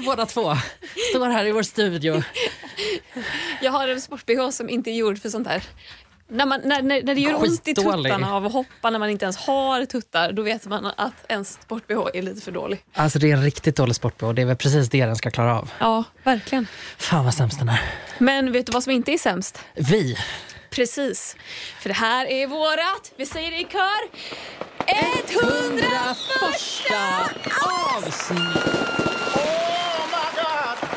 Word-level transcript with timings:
vi 0.00 0.06
båda 0.06 0.26
två. 0.26 0.56
Står 1.10 1.30
här 1.30 1.44
i 1.44 1.52
vår 1.52 1.62
studio. 1.62 2.22
Jag 3.62 3.72
har 3.72 3.88
en 3.88 4.00
sport-bh 4.00 4.50
som 4.50 4.68
inte 4.68 4.90
är 4.90 4.94
gjord 4.94 5.18
för 5.18 5.28
sånt 5.28 5.48
här. 5.48 5.62
När, 6.28 6.46
man, 6.46 6.60
när, 6.64 6.82
när, 6.82 7.02
när 7.02 7.14
det 7.14 7.20
gör 7.20 7.42
ont 7.42 7.68
i 7.68 7.74
tuttarna 7.74 8.34
av 8.34 8.46
att 8.46 8.52
hoppa 8.52 8.90
när 8.90 8.98
man 8.98 9.10
inte 9.10 9.24
ens 9.24 9.36
har 9.36 9.84
tuttar, 9.84 10.32
då 10.32 10.42
vet 10.42 10.66
man 10.66 10.86
att 10.96 11.24
ens 11.28 11.58
sport-bh 11.62 12.10
är 12.14 12.22
lite 12.22 12.40
för 12.40 12.52
dålig. 12.52 12.84
Alltså 12.94 13.18
det 13.18 13.30
är 13.30 13.36
en 13.36 13.44
riktigt 13.44 13.76
dålig 13.76 13.96
sport 13.96 14.22
och 14.22 14.34
det 14.34 14.42
är 14.42 14.46
väl 14.46 14.56
precis 14.56 14.88
det 14.88 15.06
den 15.06 15.16
ska 15.16 15.30
klara 15.30 15.58
av. 15.58 15.70
Ja, 15.78 16.04
verkligen. 16.24 16.66
Fan 16.98 17.24
vad 17.24 17.34
sämst 17.34 17.58
den 17.58 17.68
är. 17.68 17.80
Men 18.18 18.52
vet 18.52 18.66
du 18.66 18.72
vad 18.72 18.82
som 18.82 18.92
inte 18.92 19.12
är 19.12 19.18
sämst? 19.18 19.62
Vi. 19.74 20.16
Precis. 20.70 21.36
För 21.80 21.88
det 21.88 21.94
här 21.94 22.26
är 22.26 22.46
vårat, 22.46 23.12
vi 23.16 23.26
säger 23.26 23.50
det 23.50 23.58
i 23.58 23.64
kör, 23.64 24.10
100 24.90 26.14
första 26.14 27.30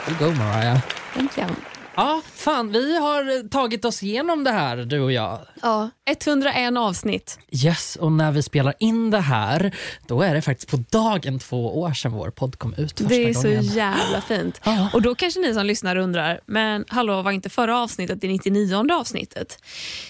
avsnitt. 0.03 0.21
Oh 0.21 0.27
Go 0.27 0.43
Mariah. 0.43 0.81
Äntligen. 1.16 1.55
Ja, 1.95 2.21
fan 2.35 2.71
vi 2.71 2.97
har 2.97 3.49
tagit 3.49 3.85
oss 3.85 4.03
igenom 4.03 4.43
det 4.43 4.51
här 4.51 4.77
du 4.77 4.99
och 4.99 5.11
jag. 5.11 5.39
Ja, 5.61 5.89
101 6.05 6.77
avsnitt. 6.77 7.39
Yes, 7.65 7.95
och 7.95 8.11
när 8.11 8.31
vi 8.31 8.43
spelar 8.43 8.73
in 8.79 9.11
det 9.11 9.20
här, 9.20 9.75
då 10.07 10.21
är 10.21 10.35
det 10.35 10.41
faktiskt 10.41 10.71
på 10.71 10.77
dagen 10.89 11.39
två 11.39 11.79
år 11.81 11.93
sedan 11.93 12.11
vår 12.11 12.29
podd 12.29 12.59
kom 12.59 12.73
ut 12.73 12.91
första 12.91 13.03
Det 13.07 13.29
är 13.29 13.34
så 13.34 13.41
gången. 13.48 13.63
jävla 13.63 14.21
fint. 14.21 14.62
Ja. 14.63 14.90
Och 14.93 15.01
då 15.01 15.15
kanske 15.15 15.40
ni 15.40 15.53
som 15.53 15.65
lyssnar 15.65 15.95
undrar, 15.95 16.40
men 16.45 16.85
hallå 16.87 17.21
var 17.21 17.31
inte 17.31 17.49
förra 17.49 17.79
avsnittet 17.79 18.21
det 18.21 18.27
99 18.27 18.91
avsnittet? 18.93 19.57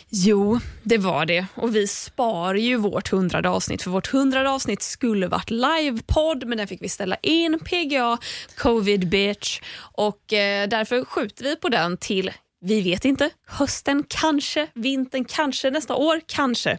Jo, 0.10 0.60
det 0.84 0.98
var 0.98 1.26
det. 1.26 1.46
Och 1.56 1.76
vi 1.76 1.88
sparar 1.88 2.54
ju 2.56 2.78
vårt 2.78 3.14
100 3.14 3.50
avsnitt, 3.52 3.82
för 3.82 3.92
vårt 3.92 4.14
100 4.14 4.52
avsnitt 4.52 4.82
skulle 4.82 5.28
varit 5.28 5.50
livepodd, 5.50 6.44
men 6.48 6.58
den 6.58 6.68
fick 6.68 6.82
vi 6.82 6.90
ställa 6.90 7.16
in, 7.22 7.60
PGA, 7.60 8.18
covid 8.58 9.10
bitch. 9.10 9.62
Och 9.78 10.34
eh, 10.34 10.68
därför 10.70 11.06
skjuter 11.06 11.44
vi 11.44 11.56
på 11.56 11.70
den 11.74 11.98
till 11.98 12.32
vi 12.66 12.82
vet 12.82 13.06
inte. 13.06 13.30
Hösten 13.48 14.04
kanske, 14.08 14.68
vintern 14.74 15.26
kanske, 15.26 15.70
nästa 15.70 15.96
år 15.96 16.22
kanske. 16.26 16.78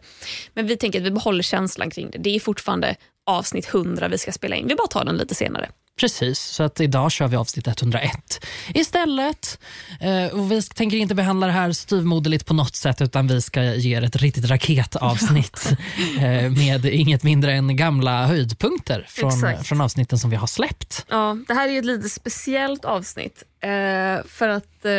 Men 0.54 0.66
vi 0.66 0.76
tänker 0.76 1.00
att 1.00 1.06
vi 1.06 1.10
behåller 1.10 1.42
känslan 1.42 1.90
kring 1.90 2.10
det. 2.10 2.18
Det 2.18 2.36
är 2.36 2.40
fortfarande 2.40 2.96
avsnitt 3.26 3.74
100 3.74 4.08
vi 4.08 4.18
ska 4.18 4.32
spela 4.32 4.56
in. 4.56 4.68
Vi 4.68 4.74
bara 4.74 4.86
tar 4.86 5.04
den 5.04 5.16
lite 5.16 5.34
senare. 5.34 5.68
Precis, 5.96 6.40
så 6.40 6.62
att 6.62 6.80
idag 6.80 7.12
kör 7.12 7.28
vi 7.28 7.36
avsnitt 7.36 7.66
101 7.66 8.44
istället. 8.68 9.58
Eh, 10.00 10.38
och 10.38 10.52
vi 10.52 10.62
tänker 10.62 10.96
inte 10.96 11.14
behandla 11.14 11.46
det 11.46 11.52
här 11.52 11.72
styvmoderligt 11.72 12.46
på 12.46 12.54
något 12.54 12.76
sätt 12.76 13.00
utan 13.00 13.26
vi 13.26 13.42
ska 13.42 13.62
ge 13.62 13.96
er 13.96 14.02
ett 14.02 14.16
riktigt 14.16 14.50
raketavsnitt 14.50 15.72
eh, 16.18 16.50
med 16.50 16.84
inget 16.84 17.22
mindre 17.22 17.52
än 17.52 17.76
gamla 17.76 18.26
höjdpunkter 18.26 19.06
från, 19.08 19.30
Exakt. 19.30 19.66
från 19.66 19.80
avsnitten 19.80 20.18
som 20.18 20.30
vi 20.30 20.36
har 20.36 20.46
släppt. 20.46 21.06
Ja, 21.08 21.36
det 21.48 21.54
här 21.54 21.68
är 21.68 21.78
ett 21.78 21.84
lite 21.84 22.08
speciellt 22.08 22.84
avsnitt. 22.84 23.42
Eh, 23.60 24.26
för 24.28 24.48
att 24.48 24.84
eh, 24.84 24.92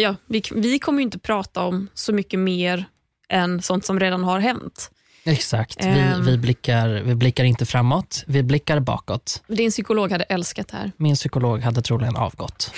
ja, 0.00 0.14
vi, 0.26 0.42
vi 0.54 0.78
kommer 0.78 0.98
ju 0.98 1.04
inte 1.04 1.18
prata 1.18 1.62
om 1.62 1.88
så 1.94 2.12
mycket 2.12 2.40
mer 2.40 2.84
än 3.28 3.62
sånt 3.62 3.84
som 3.84 4.00
redan 4.00 4.24
har 4.24 4.40
hänt. 4.40 4.90
Exakt, 5.24 5.84
vi, 5.84 5.88
Ehm. 5.88 6.24
vi, 6.24 6.38
blickar, 6.38 6.88
vi 6.88 7.14
blickar 7.14 7.44
inte 7.44 7.66
framåt, 7.66 8.24
vi 8.26 8.42
blickar 8.42 8.80
bakåt. 8.80 9.42
Din 9.46 9.70
psykolog 9.70 10.12
hade 10.12 10.24
älskat 10.24 10.68
det 10.68 10.76
här. 10.76 10.92
Min 10.96 11.14
psykolog 11.14 11.60
hade 11.60 11.82
troligen 11.82 12.16
avgått. 12.16 12.74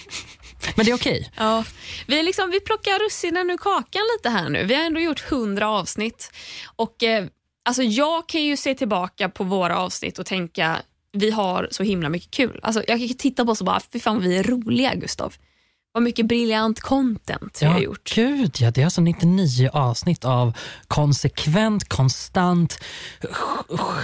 Men 0.76 0.84
det 0.86 0.90
är 0.90 0.94
okej. 0.96 1.30
Ja, 1.36 1.64
vi, 2.06 2.22
liksom, 2.22 2.50
vi 2.50 2.60
plockar 2.60 3.06
russinen 3.06 3.50
ur 3.50 3.56
kakan 3.56 4.02
lite 4.18 4.28
här 4.30 4.48
nu. 4.48 4.64
Vi 4.64 4.74
har 4.74 4.82
ändå 4.84 5.00
gjort 5.00 5.24
100 5.32 5.68
avsnitt. 5.68 6.32
Och 6.76 7.02
eh, 7.02 7.26
alltså 7.64 7.82
Jag 7.82 8.28
kan 8.28 8.42
ju 8.42 8.56
se 8.56 8.74
tillbaka 8.74 9.28
på 9.28 9.44
våra 9.44 9.78
avsnitt 9.78 10.18
och 10.18 10.26
tänka 10.26 10.76
vi 11.12 11.30
har 11.30 11.68
så 11.70 11.82
himla 11.82 12.08
mycket 12.08 12.30
kul. 12.30 12.60
Alltså, 12.62 12.82
jag 12.88 12.98
kan 12.98 13.08
titta 13.08 13.44
på 13.44 13.52
oss 13.52 13.60
och 13.60 13.66
bara, 13.66 13.80
fy 13.92 14.00
fan 14.00 14.20
vi 14.20 14.36
är 14.38 14.42
roliga 14.42 14.94
Gustav. 14.94 15.34
Vad 15.96 16.02
mycket 16.02 16.26
briljant 16.26 16.80
content 16.80 17.58
vi 17.62 17.66
har 17.66 17.80
gjort. 17.80 18.12
Gud, 18.14 18.56
ja, 18.60 18.70
det 18.70 18.80
är 18.80 18.84
alltså 18.84 19.00
99 19.00 19.70
avsnitt 19.72 20.24
av 20.24 20.52
konsekvent, 20.88 21.88
konstant 21.88 22.78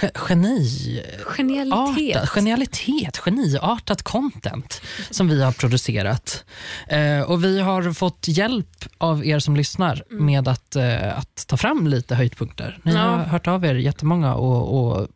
ge- 0.01 0.09
geni... 0.29 1.01
Genialitet. 1.37 2.15
Artat, 2.17 2.29
genialitet, 2.29 3.17
geniartat 3.17 4.03
content 4.03 4.81
som 5.11 5.27
vi 5.27 5.43
har 5.43 5.51
producerat. 5.51 6.43
Eh, 6.87 7.21
och 7.21 7.43
Vi 7.43 7.59
har 7.59 7.93
fått 7.93 8.25
hjälp 8.27 8.85
av 8.97 9.25
er 9.25 9.39
som 9.39 9.55
lyssnar 9.55 10.03
med 10.09 10.47
att, 10.47 10.75
eh, 10.75 11.17
att 11.17 11.47
ta 11.47 11.57
fram 11.57 11.87
lite 11.87 12.15
höjdpunkter. 12.15 12.79
Ni 12.83 12.93
Ja. 12.93 12.99
har 12.99 13.17
hört 13.17 13.47
av 13.47 13.65
er 13.65 13.75
jättemånga 13.75 14.35
och, 14.35 14.97
och 14.97 15.07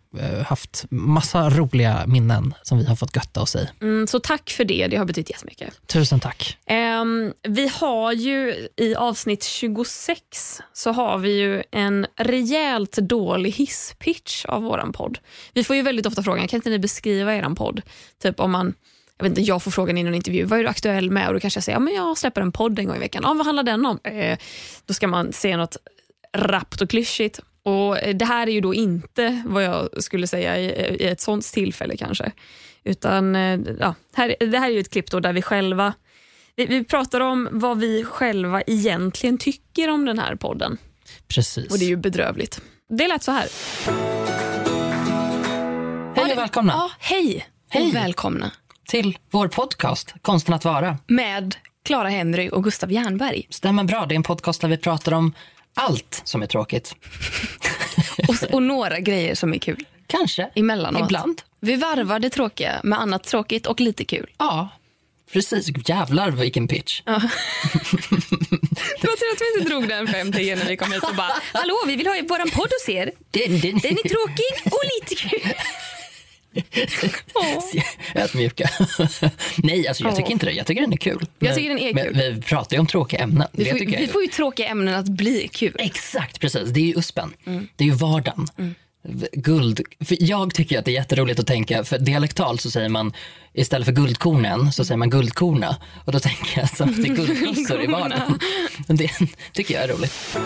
haft 0.45 0.85
massa 0.89 1.49
roliga 1.49 2.03
minnen 2.07 2.53
som 2.63 2.77
vi 2.77 2.85
har 2.85 2.95
fått 2.95 3.15
götta 3.15 3.41
oss 3.41 3.55
i. 3.55 3.69
Mm, 3.81 4.07
så 4.07 4.19
tack 4.19 4.49
för 4.49 4.63
det, 4.63 4.87
det 4.87 4.97
har 4.97 5.05
betytt 5.05 5.29
jättemycket. 5.29 5.87
Tusen 5.87 6.19
tack. 6.19 6.57
Ehm, 6.65 7.33
vi 7.43 7.67
har 7.67 8.13
ju 8.13 8.67
i 8.77 8.95
avsnitt 8.95 9.43
26 9.43 10.61
så 10.73 10.91
har 10.91 11.17
vi 11.17 11.39
ju 11.39 11.63
en 11.71 12.07
rejält 12.15 12.97
dålig 12.97 13.51
hisspitch 13.51 14.45
av 14.45 14.61
våran 14.63 14.93
podd. 14.93 15.19
Vi 15.53 15.63
får 15.63 15.75
ju 15.75 15.81
väldigt 15.81 16.05
ofta 16.05 16.23
frågan, 16.23 16.47
kan 16.47 16.57
inte 16.57 16.69
ni 16.69 16.79
beskriva 16.79 17.35
eran 17.35 17.55
podd? 17.55 17.81
Typ 18.21 18.39
om 18.39 18.51
man 18.51 18.73
jag, 19.17 19.23
vet 19.23 19.37
inte, 19.37 19.41
jag 19.41 19.63
får 19.63 19.71
frågan 19.71 19.97
i 19.97 20.03
någon 20.03 20.15
intervju, 20.15 20.43
vad 20.43 20.59
är 20.59 20.63
du 20.63 20.69
aktuell 20.69 21.11
med? 21.11 21.27
Och 21.27 21.33
då 21.33 21.39
kanske 21.39 21.57
jag 21.57 21.63
säger, 21.63 21.75
ja, 21.75 21.79
men 21.79 21.93
jag 21.93 22.17
släpper 22.17 22.41
en 22.41 22.51
podd 22.51 22.79
en 22.79 22.85
gång 22.85 22.95
i 22.95 22.99
veckan. 22.99 23.23
Ja, 23.25 23.33
vad 23.33 23.45
handlar 23.45 23.63
den 23.63 23.85
om? 23.85 23.99
Eh, 24.03 24.37
då 24.85 24.93
ska 24.93 25.07
man 25.07 25.33
säga 25.33 25.57
något 25.57 25.77
rappt 26.33 26.81
och 26.81 26.89
klyschigt. 26.89 27.39
Och 27.67 27.97
det 28.15 28.25
här 28.25 28.47
är 28.47 28.51
ju 28.51 28.61
då 28.61 28.73
inte 28.73 29.41
vad 29.45 29.63
jag 29.63 30.03
skulle 30.03 30.27
säga 30.27 30.57
i, 30.59 30.65
i 31.03 31.07
ett 31.07 31.21
sånt 31.21 31.43
tillfälle 31.53 31.97
kanske. 31.97 32.31
Utan 32.83 33.35
eh, 33.35 33.59
ja, 33.79 33.95
här, 34.13 34.35
det 34.39 34.59
här 34.59 34.67
är 34.69 34.73
ju 34.73 34.79
ett 34.79 34.91
klipp 34.91 35.11
då 35.11 35.19
där 35.19 35.33
vi 35.33 35.41
själva 35.41 35.93
vi, 36.55 36.65
vi 36.65 36.83
pratar 36.83 37.21
om 37.21 37.49
vad 37.51 37.79
vi 37.79 38.03
själva 38.03 38.61
egentligen 38.61 39.37
tycker 39.37 39.89
om 39.89 40.05
den 40.05 40.19
här 40.19 40.35
podden. 40.35 40.77
Precis. 41.27 41.71
Och 41.71 41.79
det 41.79 41.85
är 41.85 41.89
ju 41.89 41.95
bedrövligt. 41.97 42.61
Det 42.89 43.07
lät 43.07 43.23
så 43.23 43.31
här. 43.31 43.47
Hej 46.15 46.31
och 46.31 46.37
välkomna 46.37 46.73
Ja, 46.73 46.91
hej, 46.99 47.47
Hej. 47.69 47.87
och 47.87 47.95
välkomna 47.95 48.51
till 48.89 49.17
vår 49.31 49.47
podcast 49.47 50.13
Konsten 50.21 50.53
att 50.53 50.65
vara. 50.65 50.97
med 51.07 51.55
Clara 51.85 52.09
Henry 52.09 52.49
och 52.49 52.63
Gustav 52.63 52.91
Jernberg. 52.91 53.47
Stämmer 53.49 53.83
bra. 53.83 54.05
Det 54.05 54.13
är 54.13 54.15
en 54.15 54.23
podcast 54.23 54.61
där 54.61 54.67
vi 54.67 54.77
pratar 54.77 55.11
om 55.11 55.33
allt 55.77 56.21
som 56.23 56.41
är 56.43 56.47
tråkigt. 56.47 56.95
Och, 58.27 58.53
och 58.53 58.63
några 58.63 58.99
grejer 58.99 59.35
som 59.35 59.53
är 59.53 59.57
kul 59.57 59.85
Kanske. 60.07 60.49
emellanåt. 60.55 61.01
Ibland. 61.01 61.41
Vi 61.59 61.75
varvar 61.75 62.19
det 62.19 62.29
tråkiga 62.29 62.79
med 62.83 62.99
annat 62.99 63.23
tråkigt 63.23 63.67
och 63.67 63.79
lite 63.79 64.05
kul. 64.05 64.29
Ja, 64.37 64.69
precis. 65.33 65.89
Jävlar 65.89 66.31
vilken 66.31 66.67
pitch. 66.67 67.01
Det 69.01 69.07
var 69.07 69.15
tur 69.15 69.33
att 69.33 69.41
vi 69.41 69.59
inte 69.59 69.69
drog 69.69 69.87
den 69.89 70.07
5 70.07 70.31
10 70.31 70.55
när 70.55 70.65
vi 70.65 70.77
kom 70.77 70.91
hit 70.91 71.03
och 71.03 71.15
bara 71.15 71.31
Hallå, 71.53 71.75
vi 71.87 71.95
vill 71.95 72.07
ha 72.07 72.15
våran 72.29 72.49
podd 72.49 72.69
hos 72.79 72.89
er. 72.89 73.11
Den, 73.31 73.51
den, 73.59 73.77
Den 73.77 73.91
är 73.91 74.09
tråkig 74.09 74.73
och 74.73 74.81
lite 75.01 75.15
kul. 75.15 75.53
Ödmjuka. 78.15 78.69
Nej, 79.57 79.87
alltså 79.87 80.03
jag 80.03 80.15
tycker 80.15 80.31
inte 80.31 80.45
det. 80.45 80.51
Jag 80.51 80.65
tycker 80.65 80.81
den 80.81 80.93
är 80.93 80.97
kul. 80.97 81.25
Jag 81.39 81.55
tycker 81.55 81.69
den 81.69 81.79
är 81.79 81.93
Men 81.93 82.03
kul. 82.03 82.33
vi 82.35 82.41
pratar 82.41 82.75
ju 82.75 82.79
om 82.79 82.87
tråkiga 82.87 83.19
ämnen. 83.19 83.47
Vi 83.51 83.65
får, 83.65 83.97
vi 83.97 84.07
får 84.07 84.21
ju 84.21 84.27
tråkiga 84.27 84.67
ämnen 84.67 84.95
att 84.95 85.05
bli 85.07 85.47
kul. 85.53 85.75
Exakt, 85.79 86.39
precis. 86.39 86.69
Det 86.69 86.79
är 86.79 86.85
ju 86.85 86.93
uspen. 86.97 87.33
Mm. 87.45 87.67
Det 87.75 87.83
är 87.83 87.87
ju 87.87 87.93
vardagen. 87.93 88.47
Guld. 89.33 89.81
För 90.05 90.17
jag 90.19 90.53
tycker 90.53 90.79
att 90.79 90.85
det 90.85 90.91
är 90.91 90.93
jätteroligt 90.93 91.39
att 91.39 91.47
tänka, 91.47 91.83
för 91.83 91.99
dialektalt 91.99 92.61
så 92.61 92.71
säger 92.71 92.89
man 92.89 93.13
istället 93.53 93.85
för 93.85 93.91
guldkornen 93.93 94.71
så 94.71 94.85
säger 94.85 94.97
man 94.97 95.09
guldkorna. 95.09 95.75
Och 96.05 96.11
då 96.11 96.19
tänker 96.19 96.57
jag 96.59 96.63
att 96.63 96.77
det 96.77 96.83
är 97.09 97.15
guldkossor 97.15 97.83
i 97.83 97.87
vardagen. 97.87 98.39
Det 98.87 99.11
tycker 99.53 99.73
jag 99.73 99.83
är 99.83 99.87
roligt. 99.87 100.37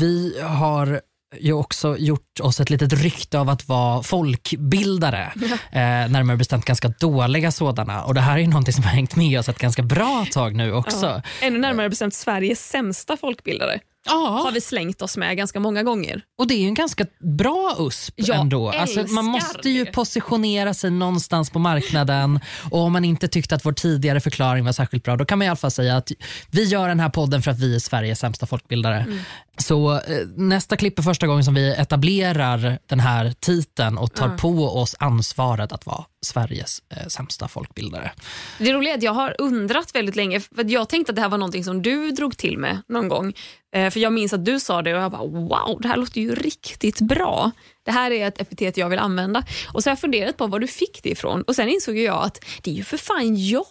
Vi 0.00 0.40
har 0.42 1.00
ju 1.38 1.52
också 1.52 1.96
gjort 1.96 2.40
oss 2.40 2.60
ett 2.60 2.70
litet 2.70 2.92
rykte 2.92 3.38
av 3.38 3.48
att 3.48 3.68
vara 3.68 4.02
folkbildare. 4.02 5.32
Eh, 5.72 5.80
närmare 6.10 6.36
bestämt 6.36 6.64
ganska 6.64 6.88
dåliga 6.88 7.50
sådana. 7.50 8.02
Och 8.02 8.14
det 8.14 8.20
här 8.20 8.34
är 8.34 8.38
ju 8.38 8.46
någonting 8.46 8.74
som 8.74 8.84
har 8.84 8.90
hängt 8.90 9.16
med 9.16 9.38
oss 9.38 9.48
ett 9.48 9.58
ganska 9.58 9.82
bra 9.82 10.26
tag 10.32 10.54
nu 10.54 10.72
också. 10.72 11.06
Ja. 11.06 11.22
Ännu 11.46 11.58
närmare 11.58 11.88
bestämt 11.88 12.14
Sveriges 12.14 12.68
sämsta 12.68 13.16
folkbildare 13.16 13.80
Ja. 14.06 14.40
har 14.44 14.52
vi 14.52 14.60
slängt 14.60 15.02
oss 15.02 15.16
med 15.16 15.36
ganska 15.36 15.60
många 15.60 15.82
gånger. 15.82 16.22
Och 16.38 16.46
det 16.46 16.54
är 16.54 16.58
ju 16.58 16.66
en 16.66 16.74
ganska 16.74 17.06
bra 17.38 17.76
USP 17.78 18.14
Jag 18.16 18.36
ändå. 18.36 18.70
Alltså, 18.70 19.06
man 19.08 19.24
måste 19.24 19.70
ju 19.70 19.84
det. 19.84 19.92
positionera 19.92 20.74
sig 20.74 20.90
någonstans 20.90 21.50
på 21.50 21.58
marknaden 21.58 22.40
och 22.70 22.80
om 22.80 22.92
man 22.92 23.04
inte 23.04 23.28
tyckte 23.28 23.54
att 23.54 23.64
vår 23.66 23.72
tidigare 23.72 24.20
förklaring 24.20 24.64
var 24.64 24.72
särskilt 24.72 25.04
bra 25.04 25.16
då 25.16 25.24
kan 25.24 25.38
man 25.38 25.46
i 25.46 25.48
alla 25.48 25.56
fall 25.56 25.70
säga 25.70 25.96
att 25.96 26.10
vi 26.50 26.64
gör 26.64 26.88
den 26.88 27.00
här 27.00 27.08
podden 27.08 27.42
för 27.42 27.50
att 27.50 27.58
vi 27.58 27.74
är 27.74 27.78
Sveriges 27.78 28.18
sämsta 28.18 28.46
folkbildare. 28.46 29.00
Mm. 29.00 29.18
Så 29.58 29.94
eh, 29.94 30.00
nästa 30.36 30.76
klipp 30.76 30.98
är 30.98 31.02
första 31.02 31.26
gången 31.26 31.44
som 31.44 31.54
vi 31.54 31.74
etablerar 31.74 32.78
den 32.86 33.00
här 33.00 33.34
titeln 33.40 33.98
och 33.98 34.14
tar 34.14 34.28
på 34.28 34.78
oss 34.80 34.96
ansvaret 34.98 35.72
att 35.72 35.86
vara 35.86 36.04
Sveriges 36.22 36.82
eh, 36.88 37.06
sämsta 37.06 37.48
folkbildare. 37.48 38.12
Det 38.58 38.72
roliga 38.72 38.92
är 38.92 38.96
att 38.96 39.02
jag 39.02 39.12
har 39.12 39.34
undrat 39.38 39.94
väldigt 39.94 40.16
länge, 40.16 40.40
för 40.40 40.70
jag 40.70 40.88
tänkte 40.88 41.10
att 41.12 41.16
det 41.16 41.22
här 41.22 41.28
var 41.28 41.38
någonting 41.38 41.64
som 41.64 41.82
du 41.82 42.10
drog 42.10 42.36
till 42.36 42.58
med 42.58 42.82
någon 42.88 43.08
gång. 43.08 43.32
Eh, 43.74 43.90
För 43.90 44.00
jag 44.00 44.12
minns 44.12 44.32
att 44.32 44.44
du 44.44 44.60
sa 44.60 44.82
det 44.82 44.94
och 44.94 45.02
jag 45.02 45.10
bara 45.12 45.24
wow, 45.26 45.78
det 45.80 45.88
här 45.88 45.96
låter 45.96 46.20
ju 46.20 46.34
riktigt 46.34 47.00
bra. 47.00 47.50
Det 47.84 47.90
här 47.90 48.10
är 48.10 48.28
ett 48.28 48.40
epitet 48.40 48.76
jag 48.76 48.88
vill 48.88 48.98
använda. 48.98 49.44
Och 49.72 49.82
så 49.82 49.90
har 49.90 49.92
jag 49.92 50.00
funderat 50.00 50.36
på 50.36 50.46
var 50.46 50.58
du 50.58 50.66
fick 50.66 51.02
det 51.02 51.10
ifrån 51.10 51.42
och 51.42 51.56
sen 51.56 51.68
insåg 51.68 51.96
jag 51.98 52.24
att 52.24 52.44
det 52.62 52.70
är 52.70 52.74
ju 52.74 52.84
för 52.84 52.96
fan 52.96 53.36
jag 53.48 53.64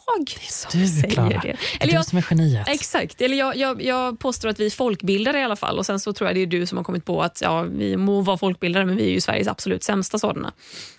som 0.49 0.79
Du, 0.79 0.87
säger 0.87 1.09
Klara. 1.09 1.29
det. 1.29 1.39
Det 1.43 1.49
är 1.49 1.57
Eller 1.79 1.97
du 1.97 2.03
som 2.03 2.17
är 2.17 2.25
geniet. 2.29 2.67
Exakt. 2.67 3.21
Eller 3.21 3.37
jag, 3.37 3.55
jag, 3.57 3.83
jag 3.83 4.19
påstår 4.19 4.49
att 4.49 4.59
vi 4.59 4.65
är 4.65 4.69
folkbildare 4.69 5.39
i 5.39 5.43
alla 5.43 5.55
fall 5.55 5.77
och 5.77 5.85
sen 5.85 5.99
så 5.99 6.13
tror 6.13 6.29
jag 6.29 6.35
det 6.35 6.41
är 6.41 6.47
du 6.47 6.65
som 6.65 6.77
har 6.77 6.83
kommit 6.85 7.05
på 7.05 7.21
att 7.23 7.41
ja, 7.41 7.61
vi 7.61 7.97
må 7.97 8.21
vara 8.21 8.37
folkbildare 8.37 8.85
men 8.85 8.95
vi 8.95 9.03
är 9.05 9.11
ju 9.11 9.21
Sveriges 9.21 9.47
absolut 9.47 9.83
sämsta 9.83 10.19
sådana. 10.19 10.53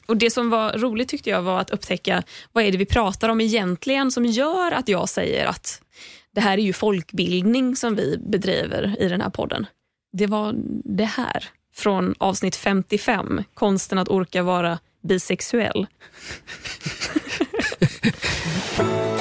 Och 0.07 0.17
Det 0.17 0.31
som 0.31 0.51
var 0.51 0.73
roligt 0.73 1.09
tyckte 1.09 1.31
jag 1.31 1.43
var 1.43 1.61
att 1.61 1.71
upptäcka 1.71 2.23
vad 2.53 2.65
är 2.65 2.73
det 2.73 2.79
vi 2.79 2.87
pratar 2.87 3.29
om 3.29 3.41
egentligen 3.41 4.11
som 4.11 4.27
gör 4.27 4.73
att 4.73 4.89
jag 4.89 5.09
säger 5.09 5.47
att 5.47 5.83
det 6.35 6.41
här 6.41 6.59
är 6.59 6.63
ju 6.63 6.73
folkbildning 6.73 7.77
som 7.77 7.95
vi 7.97 8.19
bedriver 8.31 8.97
i 9.01 9.09
den 9.09 9.21
här 9.21 9.31
podden. 9.31 9.67
Det 10.13 10.27
var 10.27 10.55
det 10.85 11.05
här 11.05 11.45
från 11.81 12.15
avsnitt 12.19 12.57
55, 12.57 13.43
konsten 13.55 13.99
att 13.99 14.09
orka 14.09 14.43
vara 14.43 14.79
bisexuell. 15.03 15.87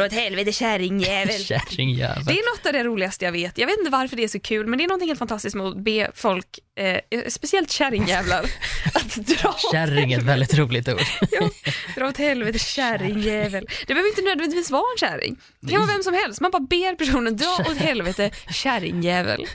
Dra 0.00 0.06
åt 0.06 0.12
helvete 0.12 0.52
kärringjävel. 0.52 1.40
Kärringjävel. 1.44 2.24
Det 2.24 2.32
är 2.32 2.56
något 2.56 2.66
av 2.66 2.72
det 2.72 2.84
roligaste 2.84 3.24
jag 3.24 3.32
vet. 3.32 3.58
Jag 3.58 3.66
vet 3.66 3.78
inte 3.78 3.90
varför 3.90 4.16
det 4.16 4.24
är 4.24 4.28
så 4.28 4.40
kul, 4.40 4.66
men 4.66 4.78
det 4.78 4.84
är 4.84 4.88
något 4.88 5.02
helt 5.02 5.18
fantastiskt 5.18 5.56
med 5.56 5.66
att 5.66 5.76
be 5.76 6.10
folk, 6.14 6.46
eh, 6.78 7.22
speciellt 7.28 7.70
kärringjävlar, 7.70 8.44
att 8.94 9.14
dra, 9.14 9.54
Kärring 9.72 10.12
är 10.12 10.18
ett 10.18 10.24
väldigt 10.24 10.54
roligt 10.54 10.88
ord. 10.88 11.00
ja, 11.30 11.50
dra 11.96 12.08
åt 12.08 12.16
helvete 12.16 12.58
kärringjävel. 12.58 13.66
Det 13.86 13.94
behöver 13.94 14.08
inte 14.08 14.22
nödvändigtvis 14.22 14.70
vara 14.70 14.84
en 14.94 14.98
kärring. 14.98 15.36
Det 15.60 15.70
kan 15.70 15.80
vara 15.80 15.92
vem 15.92 16.02
som 16.02 16.14
helst. 16.14 16.40
Man 16.40 16.50
bara 16.50 16.62
ber 16.62 16.94
personen 16.94 17.36
dra 17.36 17.56
åt 17.70 17.76
helvete 17.76 18.30
kärringjävel. 18.50 19.46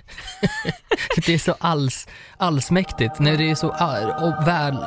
Det 1.26 1.34
är 1.34 1.40
så 1.40 1.56
alls, 1.60 2.08
allsmäktigt. 2.38 3.20
Nej, 3.20 3.38
det 3.38 3.52
är 3.52 3.56
så 3.56 3.72
all, 3.72 4.04
och 4.24 4.48
väl... 4.48 4.78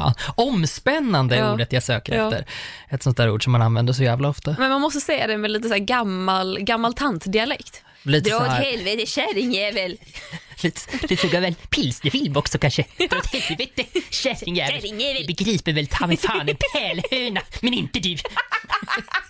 Fan. 0.00 0.14
Omspännande 0.34 1.36
är 1.36 1.40
Ja. 1.40 1.52
ordet 1.52 1.72
jag 1.72 1.82
söker 1.82 2.14
Ja. 2.16 2.24
efter. 2.24 2.46
Ett 2.88 3.02
sånt 3.02 3.16
där 3.16 3.30
ord 3.30 3.44
som 3.44 3.52
man 3.52 3.62
använder 3.62 3.92
så 3.92 4.02
jävla 4.02 4.28
ofta. 4.28 4.56
Men 4.58 4.68
man 4.70 4.80
måste 4.80 5.00
säga 5.00 5.26
det 5.26 5.36
med 5.38 5.50
lite 5.50 5.68
så 5.68 5.74
här 5.74 5.80
gammal, 5.80 6.58
gammal 6.60 6.94
tantdialekt. 6.94 7.82
Lite 8.02 8.30
Dra 8.30 8.36
åt 8.36 8.48
helvete 8.48 9.06
kärringjävel. 9.06 9.96
lite, 10.62 10.80
lite 11.08 11.28
så 11.28 11.40
väl 11.40 11.54
pilsnerfilm 11.54 12.36
också 12.36 12.58
kanske. 12.58 12.84
Dra 13.10 13.18
åt 13.18 13.26
helvete, 13.26 13.84
kärringjävel. 14.10 14.80
Kärringjävel. 14.80 15.26
Begriper 15.26 15.72
väl 15.72 15.86
ta 15.86 16.06
mig 16.06 16.16
fan 16.16 16.48
en 16.48 16.56
pärlhöna, 16.72 17.40
men 17.62 17.74
inte 17.74 17.98
du. 18.00 18.16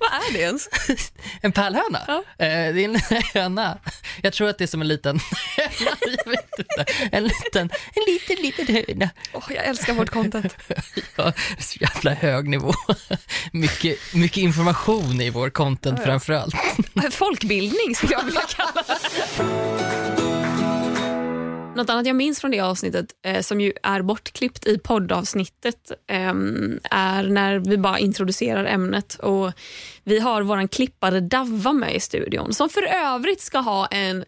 Vad 0.00 0.10
är 0.12 0.32
det 0.32 0.38
ens? 0.38 0.68
En 1.40 1.52
pärlhöna? 1.52 2.00
Ja. 2.06 2.14
Eh, 2.46 2.74
det 2.74 2.84
är 2.84 2.84
en 2.84 2.96
höna. 3.34 3.78
Jag 4.22 4.32
tror 4.32 4.48
att 4.48 4.58
det 4.58 4.64
är 4.64 4.68
som 4.68 4.80
en 4.80 4.88
liten 4.88 5.18
höna. 5.56 5.96
Jag 6.24 6.30
vet 6.30 6.58
inte. 6.58 6.92
En 7.12 7.24
liten, 7.24 7.70
en 7.94 8.02
liten, 8.06 8.36
liten 8.36 8.66
höna. 8.74 9.10
Åh, 9.32 9.44
jag 9.48 9.64
älskar 9.64 9.92
vårt 9.92 10.10
content. 10.10 10.56
Ja, 11.16 11.32
så 11.58 11.78
jävla 11.80 12.14
hög 12.14 12.48
nivå. 12.48 12.74
Mycket, 13.52 14.14
mycket 14.14 14.38
information 14.38 15.20
i 15.20 15.30
vår 15.30 15.50
content 15.50 15.98
Ja, 15.98 16.02
ja. 16.02 16.06
framförallt. 16.06 16.54
Folkbildning 17.10 17.94
skulle 17.94 18.12
jag 18.12 18.24
vilja 18.24 18.40
kalla 18.56 18.84
det. 18.86 19.02
Något 21.76 21.90
annat 21.90 22.06
jag 22.06 22.16
minns 22.16 22.40
från 22.40 22.50
det 22.50 22.60
avsnittet, 22.60 23.06
eh, 23.24 23.40
som 23.40 23.60
ju 23.60 23.72
är 23.82 24.02
bortklippt 24.02 24.66
i 24.66 24.78
poddavsnittet, 24.78 25.90
eh, 26.10 26.28
är 26.90 27.28
när 27.28 27.58
vi 27.58 27.78
bara 27.78 27.98
introducerar 27.98 28.64
ämnet. 28.64 29.14
Och 29.14 29.52
Vi 30.04 30.18
har 30.18 30.42
vår 30.42 30.66
klippare 30.68 31.20
Davva 31.20 31.72
med 31.72 31.94
i 31.94 32.00
studion, 32.00 32.54
som 32.54 32.68
för 32.68 32.82
övrigt 32.82 33.40
ska 33.40 33.58
ha 33.58 33.86
en 33.86 34.24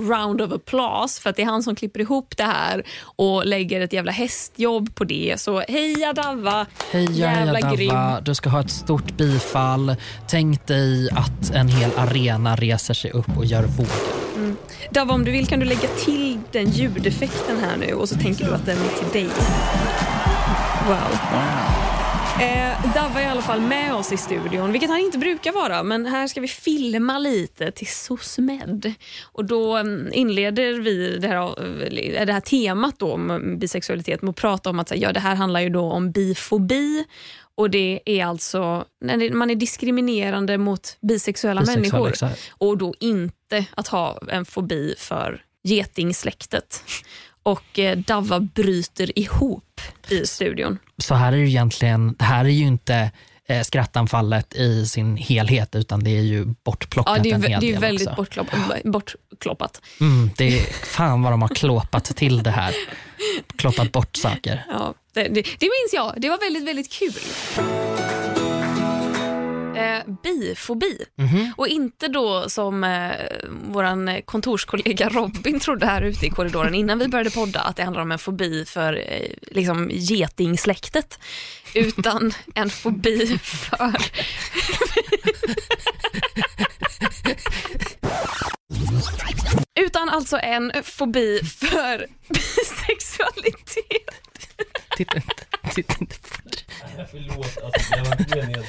round 0.00 0.40
of 0.42 0.52
applause 0.52 1.22
för 1.22 1.30
att 1.30 1.36
det 1.36 1.42
är 1.42 1.46
han 1.46 1.62
som 1.62 1.74
klipper 1.74 2.00
ihop 2.00 2.36
det 2.36 2.44
här 2.44 2.82
och 3.16 3.46
lägger 3.46 3.80
ett 3.80 3.92
jävla 3.92 4.12
hästjobb 4.12 4.94
på 4.94 5.04
det. 5.04 5.34
Så 5.40 5.60
heja 5.60 6.12
Davva! 6.12 6.66
Heja, 6.90 7.10
Jävla 7.10 7.58
heja 7.58 7.76
grym. 7.76 7.88
Davva. 7.88 8.20
Du 8.20 8.34
ska 8.34 8.48
ha 8.48 8.60
ett 8.60 8.70
stort 8.70 9.16
bifall. 9.16 9.96
Tänk 10.28 10.66
dig 10.66 11.10
att 11.10 11.50
en 11.50 11.68
hel 11.68 11.90
arena 11.96 12.56
reser 12.56 12.94
sig 12.94 13.10
upp 13.10 13.36
och 13.36 13.44
gör 13.44 13.62
våg. 13.62 13.86
Davva, 14.90 15.14
om 15.14 15.24
du 15.24 15.30
vill 15.30 15.46
kan 15.46 15.60
du 15.60 15.66
lägga 15.66 15.88
till 15.88 16.40
den 16.52 16.70
ljudeffekten 16.70 17.58
här 17.58 17.76
nu 17.76 17.94
och 17.94 18.08
så 18.08 18.14
tänker 18.14 18.44
du 18.44 18.54
att 18.54 18.66
den 18.66 18.78
är 18.78 19.02
till 19.02 19.12
dig. 19.12 19.30
Wow. 20.86 21.95
Eh, 22.40 22.94
Davva 22.94 23.20
är 23.20 23.24
i 23.24 23.28
alla 23.28 23.42
fall 23.42 23.60
med 23.60 23.94
oss 23.94 24.12
i 24.12 24.16
studion, 24.16 24.72
vilket 24.72 24.90
han 24.90 24.98
inte 24.98 25.18
brukar 25.18 25.52
vara. 25.52 25.82
Men 25.82 26.06
här 26.06 26.26
ska 26.26 26.40
vi 26.40 26.48
filma 26.48 27.18
lite 27.18 27.70
till 27.70 27.86
SOSMED. 27.86 28.94
Och 29.24 29.44
då 29.44 29.76
mm, 29.76 30.12
inleder 30.12 30.80
vi 30.80 31.18
det 31.18 31.28
här, 31.28 31.36
eh, 31.46 32.26
det 32.26 32.32
här 32.32 32.40
temat 32.40 32.98
då 32.98 33.12
om 33.12 33.56
bisexualitet 33.58 34.22
med 34.22 34.30
att 34.30 34.36
prata 34.36 34.70
om 34.70 34.78
att 34.80 34.92
ja, 34.96 35.12
det 35.12 35.20
här 35.20 35.34
handlar 35.34 35.60
ju 35.60 35.68
då 35.68 35.82
om 35.82 36.10
bifobi. 36.10 37.04
Och 37.54 37.70
det 37.70 38.00
är 38.04 38.24
alltså 38.24 38.84
när 39.00 39.30
man 39.30 39.50
är 39.50 39.54
diskriminerande 39.54 40.58
mot 40.58 40.96
bisexuella 41.00 41.60
Bisexuell, 41.60 41.82
människor 41.82 42.08
exakt. 42.08 42.52
och 42.58 42.78
då 42.78 42.94
inte 43.00 43.66
att 43.74 43.88
ha 43.88 44.18
en 44.28 44.44
fobi 44.44 44.94
för 44.98 45.42
getingsläktet. 45.64 46.82
Och 47.46 47.78
eh, 47.78 47.98
Davva 47.98 48.40
bryter 48.40 49.18
ihop 49.18 49.80
i 50.08 50.26
studion. 50.26 50.78
Så 50.98 51.14
här 51.14 51.32
är 51.32 51.36
ju 51.36 51.48
egentligen, 51.48 52.14
det 52.18 52.24
här 52.24 52.44
är 52.44 52.48
ju 52.48 52.64
inte 52.66 53.10
eh, 53.48 53.62
skrattanfallet 53.62 54.54
i 54.54 54.86
sin 54.86 55.16
helhet 55.16 55.74
utan 55.74 56.04
det 56.04 56.10
är 56.10 56.22
ju 56.22 56.44
bortplockat 56.64 57.16
Ja, 57.16 57.22
det 57.22 57.30
är, 57.30 57.34
en 57.34 57.42
hel 57.42 57.60
det 57.60 57.66
är 57.66 57.72
del 57.72 57.80
väldigt 57.80 58.08
också. 58.08 58.16
bortklopp, 58.16 58.46
bortkloppat. 58.84 59.82
Mm, 60.00 60.30
det 60.36 60.58
är 60.58 60.62
fan 60.72 61.22
vad 61.22 61.32
de 61.32 61.42
har 61.42 61.48
klåpat 61.48 62.04
till 62.04 62.42
det 62.42 62.50
här. 62.50 62.74
Klåpat 63.56 63.92
bort 63.92 64.16
saker. 64.16 64.64
Ja, 64.68 64.94
det, 65.14 65.22
det, 65.22 65.42
det 65.42 65.66
minns 65.66 65.92
jag. 65.92 66.14
Det 66.16 66.28
var 66.28 66.38
väldigt, 66.38 66.64
väldigt 66.64 66.92
kul. 66.92 67.12
Eh, 69.76 70.02
bifobi. 70.22 70.98
Mhm. 71.18 71.52
Och 71.56 71.68
inte 71.68 72.08
då 72.08 72.48
som 72.48 72.84
eh, 72.84 73.10
vår 73.48 74.20
kontorskollega 74.20 75.08
Robin 75.08 75.60
trodde 75.60 75.86
här 75.86 76.02
ute 76.02 76.26
i 76.26 76.30
korridoren 76.30 76.74
innan 76.74 76.98
vi 76.98 77.08
började 77.08 77.30
podda 77.30 77.60
att 77.60 77.76
det 77.76 77.82
handlar 77.84 78.02
om 78.02 78.12
en 78.12 78.18
fobi 78.18 78.64
för 78.64 78.92
eh, 78.92 79.30
liksom 79.50 79.90
getingsläktet. 79.92 81.18
Utan 81.74 82.32
en 82.54 82.70
fobi 82.70 83.38
för... 83.38 83.96
Utan 89.80 90.08
alltså 90.08 90.38
en 90.38 90.72
fobi 90.84 91.40
för 91.44 92.06
bisexualitet. 92.28 94.26
Titta 94.96 95.16
inte, 95.16 95.45
titta 95.74 95.94
inte 96.00 96.16
på 96.18 96.28
det. 96.44 97.06
Förlåt, 97.10 97.58
alltså, 97.64 97.94
det 97.94 98.02
var 98.02 98.20
inte 98.20 98.36
meningen. 98.36 98.64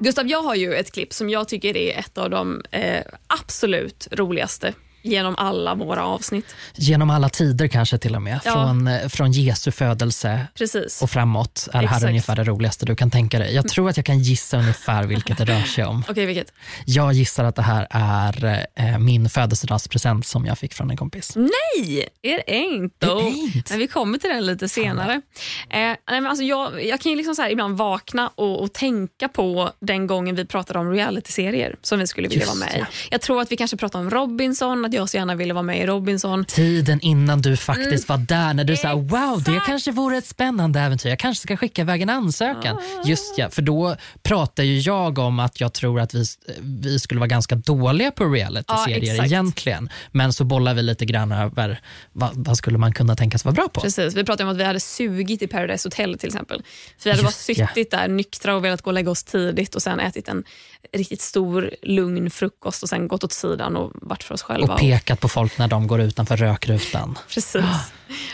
Gustav, 0.00 0.26
jag 0.26 0.42
har 0.42 0.54
ju 0.54 0.74
ett 0.74 0.92
klipp 0.92 1.12
som 1.12 1.30
jag 1.30 1.48
tycker 1.48 1.76
är 1.76 1.98
ett 1.98 2.18
av 2.18 2.30
de 2.30 2.62
eh, 2.70 3.02
absolut 3.26 4.08
roligaste 4.12 4.74
genom 5.06 5.34
alla 5.38 5.74
våra 5.74 6.04
avsnitt. 6.04 6.54
Genom 6.74 7.10
alla 7.10 7.28
tider 7.28 7.68
kanske 7.68 7.98
till 7.98 8.14
och 8.16 8.22
med. 8.22 8.40
Ja. 8.44 8.52
Från, 8.52 8.86
eh, 8.88 9.08
från 9.08 9.32
Jesu 9.32 9.70
födelse 9.70 10.46
Precis. 10.54 11.02
och 11.02 11.10
framåt 11.10 11.68
är 11.72 11.82
det 11.82 11.88
här 11.88 12.06
ungefär 12.08 12.36
det 12.36 12.44
roligaste 12.44 12.86
du 12.86 12.96
kan 12.96 13.10
tänka 13.10 13.38
dig. 13.38 13.54
Jag 13.54 13.68
tror 13.68 13.88
att 13.90 13.96
jag 13.96 14.06
kan 14.06 14.18
gissa 14.18 14.58
ungefär 14.58 15.04
vilket 15.04 15.38
det 15.38 15.44
rör 15.44 15.62
sig 15.62 15.84
om. 15.84 16.04
Okej, 16.08 16.26
vilket? 16.26 16.52
Jag 16.84 17.12
gissar 17.12 17.44
att 17.44 17.56
det 17.56 17.62
här 17.62 17.86
är 17.90 18.66
eh, 18.74 18.98
min 18.98 19.28
födelsedagspresent 19.30 20.26
som 20.26 20.46
jag 20.46 20.58
fick 20.58 20.74
från 20.74 20.90
en 20.90 20.96
kompis. 20.96 21.32
Nej, 21.36 22.08
ain't 22.46 22.90
though. 22.98 23.28
It 23.28 23.34
ain't. 23.54 23.66
Men 23.70 23.78
vi 23.78 23.86
kommer 23.86 24.18
till 24.18 24.30
den 24.30 24.46
lite 24.46 24.68
senare. 24.68 25.12
Eh, 25.12 25.78
nej, 25.78 25.96
men 26.08 26.26
alltså 26.26 26.44
jag, 26.44 26.84
jag 26.84 27.00
kan 27.00 27.10
ju 27.12 27.16
liksom 27.16 27.34
så 27.34 27.46
ibland 27.46 27.78
vakna 27.78 28.30
och, 28.34 28.62
och 28.62 28.72
tänka 28.72 29.28
på 29.28 29.70
den 29.80 30.06
gången 30.06 30.36
vi 30.36 30.44
pratade 30.44 30.78
om 30.78 30.90
realityserier 30.92 31.76
som 31.82 31.98
vi 31.98 32.06
skulle 32.06 32.28
vilja 32.28 32.44
Just 32.44 32.56
vara 32.56 32.68
med 32.68 32.76
i. 32.76 32.80
ja. 32.80 32.86
Jag 33.10 33.20
tror 33.20 33.40
att 33.40 33.52
vi 33.52 33.56
kanske 33.56 33.76
pratade 33.76 34.04
om 34.04 34.10
Robinson, 34.10 34.84
att 34.84 34.92
jag 34.96 35.08
så 35.08 35.16
gärna 35.16 35.34
ville 35.34 35.54
vara 35.54 35.62
med 35.62 35.80
i 35.80 35.86
Robinson. 35.86 36.44
Tiden 36.44 37.00
innan 37.00 37.42
du 37.42 37.56
faktiskt 37.56 38.08
var 38.08 38.18
där, 38.18 38.54
när 38.54 38.64
du 38.64 38.76
sa 38.76 38.94
wow, 38.94 39.42
det 39.44 39.56
Mm. 39.56 39.66
Kanske 39.66 39.90
vore 39.90 40.16
ett 40.16 40.26
spännande 40.26 40.80
äventyr. 40.80 41.08
Jag 41.08 41.18
kanske 41.18 41.42
ska 41.42 41.56
skicka 41.56 41.82
iväg 41.82 42.02
en 42.02 42.10
ansökan. 42.10 42.76
Ah. 42.76 43.08
Just 43.08 43.38
ja, 43.38 43.50
för 43.50 43.62
då 43.62 43.96
pratar 44.22 44.62
ju 44.62 44.78
jag 44.78 45.18
om 45.18 45.40
att 45.40 45.60
jag 45.60 45.72
tror 45.72 46.00
att 46.00 46.14
vi, 46.14 46.24
vi 46.60 46.98
skulle 46.98 47.20
vara 47.20 47.28
ganska 47.28 47.54
dåliga 47.54 48.10
på 48.10 48.24
reality-serier 48.24 49.12
exakt. 49.12 49.26
egentligen. 49.26 49.88
Men 50.12 50.32
så 50.32 50.44
bollar 50.44 50.74
vi 50.74 50.82
lite 50.82 51.04
grann 51.04 51.32
över 51.32 51.80
vad, 52.12 52.30
vad 52.34 52.56
skulle 52.56 52.78
man 52.78 52.92
kunna 52.92 53.16
tänkas 53.16 53.44
vara 53.44 53.54
bra 53.54 53.68
på. 53.68 53.80
Precis, 53.80 54.14
vi 54.14 54.24
pratade 54.24 54.44
om 54.44 54.50
att 54.50 54.60
vi 54.60 54.64
hade 54.64 54.80
sugit 54.80 55.42
i 55.42 55.46
Paradise 55.46 55.86
Hotel 55.86 56.18
till 56.18 56.28
exempel. 56.28 56.62
För 56.98 57.04
vi 57.04 57.10
hade 57.10 57.22
bara 57.22 57.28
Just 57.28 57.48
ja. 57.48 57.66
suttit 57.66 57.90
där 57.90 58.08
nyktra 58.08 58.56
och 58.56 58.64
velat 58.64 58.82
gå 58.82 58.90
och 58.90 58.94
lägga 58.94 59.10
oss 59.10 59.24
tidigt 59.24 59.74
och 59.74 59.82
sen 59.82 60.00
ätit 60.00 60.28
en 60.28 60.44
riktigt 60.92 61.20
stor 61.20 61.70
lugn 61.82 62.30
frukost 62.30 62.82
och 62.82 62.88
sen 62.88 63.08
gått 63.08 63.24
åt 63.24 63.32
sidan 63.32 63.76
och 63.76 63.92
varit 63.94 64.22
för 64.22 64.34
oss 64.34 64.42
själva. 64.42 64.74
Och 64.74 64.80
pekat 64.80 65.20
på 65.20 65.28
folk 65.28 65.58
när 65.58 65.68
de 65.68 65.86
går 65.86 66.00
utanför 66.00 66.36
rökrutan. 66.36 67.18
Precis. 67.28 67.64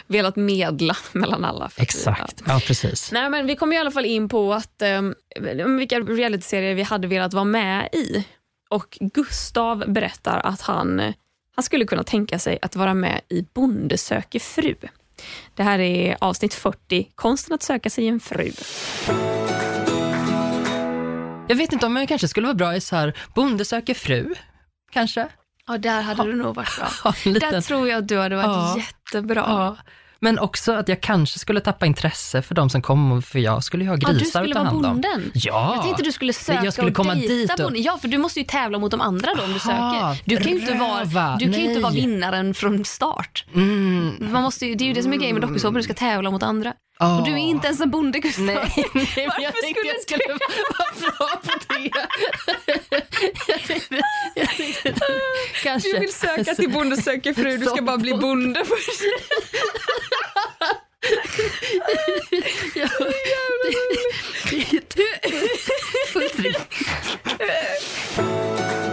Velat 0.06 0.36
medla 0.36 0.96
mellan 1.12 1.44
alla. 1.44 1.70
Exakt, 1.76 2.42
ja 2.46 2.60
precis. 2.66 3.12
Nej, 3.12 3.30
men 3.30 3.46
vi 3.46 3.56
kom 3.56 3.72
i 3.72 3.78
alla 3.78 3.90
fall 3.90 4.04
in 4.04 4.28
på 4.28 4.54
att, 4.54 4.82
um, 5.00 5.14
vilka 5.78 6.00
realityserier 6.00 6.74
vi 6.74 6.82
hade 6.82 7.08
velat 7.08 7.34
vara 7.34 7.44
med 7.44 7.88
i. 7.92 8.24
och 8.70 8.98
Gustav 9.00 9.84
berättar 9.86 10.40
att 10.44 10.60
han, 10.60 11.00
eh, 11.00 11.14
han 11.54 11.62
skulle 11.62 11.84
kunna 11.84 12.04
tänka 12.04 12.38
sig 12.38 12.58
att 12.62 12.76
vara 12.76 12.94
med 12.94 13.20
i 13.28 13.42
Bonde 13.54 13.98
söker 13.98 14.40
fru. 14.40 14.74
Det 15.54 15.62
här 15.62 15.78
är 15.78 16.16
avsnitt 16.20 16.54
40, 16.54 17.08
konsten 17.14 17.54
att 17.54 17.62
söka 17.62 17.90
sig 17.90 18.08
en 18.08 18.20
fru. 18.20 18.52
Jag 21.48 21.56
vet 21.56 21.72
inte 21.72 21.86
om 21.86 21.96
jag 21.96 22.08
kanske 22.08 22.28
skulle 22.28 22.46
vara 22.46 22.54
bra 22.54 22.76
i 22.76 22.80
så 22.80 22.96
här 22.96 23.12
Bonde 23.34 23.64
söker 23.64 23.94
fru. 23.94 24.34
Kanske? 24.92 25.28
Ja, 25.66 25.78
där 25.78 26.02
hade 26.02 26.22
du 26.24 26.34
nog 26.34 26.54
varit 26.56 26.76
bra. 26.76 26.88
Ha 27.04 27.14
Där 27.50 27.60
tror 27.60 27.88
jag 27.88 27.98
att 27.98 28.08
du 28.08 28.18
hade 28.18 28.36
varit 28.36 28.46
Ja. 28.46 28.76
jättebra. 28.78 29.44
Ja. 29.48 29.76
Men 30.20 30.38
också 30.38 30.72
att 30.72 30.88
jag 30.88 31.00
kanske 31.00 31.38
skulle 31.38 31.60
tappa 31.60 31.86
intresse 31.86 32.42
för 32.42 32.54
de 32.54 32.70
som 32.70 32.82
kommer, 32.82 33.20
för 33.20 33.38
jag 33.38 33.64
skulle 33.64 33.84
ju 33.84 33.90
ha 33.90 33.96
Ja, 34.00 34.08
grisar 34.08 34.42
du 34.42 34.48
skulle 34.48 34.60
att 34.60 34.66
ta 34.66 34.74
vara 34.74 34.86
hand 34.86 34.86
om. 34.86 34.92
bonden. 34.92 35.30
Ja. 35.34 35.72
Jag 35.74 35.84
tänkte 35.84 36.02
du 36.02 36.12
skulle 36.12 36.32
söka 36.32 36.64
jag 36.64 36.72
skulle 36.72 36.88
och 36.90 36.96
komma 36.96 37.14
dit 37.14 37.50
och- 37.52 37.56
bonden. 37.58 37.82
Ja, 37.82 37.98
för 37.98 38.08
du 38.08 38.18
måste 38.18 38.40
ju 38.40 38.46
tävla 38.46 38.78
mot 38.78 38.90
de 38.90 39.00
andra 39.00 39.34
då 39.34 39.42
om 39.42 39.48
du 39.52 39.70
Aha, 39.72 40.14
söker. 40.14 40.30
Du 40.30 40.36
kan 40.36 40.52
ju 40.52 40.58
inte 40.60 40.74
vara, 40.74 41.36
du 41.36 41.44
kan 41.44 41.52
ju 41.54 41.60
inte 41.60 41.72
Nej. 41.72 41.82
vara 41.82 41.92
vinnaren 41.92 42.54
från 42.54 42.84
start. 42.84 43.44
Mm. 43.54 44.16
Man 44.32 44.42
måste 44.42 44.66
ju, 44.66 44.74
det 44.74 44.84
är 44.84 44.86
ju 44.86 44.92
det 44.92 45.02
som 45.02 45.12
är 45.12 45.16
grejen 45.16 45.34
med 45.38 45.48
dokusåpor, 45.48 45.76
du 45.76 45.82
ska 45.82 45.94
tävla 45.94 46.30
mot 46.30 46.42
andra. 46.42 46.72
Ah. 46.98 47.18
Och 47.18 47.24
du 47.24 47.32
är 47.32 47.36
inte 47.36 47.66
ens 47.66 47.80
en 47.80 47.90
bonde 47.90 48.18
Gustav. 48.18 48.44
Nej, 48.44 48.72
nej 48.94 49.08
jag 49.16 49.26
Varför 49.26 49.60
tänkte 49.60 49.80
skulle 49.80 49.92
jag 49.92 50.02
skulle 50.02 50.24
vara 50.28 50.38
bra 51.00 51.40
på 51.42 51.52
det. 51.68 51.90
jag 53.52 53.62
tänkte, 53.62 54.00
jag 54.34 54.48
tänkte, 54.48 54.94
kanske. 55.62 55.92
Du 55.92 55.98
vill 55.98 56.12
söka 56.12 56.54
till 56.54 56.70
Bonde 56.70 56.96
söker 56.96 57.34
fru, 57.34 57.56
du 57.56 57.66
ska 57.66 57.82
bara 57.82 57.98
bli 57.98 58.14
bonde 58.14 58.64
först. 58.64 59.02
Ja. 62.74 62.88
Det 64.50 65.02
är 65.12 66.12
fullt 66.12 66.38
rimligt. 66.38 66.68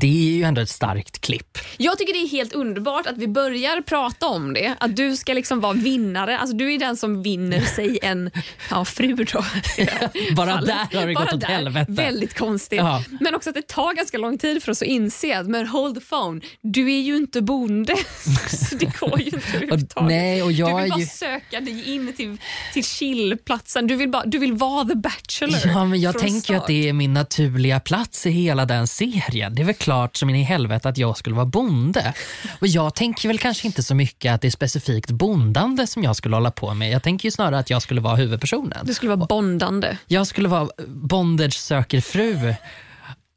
Det 0.00 0.06
är 0.06 0.32
ju 0.36 0.42
ändå 0.42 0.60
ett 0.60 0.68
starkt 0.68 1.20
klipp. 1.20 1.58
Jag 1.76 1.98
tycker 1.98 2.12
det 2.12 2.18
är 2.18 2.28
helt 2.28 2.52
underbart 2.52 3.06
att 3.06 3.16
vi 3.18 3.28
börjar 3.28 3.80
prata 3.80 4.26
om 4.26 4.54
det. 4.54 4.74
Att 4.80 4.96
du 4.96 5.16
ska 5.16 5.32
liksom 5.32 5.60
vara 5.60 5.72
vinnare. 5.72 6.38
Alltså 6.38 6.56
du 6.56 6.74
är 6.74 6.78
den 6.78 6.96
som 6.96 7.22
vinner 7.22 7.60
sig 7.76 7.98
en 8.02 8.30
ja, 8.70 8.84
fru. 8.84 9.14
Då. 9.32 9.44
Bara 10.36 10.52
Fallet. 10.54 10.66
där 10.90 11.00
har 11.00 11.06
det 11.06 11.14
Bara 11.14 11.24
gått 11.24 11.34
åt 11.34 11.40
där. 11.40 11.48
helvete. 11.48 11.92
Väldigt 11.92 12.38
konstigt. 12.38 12.78
Ja. 12.78 13.04
Men 13.20 13.34
också 13.34 13.50
att 13.50 13.54
det 13.56 13.66
tar 13.68 13.94
ganska 13.94 14.18
lång 14.18 14.38
tid 14.38 14.62
för 14.62 14.72
oss 14.72 14.82
att 14.82 14.88
inse 14.88 15.38
att 15.38 15.46
men 15.46 15.66
hold 15.66 15.94
the 15.94 16.00
phone, 16.00 16.40
du 16.62 16.92
är 16.94 17.00
ju 17.00 17.16
inte 17.16 17.42
bonde. 17.42 17.94
Så 18.48 18.76
det 18.76 18.98
går 19.00 19.18
ju 19.20 19.24
inte 19.24 19.38
överhuvudtaget. 19.56 20.08
nej, 20.08 20.42
och 20.42 20.52
jag 20.52 20.76
du 20.78 20.82
vill 20.82 20.90
bara 20.90 21.00
ju- 21.00 21.06
söka 21.06 21.60
dig 21.60 21.94
in 21.94 22.12
till, 22.12 22.36
till 22.72 22.84
chillplatsen. 22.84 23.86
Du 23.86 23.96
vill, 23.96 24.08
bara, 24.10 24.24
du 24.26 24.38
vill 24.38 24.52
vara 24.52 24.84
the 24.88 24.94
bachelor. 24.96 25.58
Ja, 25.64 25.84
men 25.84 26.00
jag 26.00 26.18
tänker 26.18 26.52
ju 26.52 26.56
att 26.58 26.62
start. 26.62 26.66
det 26.66 26.88
är 26.88 26.92
min 26.92 27.12
naturliga 27.14 27.80
plats 27.80 28.26
i 28.26 28.30
hela 28.30 28.64
den 28.64 28.86
serien. 28.86 29.54
Det 29.54 29.62
är 29.62 29.66
väl 29.66 29.74
klart 29.88 30.16
som 30.16 30.30
in 30.30 30.36
i 30.36 30.42
helvete 30.42 30.88
att 30.88 30.98
jag 30.98 31.16
skulle 31.16 31.36
vara 31.36 31.46
bonde. 31.46 32.14
Och 32.60 32.66
jag 32.66 32.94
tänker 32.94 33.28
väl 33.28 33.38
kanske 33.38 33.66
inte 33.66 33.82
så 33.82 33.94
mycket 33.94 34.34
att 34.34 34.40
det 34.40 34.48
är 34.48 34.50
specifikt 34.50 35.10
bondande 35.10 35.86
som 35.86 36.02
jag 36.02 36.16
skulle 36.16 36.36
hålla 36.36 36.50
på 36.50 36.74
med. 36.74 36.90
Jag 36.90 37.02
tänker 37.02 37.26
ju 37.26 37.30
snarare 37.30 37.58
att 37.58 37.70
jag 37.70 37.82
skulle 37.82 38.00
vara 38.00 38.16
huvudpersonen. 38.16 38.86
Du 38.86 38.94
skulle 38.94 39.16
vara 39.16 39.26
bondande. 39.26 39.98
Jag 40.06 40.26
skulle 40.26 40.48
vara 40.48 40.68
bondage 40.86 41.54
söker 41.54 42.00
fru 42.00 42.54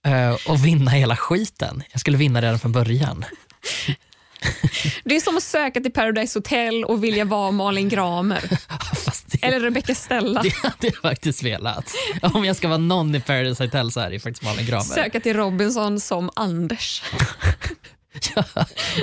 eh, 0.06 0.36
och 0.48 0.66
vinna 0.66 0.92
hela 0.92 1.16
skiten. 1.16 1.84
Jag 1.92 2.00
skulle 2.00 2.18
vinna 2.18 2.42
redan 2.42 2.60
från 2.60 2.72
början. 2.72 3.26
Det 5.04 5.16
är 5.16 5.20
som 5.20 5.38
att 5.38 5.44
söka 5.44 5.80
till 5.82 5.92
Paradise 5.92 6.40
Hotel 6.40 6.84
och 6.84 7.04
vilja 7.04 7.26
vara 7.26 7.52
Malin 7.52 7.90
Gramer. 7.90 8.42
Det, 9.26 9.44
Eller 9.48 9.60
Rebecca 9.60 9.96
Stella. 9.96 10.42
det 10.44 10.54
hade 10.56 10.88
jag 10.88 10.96
faktiskt 10.96 11.44
velat. 11.44 11.94
Om 12.22 12.46
jag 12.46 12.56
ska 12.56 12.68
vara 12.68 12.78
någon 12.78 13.16
i 13.16 13.20
Paradise 13.22 13.64
Hotel 13.64 13.92
så 13.92 14.00
är 14.00 14.10
det 14.10 14.20
faktiskt 14.20 14.44
Malin 14.44 14.66
Gramer. 14.66 14.84
Söka 14.84 15.20
till 15.20 15.34
Robinson 15.36 16.00
som 16.00 16.30
Anders. 16.36 17.04
Ja, 18.36 18.44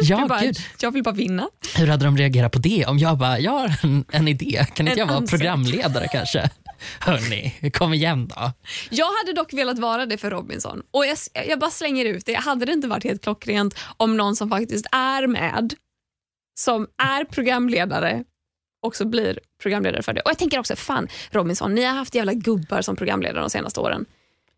ja 0.00 0.26
bara, 0.28 0.42
jag 0.80 0.90
vill 0.90 1.02
bara 1.02 1.14
vinna. 1.14 1.48
Hur 1.76 1.86
hade 1.86 2.04
de 2.04 2.16
reagerat 2.18 2.52
på 2.52 2.58
det? 2.58 2.86
Om 2.86 2.98
jag 2.98 3.18
bara, 3.18 3.38
jag 3.38 3.52
har 3.52 3.74
en, 3.82 4.04
en 4.12 4.28
idé. 4.28 4.66
Kan 4.74 4.86
inte 4.88 4.92
En 4.92 4.98
jag 4.98 5.06
vara 5.06 5.16
ansökan. 5.16 5.38
programledare 5.38 6.08
kanske? 6.12 6.50
Hörni, 7.00 7.70
kom 7.74 7.92
igen 7.94 8.28
då. 8.28 8.52
Jag 8.90 9.12
hade 9.12 9.32
dock 9.32 9.52
velat 9.52 9.78
vara 9.78 10.06
det 10.06 10.18
för 10.18 10.30
Robinson. 10.30 10.82
Och 10.90 11.06
jag, 11.06 11.18
jag 11.48 11.58
bara 11.58 11.70
slänger 11.70 12.04
ut 12.04 12.26
det. 12.26 12.34
Hade 12.34 12.64
det 12.64 12.72
inte 12.72 12.88
varit 12.88 13.04
helt 13.04 13.22
klockrent 13.22 13.78
om 13.96 14.16
någon 14.16 14.36
som 14.36 14.48
faktiskt 14.48 14.86
är 14.92 15.26
med, 15.26 15.74
som 16.60 16.86
är 17.02 17.24
programledare, 17.24 18.24
också 18.82 19.04
blir 19.04 19.40
programledare 19.62 20.02
för 20.02 20.12
det. 20.12 20.20
Och 20.20 20.30
jag 20.30 20.38
tänker 20.38 20.58
också, 20.58 20.76
fan 20.76 21.08
Robinson, 21.30 21.74
ni 21.74 21.84
har 21.84 21.94
haft 21.94 22.14
jävla 22.14 22.32
gubbar 22.34 22.82
som 22.82 22.96
programledare 22.96 23.40
de 23.40 23.50
senaste 23.50 23.80
åren. 23.80 24.06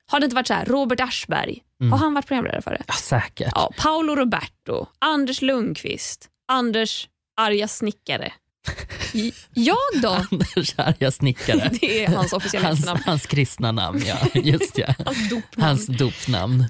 Har 0.07 0.21
det 0.21 0.25
inte 0.25 0.37
varit 0.37 0.47
så 0.47 0.55
här, 0.55 0.65
Robert 0.65 1.01
Aschberg, 1.01 1.63
har 1.91 1.99
han 1.99 2.15
varit 2.15 2.27
programledare 2.27 2.63
för 2.63 2.71
det? 2.71 2.83
Ja, 2.87 2.95
säkert. 2.95 3.53
Ja, 3.55 3.73
Paolo 3.79 4.15
Roberto, 4.17 4.87
Anders 4.99 5.43
Lundqvist, 5.43 6.29
Anders 6.49 7.09
arga 7.37 7.69
snickare. 7.69 8.33
Jag 9.55 9.77
då? 10.03 10.09
Anders 10.09 10.75
arga 10.77 11.11
snickare. 11.11 11.71
Det 11.81 12.05
är 12.05 12.09
hans 12.09 12.33
officiella 12.33 12.67
Hans, 12.69 12.79
efternamn. 12.79 13.03
hans 13.07 13.27
kristna 13.27 13.73
namn, 13.73 14.03
ja. 14.07 14.41
Just 14.41 14.79
ja. 14.79 14.95
Hans 15.05 15.29
dopnamn. 15.31 15.67
Hans 15.67 15.87
dopnamn. 15.87 16.65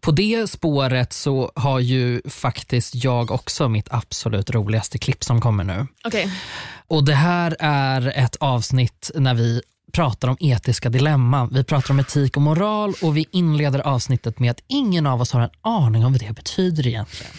På 0.00 0.10
det 0.10 0.50
spåret 0.50 1.12
så 1.12 1.52
har 1.54 1.80
ju 1.80 2.22
faktiskt 2.30 2.94
jag 3.04 3.30
också 3.30 3.68
mitt 3.68 3.88
absolut 3.90 4.50
roligaste 4.50 4.98
klipp 4.98 5.24
som 5.24 5.40
kommer 5.40 5.64
nu. 5.64 5.86
Okej. 6.04 6.30
Och 6.86 7.04
Det 7.04 7.14
här 7.14 7.56
är 7.60 8.12
ett 8.16 8.36
avsnitt 8.36 9.10
när 9.14 9.34
vi 9.34 9.62
pratar 9.92 10.28
om 10.28 10.36
etiska 10.40 10.88
dilemman. 10.88 11.48
Vi 11.52 11.64
pratar 11.64 11.90
om 11.94 12.00
etik 12.00 12.36
och 12.36 12.42
moral 12.42 12.94
och 13.02 13.16
vi 13.16 13.26
inleder 13.32 13.78
avsnittet 13.78 14.38
med 14.38 14.50
att 14.50 14.60
ingen 14.68 15.06
av 15.06 15.20
oss 15.20 15.32
har 15.32 15.40
en 15.40 15.50
aning 15.62 16.04
om 16.04 16.12
vad 16.12 16.20
det 16.20 16.32
betyder 16.32 16.86
egentligen. 16.86 17.32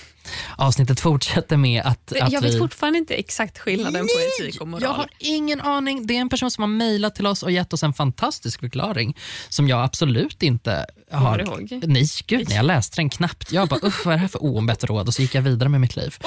Avsnittet 0.58 1.00
fortsätter 1.00 1.58
med 1.58 1.82
att, 1.86 2.14
att 2.22 2.32
Jag 2.32 2.42
vi... 2.42 2.48
vet 2.48 2.60
fortfarande 2.60 3.00
inte 3.00 3.14
exakt 3.14 3.60
skillnaden 3.60 4.08
på 4.08 4.44
etik 4.44 4.62
och 4.62 4.68
moral. 4.68 4.84
Jag 4.84 4.94
har 4.94 5.08
ingen 5.20 5.62
aning. 5.62 6.08
Det 6.08 6.18
är 6.18 6.22
en 6.22 6.30
person 6.30 6.52
som 6.52 6.62
har 6.62 6.70
mejlat 6.70 7.16
till 7.16 7.28
oss 7.28 7.44
och 7.44 7.52
gett 7.52 7.74
oss 7.74 7.84
en 7.84 7.94
fantastisk 7.94 8.60
förklaring 8.60 9.18
som 9.50 9.68
jag 9.68 9.84
absolut 9.84 10.44
inte 10.44 10.86
har... 11.12 11.40
ihåg. 11.40 11.80
Nej, 11.84 12.06
gud, 12.28 12.50
nej, 12.50 12.58
jag 12.58 12.66
läste 12.66 12.96
den 12.96 13.10
knappt. 13.10 13.52
Jag 13.52 13.68
bara, 13.68 13.80
usch 13.84 14.06
vad 14.06 14.14
är 14.14 14.18
det 14.18 14.22
här 14.22 14.28
för 14.28 14.44
oombett 14.44 14.84
råd? 14.84 15.08
Och 15.08 15.14
så 15.14 15.22
gick 15.22 15.36
jag 15.36 15.42
vidare 15.42 15.70
med 15.70 15.82
mitt 15.82 15.96
liv. 15.96 16.18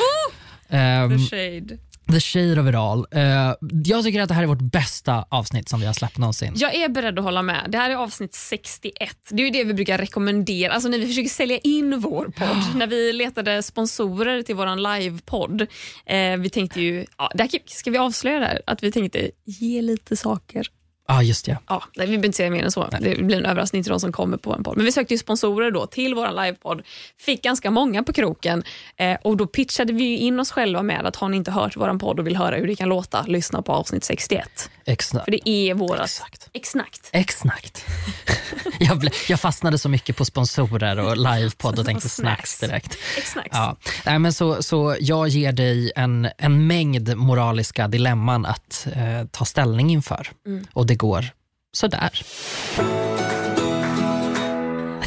Ehm, 0.69 1.11
The 1.11 1.37
shade. 1.37 1.79
The 2.13 2.21
shade 2.21 2.61
of 2.61 2.69
it 2.69 2.75
all. 2.75 3.07
Eh, 3.11 3.55
jag 3.85 4.05
tycker 4.05 4.21
att 4.21 4.29
det 4.29 4.35
här 4.35 4.43
är 4.43 4.47
vårt 4.47 4.73
bästa 4.73 5.27
avsnitt 5.29 5.69
som 5.69 5.81
vi 5.81 5.87
har 5.87 5.93
släppt 5.93 6.19
någonsin. 6.19 6.53
Jag 6.57 6.75
är 6.75 6.89
beredd 6.89 7.19
att 7.19 7.25
hålla 7.25 7.43
med. 7.43 7.67
Det 7.69 7.79
här 7.79 7.91
är 7.91 7.95
avsnitt 7.95 8.35
61. 8.35 9.17
Det 9.31 9.43
är 9.43 9.45
ju 9.45 9.51
det 9.51 9.65
vi 9.65 9.75
brukar 9.75 9.99
rekommendera. 9.99 10.73
Alltså 10.73 10.89
när 10.89 10.99
vi 10.99 11.07
försöker 11.07 11.29
sälja 11.29 11.59
in 11.59 12.01
vår 12.01 12.25
podd. 12.25 12.63
när 12.77 12.87
vi 12.87 13.13
letade 13.13 13.63
sponsorer 13.63 14.43
till 14.43 14.55
vår 14.55 14.99
livepodd. 14.99 15.61
Eh, 16.07 16.37
vi 16.37 16.51
tänkte 16.51 16.81
ju, 16.81 17.07
ja, 17.19 17.31
det 17.35 17.43
här, 17.43 17.51
ska 17.67 17.91
vi 17.91 17.99
avslöja 17.99 18.39
det 18.39 18.47
här? 18.47 18.63
Att 18.67 18.83
vi 18.83 18.93
tänkte 18.93 19.31
ge 19.45 19.83
lite 19.83 20.17
saker. 20.17 20.67
Ja, 21.09 21.23
just 21.23 21.45
det. 21.45 21.59
Ja, 21.69 21.83
nej, 21.97 22.07
vi 22.07 22.11
behöver 22.13 22.27
inte 22.27 22.37
säga 22.37 22.51
mer 22.51 22.65
än 22.65 22.71
så. 22.71 22.89
Det 23.01 23.23
blir 23.23 23.37
en 23.37 23.47
överraskning 23.47 23.83
till 23.83 23.91
de 23.91 24.01
som 24.01 24.13
kommer 24.13 24.37
på 24.37 24.55
en 24.55 24.63
podd. 24.63 24.77
Men 24.77 24.87
vi 24.87 24.93
sökte 24.93 25.15
ju 25.15 25.19
sponsorer 25.19 25.71
då 25.71 25.87
till 25.87 26.15
vår 26.15 26.45
livepodd. 26.45 26.83
Fick 27.21 27.43
ganska 27.43 27.71
många 27.71 28.03
på 28.03 28.13
kroken 28.13 28.65
eh, 28.97 29.17
och 29.23 29.37
då 29.37 29.47
pitchade 29.47 29.93
vi 29.93 30.17
in 30.17 30.41
oss 30.41 30.51
själva 30.51 30.83
med 30.83 31.07
att 31.07 31.17
har 31.17 31.29
ni 31.29 31.37
inte 31.37 31.51
hört 31.51 31.77
vår 31.77 31.99
podd 31.99 32.21
och 32.21 32.27
vill 32.27 32.37
höra 32.37 32.57
hur 32.57 32.67
det 32.67 32.77
kan 32.77 32.89
låta, 32.89 33.23
lyssna 33.23 33.63
på 33.63 33.73
avsnitt 33.73 34.05
61. 34.05 34.71
Exakt. 34.85 35.25
För 35.25 35.31
det 35.33 35.49
är 35.49 35.75
vårat 35.75 36.05
Exakt. 36.05 36.49
exakt. 36.53 37.11
Exakt. 37.13 37.85
jag, 38.81 38.99
ble, 38.99 39.11
jag 39.29 39.41
fastnade 39.41 39.79
så 39.79 39.89
mycket 39.89 40.17
på 40.17 40.25
sponsorer 40.25 40.99
och 40.99 41.17
livepodd 41.17 41.79
och 41.79 41.87
tänkte 41.87 42.09
snacks 42.09 42.59
snacks. 42.59 42.61
direkt. 42.61 42.99
Exakt. 43.19 43.49
Ja. 43.53 43.77
Nej, 44.07 44.19
men 44.19 44.33
så, 44.33 44.63
så 44.63 44.97
jag 45.01 45.29
ger 45.29 45.53
dig 45.53 45.93
en, 45.97 46.29
en 46.39 46.67
mängd 46.67 47.17
moraliska 47.17 47.89
dilemman 47.89 48.47
att 48.47 48.87
eh, 48.93 49.27
ta 49.31 49.45
ställning 49.45 49.91
inför. 49.91 50.29
Och 50.73 50.87
det 50.87 50.96
går 50.97 51.25
sådär. 51.73 52.11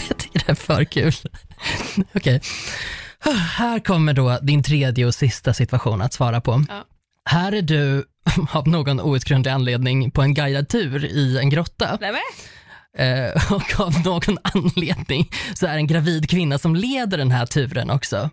Jag 0.09 0.17
tycker 0.17 0.39
det 0.45 0.51
är 0.51 0.55
för 0.55 0.83
kul. 0.83 1.13
Okej. 2.15 2.41
Här 3.57 3.79
kommer 3.79 4.13
då 4.13 4.39
din 4.41 4.63
tredje 4.63 5.05
och 5.05 5.15
sista 5.15 5.53
situation 5.53 6.01
att 6.01 6.13
svara 6.13 6.41
på. 6.41 6.65
Ja. 6.69 6.85
Här 7.25 7.51
är 7.51 7.61
du 7.61 8.05
av 8.51 8.67
någon 8.67 9.01
outgrundlig 9.01 9.51
anledning 9.51 10.11
på 10.11 10.21
en 10.21 10.33
guidad 10.33 10.69
tur 10.69 11.05
i 11.05 11.37
en 11.37 11.49
grotta. 11.49 11.97
Nej, 12.01 12.11
men. 12.11 12.21
Eh, 12.97 13.51
och 13.53 13.79
av 13.79 13.93
någon 14.05 14.37
anledning 14.43 15.29
så 15.53 15.65
är 15.65 15.71
det 15.71 15.77
en 15.77 15.87
gravid 15.87 16.29
kvinna 16.29 16.57
som 16.57 16.75
leder 16.75 17.17
den 17.17 17.31
här 17.31 17.45
turen 17.45 17.89
också. 17.89 18.29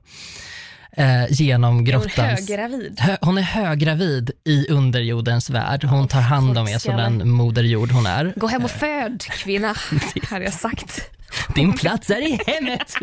Eh, 0.99 1.26
genom 1.31 1.75
Hon 1.75 1.87
är 1.87 1.93
grottans... 1.93 2.49
höggravid. 2.49 3.00
Hö- 3.00 3.17
hon 3.21 3.38
är 3.38 3.43
höggravid 3.43 4.31
i 4.45 4.69
underjordens 4.69 5.50
värld. 5.50 5.85
Hon 5.85 6.09
tar 6.09 6.21
hand 6.21 6.59
om 6.59 6.69
er 6.69 6.79
som 6.79 6.97
den 6.97 7.31
moderjord 7.31 7.91
hon 7.91 8.07
är. 8.07 8.33
Gå 8.37 8.47
hem 8.47 8.65
och 8.65 8.71
föd 8.71 9.23
kvinna, 9.23 9.75
hade 10.31 10.45
jag 10.45 10.55
sagt. 10.55 11.11
Din 11.55 11.73
plats 11.73 12.11
är 12.11 12.21
i 12.33 12.41
hemmet. 12.47 12.95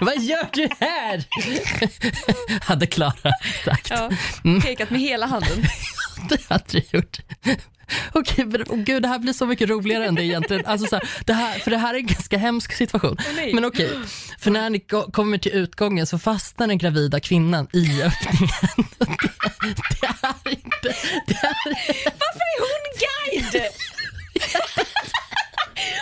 Vad 0.00 0.18
gör 0.22 0.48
du 0.52 0.68
här? 0.80 1.24
Hade 2.68 2.86
Klara 2.86 3.32
sagt. 3.64 3.90
Ja, 3.90 4.10
pekat 4.62 4.90
med 4.90 5.00
hela 5.00 5.26
handen. 5.26 5.62
Det 6.28 6.48
hade 6.48 6.64
du 6.66 6.82
gjort. 6.98 7.18
Okej, 8.12 8.44
men, 8.44 8.62
oh, 8.62 8.76
gud, 8.76 9.02
det 9.02 9.08
här 9.08 9.18
blir 9.18 9.32
så 9.32 9.46
mycket 9.46 9.68
roligare 9.68 10.06
än 10.06 10.14
det 10.14 10.24
egentligen. 10.24 10.66
Alltså, 10.66 10.86
så 10.86 10.96
här, 10.96 11.08
det 11.24 11.32
här, 11.32 11.58
för 11.58 11.70
det 11.70 11.76
här 11.78 11.94
är 11.94 11.98
en 11.98 12.06
ganska 12.06 12.38
hemsk 12.38 12.72
situation. 12.72 13.16
nej. 13.36 13.54
Men 13.54 13.64
okej, 13.64 13.90
för 14.38 14.50
när 14.50 14.70
ni 14.70 14.78
ko- 14.80 15.10
kommer 15.12 15.38
till 15.38 15.52
utgången 15.52 16.06
så 16.06 16.18
fastnar 16.18 16.66
den 16.66 16.78
gravida 16.78 17.20
kvinnan 17.20 17.68
i 17.72 18.02
öppningen. 18.02 18.48
Det, 19.60 19.74
det 20.00 20.06
är 20.06 20.50
inte... 20.50 20.94
Det 21.26 21.34
är, 21.34 21.54
Varför 22.04 22.44
är 22.52 22.58
hon 22.68 22.84
guide? 23.02 23.64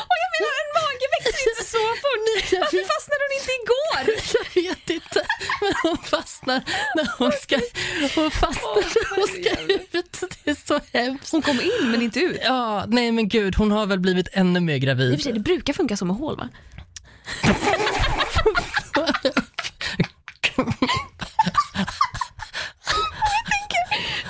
Och 0.09 0.17
jag 0.23 0.29
menar, 0.35 0.53
en 0.63 0.71
mage 0.81 1.07
växer 1.16 1.16
inte 1.27 1.65
så 1.65 1.79
fort. 2.03 2.53
Varför 2.61 2.85
fastnade 2.95 3.21
hon 3.25 3.33
inte 3.39 3.53
igår? 3.61 4.01
jag 4.55 4.63
vet 4.63 4.91
inte, 4.91 5.21
men 5.61 5.73
hon 5.83 5.99
fastnar 5.99 6.63
när 6.95 7.09
hon 7.19 7.33
ska, 7.33 7.57
hon 8.15 8.31
fastnar 8.31 8.75
när 8.75 9.17
hon 9.17 9.27
ska 9.29 9.51
ut. 9.75 10.23
Det 10.45 10.51
är 10.51 10.67
så 10.67 10.81
hemskt. 10.93 11.33
Hon 11.33 11.43
kom 11.43 11.61
in 11.61 11.91
men 11.91 12.03
inte 12.03 12.21
ut. 12.21 12.41
Ja, 12.45 12.85
nej 12.89 13.13
men 13.13 13.29
gud, 13.29 13.57
hon 13.57 13.71
har 13.71 13.87
väl 13.87 13.99
blivit 14.01 14.29
ännu 14.33 14.61
mer 14.61 14.75
I 14.75 14.79
och 14.79 14.81
för 14.81 14.87
gravid. 14.87 15.23
sig, 15.23 15.33
det 15.33 15.41
brukar 15.41 15.73
funka 15.73 15.97
som 15.97 16.09
med 16.09 16.17
hål 16.17 16.37
va? 16.37 16.49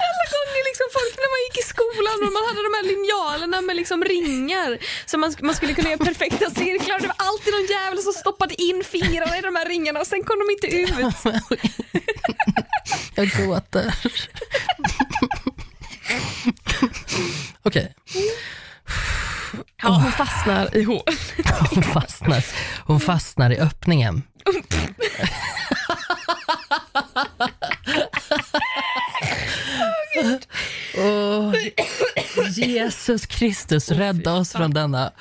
Alla 0.04 0.24
gånger 0.34 0.62
liksom 0.68 0.86
folk 0.98 1.14
när 1.22 1.30
man 1.34 1.40
gick 1.46 1.56
i 1.62 1.66
skolan 1.72 2.16
och 2.26 2.32
man 2.36 2.44
hade 2.48 2.60
de 2.68 2.72
här 2.75 2.75
linjalerna 2.86 3.60
med 3.60 3.76
liksom 3.76 4.04
ringar 4.04 4.78
så 5.06 5.18
man, 5.18 5.34
man 5.42 5.54
skulle 5.54 5.74
kunna 5.74 5.90
göra 5.90 6.04
perfekta 6.04 6.50
cirklar 6.50 7.00
det 7.00 7.06
var 7.06 7.16
alltid 7.18 7.52
någon 7.52 7.66
jävel 7.66 7.98
som 7.98 8.12
stoppade 8.12 8.62
in 8.62 8.84
fingrarna 8.84 9.38
i 9.38 9.40
de 9.40 9.56
här 9.56 9.68
ringarna 9.68 10.00
och 10.00 10.06
sen 10.06 10.24
kom 10.24 10.36
de 10.38 10.50
inte 10.50 10.66
ut. 10.76 11.14
Jag 13.14 13.28
gråter. 13.28 13.94
Okej, 17.62 17.94
Ja, 19.82 19.88
hon 19.88 20.12
fastnar 20.12 20.76
i 20.76 20.82
hål. 20.82 21.02
hon 21.74 21.82
fastnar, 21.82 22.44
hon 22.86 23.00
fastnar 23.00 23.50
i 23.50 23.58
öppningen. 23.58 24.22
Åh, 30.98 31.54
Jesus 32.50 33.26
Kristus, 33.26 33.90
rädda 33.90 34.32
oss 34.32 34.52
från 34.52 34.70
denna. 34.74 35.12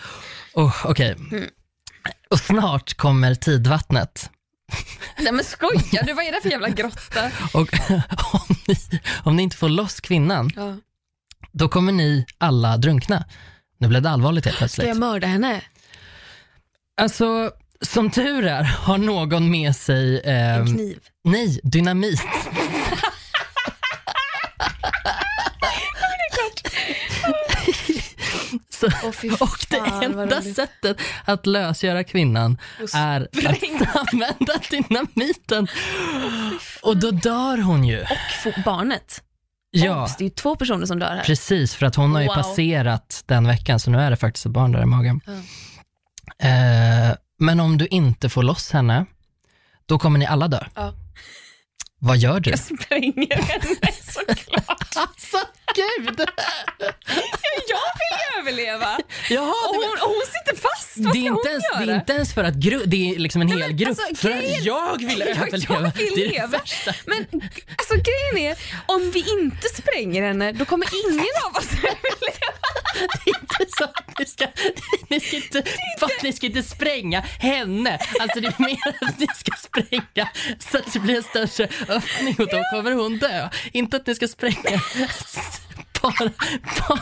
Oh, 0.53 0.85
Okej. 0.85 1.15
Och 2.29 2.39
snart 2.39 2.93
kommer 2.93 3.35
tidvattnet. 3.35 4.29
Nej 5.19 5.31
men 5.31 5.45
skojar 5.45 6.03
du? 6.05 6.13
Vad 6.13 6.25
är 6.25 6.31
det 6.31 6.41
för 6.41 6.49
jävla 6.49 6.69
grotta? 6.69 7.31
Och 7.53 7.69
om 8.33 8.55
ni, 8.67 8.75
om 9.23 9.35
ni 9.35 9.43
inte 9.43 9.57
får 9.57 9.69
loss 9.69 9.99
kvinnan, 9.99 10.51
Ja. 10.55 10.77
då 11.51 11.69
kommer 11.69 11.91
ni 11.91 12.25
alla 12.37 12.77
drunkna. 12.77 13.25
Nu 13.77 13.87
blev 13.87 14.01
det 14.01 14.09
allvarligt 14.09 14.45
helt 14.45 14.55
Ska 14.57 14.63
jag 14.63 14.71
plötsligt. 14.75 14.97
mörda 14.97 15.27
henne? 15.27 15.61
Alltså, 16.97 17.51
som 17.81 18.09
tur 18.11 18.45
är 18.45 18.63
har 18.63 18.97
någon 18.97 19.51
med 19.51 19.75
sig, 19.75 20.21
En 20.23 20.61
ehm, 20.61 20.67
kniv. 20.75 20.99
nej, 21.23 21.59
dynamit. 21.63 22.21
Så, 29.01 29.11
fy 29.11 29.29
och 29.29 29.65
det 29.69 30.05
enda 30.05 30.41
sättet 30.41 30.97
att 31.25 31.45
lösgöra 31.45 32.03
kvinnan 32.03 32.57
är 32.93 33.21
att 33.21 33.95
använda 34.11 34.53
dynamiten. 34.69 35.67
Och 36.81 36.97
då 36.97 37.11
dör 37.11 37.57
hon 37.61 37.83
ju. 37.83 38.01
Och 38.45 38.53
barnet. 38.65 39.21
Ja. 39.71 40.03
Obs, 40.03 40.15
det 40.17 40.21
är 40.23 40.25
ju 40.25 40.29
två 40.29 40.55
personer 40.55 40.85
som 40.85 40.99
dör 40.99 41.15
här. 41.15 41.23
Precis, 41.23 41.75
för 41.75 41.85
att 41.85 41.95
hon 41.95 42.13
har 42.13 42.21
ju 42.21 42.27
Wow. 42.27 42.35
passerat 42.35 43.23
den 43.25 43.47
veckan, 43.47 43.79
så 43.79 43.91
nu 43.91 43.97
är 43.99 44.09
det 44.09 44.15
faktiskt 44.17 44.45
ett 44.45 44.51
barn 44.51 44.71
där 44.71 44.81
i 44.81 44.85
magen. 44.85 45.21
Ja. 45.25 45.33
Eh, 46.49 47.15
men 47.39 47.59
om 47.59 47.77
du 47.77 47.87
inte 47.87 48.29
får 48.29 48.43
loss 48.43 48.71
henne, 48.71 49.05
då 49.85 49.99
kommer 49.99 50.19
ni 50.19 50.25
alla 50.25 50.47
dö. 50.47 50.63
Ja. 50.75 50.93
Vad 52.05 52.17
gör 52.17 52.39
du? 52.39 52.49
Jag 52.49 52.59
spränger 52.59 53.35
henne 53.35 53.91
såklart. 54.13 54.81
Alltså 54.97 55.37
gud! 55.75 56.19
Jag 57.67 57.91
vill 57.99 58.39
överleva. 58.39 58.97
Jaha, 59.29 59.53
Och 59.69 59.73
det, 59.81 59.87
hon, 59.87 59.97
och 60.01 60.09
hon 60.15 60.23
sitter 60.25 60.61
fast. 60.61 60.97
Vad 60.97 61.13
det, 61.13 61.19
är 61.19 61.21
inte 61.27 61.49
ens, 61.49 61.63
det 61.77 61.91
är 61.91 61.95
inte 61.95 62.13
ens 62.13 62.33
för 62.33 62.43
att 62.43 62.53
gru, 62.53 62.83
det 62.85 63.09
är 63.15 63.19
liksom 63.19 63.41
en 63.41 63.47
hel 63.47 63.71
grupp, 63.71 63.89
alltså, 63.89 64.15
för 64.15 64.31
att 64.31 64.39
grejen- 64.41 64.63
jag 64.63 64.97
vill 64.97 65.19
Jag- 65.19 65.29
jag 65.29 65.37
överleva. 65.47 65.91
vill 65.97 66.11
det 66.15 66.21
är 66.21 66.27
det 66.27 66.33
leva. 66.33 66.47
värsta. 66.47 66.93
Men 67.05 67.25
alltså, 67.77 67.93
grejen 67.93 68.51
är, 68.51 68.57
om 68.85 69.11
vi 69.11 69.25
inte 69.39 69.67
spränger 69.77 70.23
henne 70.23 70.51
då 70.51 70.65
kommer 70.65 70.87
ingen 71.11 71.25
av 71.49 71.55
oss 71.57 71.69
överleva. 71.73 72.51
Det 73.25 73.31
är 73.31 73.39
inte 73.41 73.71
så 73.77 73.83
att 73.83 74.19
ni 74.19 74.25
ska, 74.25 74.47
ni 75.09 75.19
ska, 75.19 75.35
inte, 75.35 75.63
för 75.99 76.05
att 76.05 76.23
ni 76.23 76.33
ska 76.33 76.45
inte 76.45 76.63
spränga 76.63 77.19
henne. 77.39 77.99
Alltså 78.19 78.39
det 78.39 78.47
är 78.47 78.61
mer 78.61 79.07
att 79.07 79.19
ni 79.19 79.27
ska 79.35 79.51
spränga 79.57 80.29
så 80.71 80.77
att 80.77 80.93
det 80.93 80.99
blir 80.99 81.15
en 81.15 81.23
större 81.23 81.47
öppning 81.95 82.35
och 82.39 82.47
då 82.51 82.63
kommer 82.71 82.91
hon 82.91 83.17
dö. 83.17 83.49
Inte 83.71 83.97
att 83.97 84.07
ni 84.07 84.15
ska 84.15 84.27
spränga 84.27 84.55
bara, 86.01 86.31
bara 86.87 86.99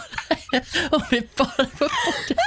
om 0.91 1.01
vi 1.11 1.27
bara 1.37 1.65
får 1.65 1.85
bort. 2.05 2.37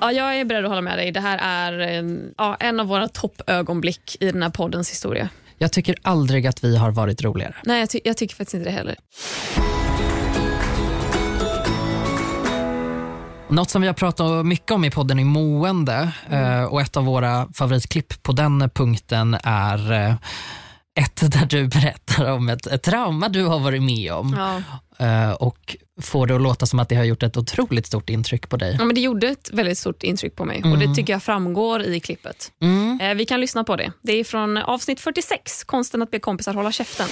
Ja, 0.00 0.12
jag 0.12 0.40
är 0.40 0.44
beredd 0.44 0.64
att 0.64 0.68
hålla 0.70 0.80
med 0.82 0.98
dig. 0.98 1.12
Det 1.12 1.20
här 1.20 1.38
är 1.38 1.78
en, 1.78 2.34
ja, 2.38 2.56
en 2.60 2.80
av 2.80 2.86
våra 2.86 3.08
toppögonblick 3.08 4.16
i 4.20 4.32
den 4.32 4.42
här 4.42 4.50
poddens 4.50 4.90
historia. 4.90 5.28
Jag 5.58 5.72
tycker 5.72 5.96
aldrig 6.02 6.46
att 6.46 6.64
vi 6.64 6.76
har 6.76 6.90
varit 6.90 7.22
roligare. 7.22 7.54
Nej, 7.64 7.80
jag, 7.80 7.90
ty- 7.90 8.00
jag 8.04 8.16
tycker 8.16 8.34
faktiskt 8.36 8.54
inte 8.54 8.68
det 8.70 8.74
heller. 8.76 8.96
Något 13.52 13.70
som 13.70 13.82
vi 13.82 13.88
har 13.88 13.94
pratat 13.94 14.46
mycket 14.46 14.70
om 14.70 14.84
i 14.84 14.90
podden 14.90 15.18
är 15.18 15.24
mående 15.24 16.12
eh, 16.30 16.64
och 16.64 16.80
ett 16.80 16.96
av 16.96 17.04
våra 17.04 17.48
favoritklipp 17.54 18.22
på 18.22 18.32
den 18.32 18.70
punkten 18.74 19.36
är 19.44 19.92
eh, 19.92 20.14
ett 21.00 21.32
där 21.32 21.46
du 21.46 21.68
berättar 21.68 22.30
om 22.32 22.48
ett, 22.48 22.66
ett 22.66 22.82
trauma 22.82 23.28
du 23.28 23.44
har 23.44 23.58
varit 23.58 23.82
med 23.82 24.12
om 24.12 24.36
Ja. 24.98 25.06
eh, 25.06 25.32
och 25.32 25.76
får 26.02 26.26
det 26.26 26.34
att 26.34 26.42
låta 26.42 26.66
som 26.66 26.78
att 26.78 26.88
det 26.88 26.94
har 26.96 27.04
gjort 27.04 27.22
ett 27.22 27.36
otroligt 27.36 27.86
stort 27.86 28.10
intryck 28.10 28.48
på 28.48 28.56
dig. 28.56 28.76
Ja, 28.78 28.84
men 28.84 28.94
det 28.94 29.00
gjorde 29.00 29.28
ett 29.28 29.50
väldigt 29.52 29.78
stort 29.78 30.02
intryck 30.02 30.36
på 30.36 30.44
mig 30.44 30.62
och 30.64 30.78
det 30.78 30.94
tycker 30.94 31.12
jag 31.12 31.22
framgår 31.22 31.82
i 31.82 32.00
klippet. 32.00 32.52
Mm. 32.62 33.16
Vi 33.16 33.24
kan 33.24 33.40
lyssna 33.40 33.64
på 33.64 33.76
det. 33.76 33.92
Det 34.02 34.12
är 34.12 34.24
från 34.24 34.56
avsnitt 34.56 35.00
46, 35.00 35.64
konsten 35.64 36.02
att 36.02 36.10
be 36.10 36.18
kompisar 36.18 36.54
hålla 36.54 36.72
käften. 36.72 37.08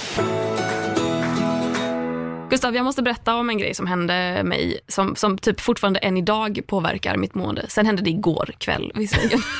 Gustav, 2.51 2.75
jag 2.75 2.83
måste 2.83 3.01
berätta 3.01 3.35
om 3.35 3.49
en 3.49 3.57
grej 3.57 3.73
som 3.73 3.87
hände 3.87 4.41
mig 4.43 4.79
som, 4.87 5.15
som 5.15 5.37
typ 5.37 5.61
fortfarande 5.61 5.99
än 5.99 6.17
idag 6.17 6.61
påverkar 6.67 7.17
mitt 7.17 7.35
mående. 7.35 7.65
Sen 7.69 7.85
hände 7.85 8.01
det 8.01 8.09
igår 8.09 8.53
kväll 8.57 8.91
visserligen. 8.95 9.41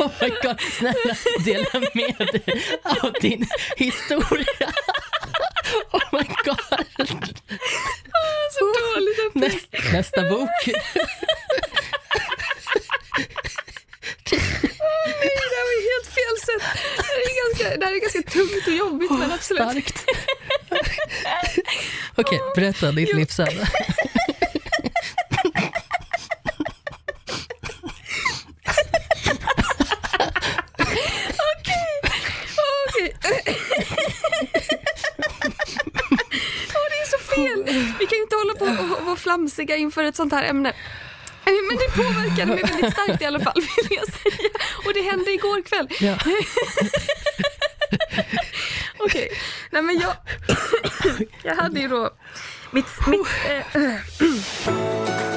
Oh 0.00 0.10
my 0.20 0.28
God, 0.42 0.60
snälla 0.60 1.14
dela 1.44 1.80
med 1.94 2.28
dig 2.32 2.62
av 3.02 3.12
din 3.20 3.46
historia. 3.76 4.46
Oh 5.92 6.02
my 6.12 6.24
God. 6.44 6.58
Så 8.52 8.64
dåligt 8.94 9.34
Näst, 9.34 9.92
nästa 9.92 10.22
bok. 10.22 10.50
Nej, 14.36 15.34
det 15.50 15.56
här 15.58 15.64
var 15.68 15.76
helt 15.92 16.08
fel 16.18 16.36
sätt. 16.48 16.64
Det 16.96 17.02
här 17.02 17.18
är 17.28 17.34
ganska, 17.44 17.76
det 17.76 17.86
här 17.86 17.92
är 17.94 18.00
ganska 18.00 18.22
tungt 18.22 18.66
och 18.66 18.72
jobbigt 18.72 19.10
men 19.10 19.32
absolut. 19.32 19.62
Starkt. 19.62 20.04
Okej, 22.16 22.40
berätta 22.54 22.92
ditt 22.92 23.14
livsöde. 23.14 23.68
Vi 37.98 38.06
kan 38.06 38.16
ju 38.18 38.22
inte 38.22 38.36
hålla 38.36 38.54
på 38.54 38.64
och 38.82 38.98
och 38.98 39.06
vara 39.06 39.16
flamsiga 39.16 39.76
inför 39.76 40.04
ett 40.04 40.16
sånt 40.16 40.32
här 40.32 40.44
ämne. 40.44 40.72
Men 41.68 41.76
det 41.78 42.02
påverkade 42.02 42.46
mig 42.46 42.62
väldigt 42.62 42.92
starkt 42.92 43.22
i 43.22 43.24
alla 43.24 43.40
fall 43.40 43.54
vill 43.88 43.98
jag 43.98 44.06
säga. 44.06 44.50
Och 44.86 44.94
det 44.94 45.02
hände 45.02 45.30
igår 45.30 45.62
kväll. 45.62 45.88
Ja. 46.00 46.18
Okej, 48.98 49.28
nej 49.70 49.82
men 49.82 50.00
jag, 50.00 50.16
jag 51.42 51.54
hade 51.54 51.80
ju 51.80 51.88
då 51.88 52.10
mitt, 52.70 52.86
mitt 53.06 53.26
eh, 53.48 53.64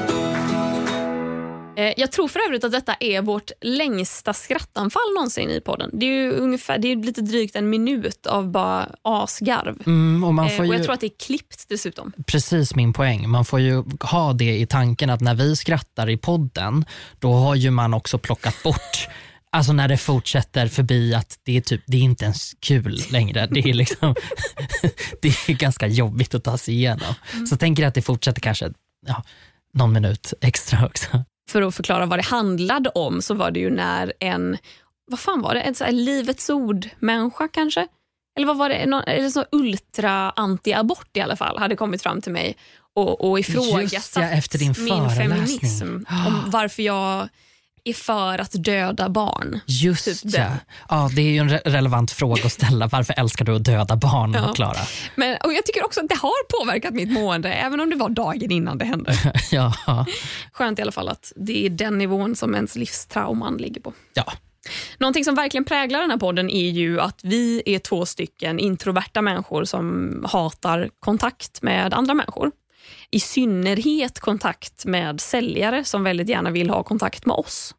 jag 1.97 2.11
tror 2.11 2.27
för 2.27 2.39
övrigt 2.47 2.63
att 2.63 2.71
detta 2.71 2.95
är 2.99 3.21
vårt 3.21 3.51
längsta 3.61 4.33
skrattanfall 4.33 5.13
någonsin 5.15 5.49
i 5.49 5.61
podden. 5.61 5.89
Det 5.93 6.05
är 6.05 6.23
ju 6.23 6.31
ungefär, 6.31 6.77
det 6.77 6.87
är 6.91 6.95
lite 6.95 7.21
drygt 7.21 7.55
en 7.55 7.69
minut 7.69 8.27
av 8.27 8.51
bara 8.51 8.89
asgarv. 9.01 9.81
Mm, 9.85 10.23
och 10.23 10.33
man 10.33 10.45
Eh, 10.45 10.51
får 10.51 10.63
och 10.63 10.67
jag 10.67 10.77
ju, 10.77 10.83
tror 10.83 10.93
att 10.93 10.99
det 11.01 11.07
är 11.07 11.25
klippt 11.25 11.65
dessutom. 11.69 12.13
precis 12.25 12.75
min 12.75 12.93
poäng. 12.93 13.29
Man 13.29 13.45
får 13.45 13.59
ju 13.59 13.83
ha 13.99 14.33
det 14.33 14.57
i 14.57 14.65
tanken 14.65 15.09
att 15.09 15.21
när 15.21 15.35
vi 15.35 15.55
skrattar 15.55 16.09
i 16.09 16.17
podden, 16.17 16.85
då 17.19 17.33
har 17.33 17.55
ju 17.55 17.71
man 17.71 17.93
också 17.93 18.17
plockat 18.17 18.63
bort 18.63 19.07
Alltså 19.53 19.73
när 19.73 19.87
det 19.87 19.97
fortsätter 19.97 20.67
förbi 20.67 21.13
att 21.13 21.39
det 21.43 21.57
är, 21.57 21.61
typ, 21.61 21.81
det 21.87 21.97
är 21.97 22.01
inte 22.01 22.25
ens 22.25 22.51
kul 22.59 23.01
längre. 23.11 23.47
Det 23.51 23.59
är, 23.59 23.73
liksom, 23.73 24.15
det 25.21 25.27
är 25.27 25.53
ganska 25.53 25.87
jobbigt 25.87 26.35
att 26.35 26.43
ta 26.43 26.57
sig 26.57 26.73
igenom. 26.73 27.13
Så 27.49 27.57
tänker 27.57 27.83
jag 27.83 27.87
att 27.87 27.95
det 27.95 28.01
fortsätter 28.01 28.41
kanske 28.41 28.69
ja, 29.07 29.23
någon 29.73 29.93
minut 29.93 30.33
extra 30.41 30.85
också. 30.85 31.23
För 31.51 31.61
att 31.61 31.75
förklara 31.75 32.05
vad 32.05 32.19
det 32.19 32.25
handlade 32.25 32.89
om 32.89 33.21
så 33.21 33.33
var 33.33 33.51
det 33.51 33.59
ju 33.59 33.69
när 33.69 34.13
en, 34.19 34.57
vad 35.05 35.19
fan 35.19 35.41
var 35.41 35.53
det, 35.53 35.61
en 35.61 35.75
så 35.75 35.83
här 35.83 35.91
Livets 35.91 36.49
ord-människa 36.49 37.47
kanske? 37.47 37.87
Eller 38.37 38.47
vad 38.47 38.57
var 38.57 38.69
det, 38.69 38.85
Någon, 38.85 39.03
eller 39.03 39.29
så 39.29 39.45
ultra 39.51 40.31
anti-abort 40.31 41.17
i 41.17 41.21
alla 41.21 41.35
fall 41.35 41.57
hade 41.57 41.75
kommit 41.75 42.03
fram 42.03 42.21
till 42.21 42.31
mig 42.31 42.57
och, 42.95 43.29
och 43.29 43.39
ifrågasatt 43.39 43.93
Just 43.93 44.15
ja, 44.15 44.23
efter 44.23 44.59
din 44.59 44.73
min 44.77 45.09
feminism. 45.09 45.95
Om 46.27 46.43
varför 46.45 46.83
jag 46.83 47.29
är 47.83 47.93
för 47.93 48.41
att 48.41 48.51
döda 48.63 49.09
barn. 49.09 49.59
Just 49.65 50.05
Typ 50.05 50.17
ja. 50.23 50.47
ja. 50.89 51.09
Det 51.15 51.21
är 51.21 51.31
ju 51.31 51.37
en 51.37 51.49
re- 51.49 51.61
relevant 51.65 52.11
fråga 52.11 52.45
att 52.45 52.51
ställa. 52.51 52.87
Varför 52.87 53.19
älskar 53.19 53.45
du 53.45 53.55
att 53.55 53.63
döda 53.63 53.95
barn, 53.95 54.33
Ja. 54.33 54.53
Klara? 54.53 54.77
Men, 55.15 55.37
och 55.43 55.53
jag 55.53 55.65
tycker 55.65 55.85
också 55.85 55.99
att 55.99 56.09
det 56.09 56.15
har 56.15 56.59
påverkat 56.59 56.93
mitt 56.93 57.11
mående, 57.11 57.53
även 57.53 57.79
om 57.79 57.89
det 57.89 57.95
var 57.95 58.09
dagen 58.09 58.51
innan 58.51 58.77
det 58.77 58.85
hände. 58.85 59.13
ja. 59.51 59.73
Skönt 60.51 60.79
i 60.79 60.81
alla 60.81 60.91
fall 60.91 61.09
att 61.09 61.33
det 61.35 61.65
är 61.65 61.69
den 61.69 61.97
nivån 61.97 62.35
som 62.35 62.55
ens 62.55 62.75
livstrauman 62.75 63.57
ligger 63.57 63.81
på. 63.81 63.93
ja. 64.13 64.33
Någonting 64.97 65.25
som 65.25 65.35
verkligen 65.35 65.65
präglar 65.65 65.99
den 66.01 66.11
här 66.11 66.17
podden 66.17 66.49
är 66.49 66.69
ju 66.69 67.01
att 67.01 67.19
vi 67.23 67.61
är 67.65 67.79
två 67.79 68.05
stycken 68.05 68.59
introverta 68.59 69.21
människor 69.21 69.63
som 69.65 70.25
hatar 70.31 70.89
kontakt 70.99 71.61
med 71.61 71.93
andra 71.93 72.13
människor. 72.13 72.51
I 73.11 73.19
synnerhet 73.19 74.19
kontakt 74.19 74.85
med 74.85 75.21
säljare 75.21 75.83
som 75.83 76.03
väldigt 76.03 76.29
gärna 76.29 76.51
vill 76.51 76.69
ha 76.69 76.83
kontakt 76.83 77.25
med 77.25 77.35
oss. 77.35 77.75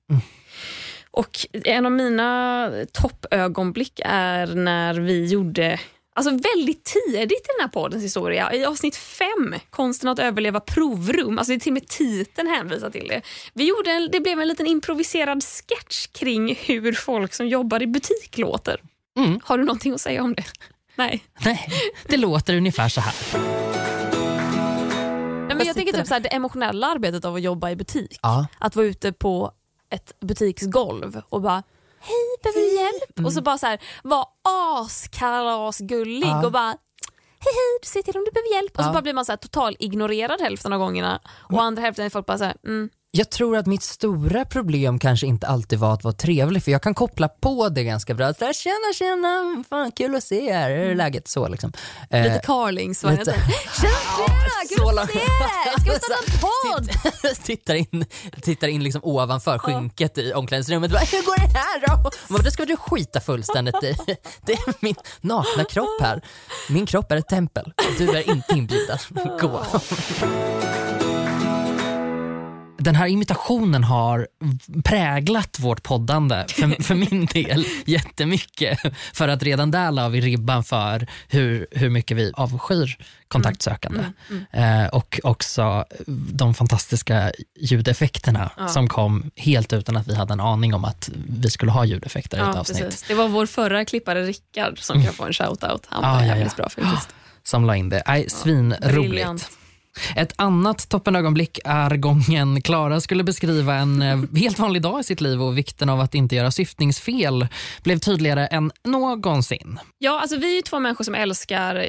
Och 1.11 1.47
En 1.53 1.87
av 1.87 1.92
mina 1.92 2.71
toppögonblick 2.92 4.01
är 4.05 4.47
när 4.47 4.95
vi 4.95 5.27
gjorde 5.27 5.81
Alltså 6.14 6.31
väldigt 6.31 6.85
tidigt 6.85 7.33
i 7.33 7.53
den 7.59 7.61
här 7.61 7.68
poddens 7.68 8.05
historia, 8.05 8.55
i 8.55 8.64
avsnitt 8.64 8.97
fem, 8.97 9.55
konsten 9.71 10.09
att 10.09 10.18
överleva 10.18 10.61
provrum, 10.61 11.38
alltså 11.38 11.53
det 11.53 11.57
är 11.57 11.61
till 11.61 11.73
och 11.73 11.75
med 11.75 11.88
titeln 11.88 12.49
hänvisar 12.49 12.90
till 12.90 13.09
det. 13.09 13.23
Vi 13.55 13.68
gjorde 13.68 13.90
en, 13.90 14.09
det 14.12 14.21
blev 14.21 14.40
en 14.40 14.49
liten 14.49 14.66
improviserad 14.66 15.42
sketch 15.45 16.07
kring 16.07 16.55
hur 16.55 16.92
folk 16.92 17.35
som 17.35 17.49
jobbar 17.49 17.83
i 17.83 17.87
butik 17.87 18.38
låter. 18.38 18.81
Mm. 19.18 19.40
Har 19.45 19.59
du 19.59 19.64
någonting 19.64 19.95
att 19.95 20.01
säga 20.01 20.23
om 20.23 20.35
det? 20.35 20.45
Nej. 20.95 21.25
Nej, 21.45 21.68
det 22.07 22.16
låter 22.16 22.57
ungefär 22.57 22.88
så 22.88 23.01
här. 23.01 23.62
Men 25.62 25.66
jag 25.66 25.77
tänker 25.77 25.92
typ 25.92 26.07
så 26.07 26.14
här, 26.14 26.20
det 26.20 26.29
emotionella 26.29 26.87
arbetet 26.87 27.25
av 27.25 27.35
att 27.35 27.42
jobba 27.42 27.70
i 27.70 27.77
butik. 27.77 28.18
Ja. 28.22 28.46
Att 28.59 28.77
vara 28.77 28.87
ute 28.87 29.12
på 29.12 29.53
ett 29.90 30.20
butiksgolv 30.20 31.22
och 31.29 31.40
bara 31.42 31.62
Hej, 32.01 32.37
behöver 32.42 32.61
du 32.61 32.75
hjälp? 32.77 33.27
Och 33.27 33.33
så 33.33 33.42
bara 33.42 33.59
så 33.59 33.66
här, 33.66 33.81
vara 34.03 34.25
askalasgullig 34.42 36.27
Ja. 36.27 36.46
och 36.46 36.53
bara 36.53 36.77
Hej 37.44 37.53
hej, 37.55 37.79
du 37.83 37.87
ser 37.88 38.03
till 38.03 38.16
om 38.16 38.25
du 38.25 38.31
behöver 38.31 38.55
hjälp. 38.55 38.79
Och 38.79 38.85
så 38.85 38.88
Ja. 38.88 38.92
bara 38.92 39.03
blir 39.03 39.12
man 39.14 39.25
så 39.25 39.33
här 39.33 39.37
total 39.37 39.77
ignorerad 39.79 40.40
hälften 40.40 40.72
av 40.72 40.79
gångerna 40.79 41.20
och 41.29 41.62
andra 41.62 41.83
hälften 41.83 42.05
är 42.07 42.11
folk 42.11 42.27
bara 42.27 42.38
så 42.38 42.44
här, 42.44 42.57
mm. 42.66 42.90
Jag 43.14 43.31
tror 43.31 43.57
att 43.57 43.66
mitt 43.66 43.83
stora 43.83 44.44
problem 44.44 44.98
kanske 44.98 45.27
inte 45.27 45.46
alltid 45.46 45.79
var 45.79 45.94
att 45.94 46.05
vara 46.05 46.14
trevlig, 46.14 46.62
för 46.64 46.72
jag 46.72 46.83
kan 46.83 46.94
koppla 46.94 47.29
på 47.29 47.68
det 47.68 47.85
ganska 47.85 48.14
bra. 48.14 48.35
Så 48.35 48.44
här, 48.44 48.53
tjena, 48.53 48.92
tjena, 48.94 49.64
fan 49.70 49.92
kul 49.92 50.14
att 50.14 50.25
se 50.25 50.46
er, 50.48 50.70
hur 50.77 50.90
är 50.90 50.94
läget? 50.94 51.29
Så 51.29 51.48
liksom. 51.48 51.72
Eh, 52.11 52.22
lite 52.22 52.40
Carlings 52.44 53.05
varianten. 53.05 53.35
lite- 53.35 53.81
Tjena 53.81 53.92
tjena, 54.68 54.88
kul 54.90 54.98
att 54.98 55.11
se 55.11 55.18
er! 55.18 55.81
Ska 55.81 55.92
vi 55.92 55.98
starta 55.98 56.22
en 56.33 56.38
podd? 57.20 57.35
tittar 57.44 57.75
in, 57.75 58.05
tittar 58.42 58.68
in 58.68 58.83
liksom 58.83 59.01
ovanför 59.05 59.59
skynket 59.59 60.18
i 60.18 60.33
omklädningsrummet. 60.33 60.90
Bara, 60.90 60.98
Hur 61.01 61.22
går 61.22 61.37
det 61.37 61.59
här 61.59 61.87
då? 61.87 62.11
Bara, 62.29 62.42
det 62.42 62.51
ska 62.51 62.64
du 62.64 62.77
skita 62.77 63.20
fullständigt 63.20 63.83
i. 63.83 63.96
Det 64.46 64.53
är 64.53 64.75
min 64.85 64.94
nakna 65.20 65.64
kropp 65.64 66.01
här. 66.03 66.22
Min 66.70 66.87
kropp 66.87 67.12
är 67.12 67.16
ett 67.16 67.29
tempel. 67.29 67.72
Du 67.98 68.11
är 68.11 68.31
inte 68.31 68.55
inbjuden. 68.59 68.98
Gå. 69.40 69.64
Den 72.83 72.95
här 72.95 73.07
imitationen 73.07 73.85
har 73.85 74.29
präglat 74.85 75.59
vårt 75.61 75.83
poddande 75.83 76.45
för, 76.49 76.83
för 76.83 76.95
min 76.95 77.27
del 77.27 77.64
jättemycket. 77.85 78.79
För 79.14 79.29
att 79.29 79.42
redan 79.42 79.71
där 79.71 79.90
la 79.90 80.09
vi 80.09 80.21
ribban 80.21 80.64
för 80.64 81.07
hur, 81.29 81.66
hur 81.71 81.90
mycket 81.90 82.16
vi 82.16 82.33
avskyr 82.35 82.97
kontaktsökande. 83.29 84.05
Eh, 84.53 84.87
och 84.87 85.21
också 85.23 85.85
de 86.33 86.55
fantastiska 86.55 87.33
ljudeffekterna 87.61 88.51
Ja. 88.57 88.68
som 88.68 88.88
kom 88.88 89.31
helt 89.37 89.73
utan 89.73 89.97
att 89.97 90.07
vi 90.09 90.14
hade 90.14 90.33
en 90.33 90.40
aning 90.40 90.75
om 90.75 90.85
att 90.85 91.11
vi 91.29 91.51
skulle 91.51 91.73
ha 91.73 91.85
ljudeffekter 91.85 92.37
i 92.38 92.40
ett 92.40 92.47
Ja, 92.55 92.61
avsnitt. 92.61 92.79
precis. 92.83 93.03
Det 93.09 93.14
var 93.14 93.29
vår 93.29 93.47
förra 93.47 93.85
klippare 93.85 94.23
Rickard 94.23 94.79
som 94.79 95.05
kan 95.05 95.12
få 95.12 95.25
en 95.25 95.33
shout-out. 95.33 95.83
Han 95.88 96.03
var 96.03 96.09
Ah, 96.11 96.21
ja, 96.21 96.27
ja. 96.27 96.37
jävligt 96.37 96.57
bra 96.57 96.68
faktiskt. 96.68 97.09
Som 97.45 97.64
la 97.64 97.77
in 97.77 97.88
det. 97.88 98.03
Nej, 98.07 98.31
svinroligt. 98.31 99.51
Ett 100.17 100.33
annat 100.37 100.89
toppenögonblick 100.89 101.59
är 101.65 101.97
gången 101.97 102.63
Klara 102.63 103.01
skulle 103.01 103.25
beskriva 103.25 103.75
en 103.75 104.03
eh, 104.03 104.19
helt 104.37 104.59
vanlig 104.59 104.83
dag 104.83 105.01
i 105.01 105.05
sitt 105.05 105.21
liv 105.21 105.43
och 105.43 105.59
vikten 105.59 105.89
av 105.89 106.01
att 106.01 106.15
inte 106.15 106.37
göra 106.37 106.51
syftningsfel 106.51 107.47
blev 107.83 107.99
tydligare 107.99 108.47
än 108.47 108.71
någonsin. 108.85 109.79
Ja, 109.99 110.21
alltså 110.21 110.37
vi 110.37 110.59
är 110.59 110.63
två 110.63 110.79
människor 110.79 111.05
som 111.05 111.15
älskar 111.15 111.77
eh, 111.77 111.85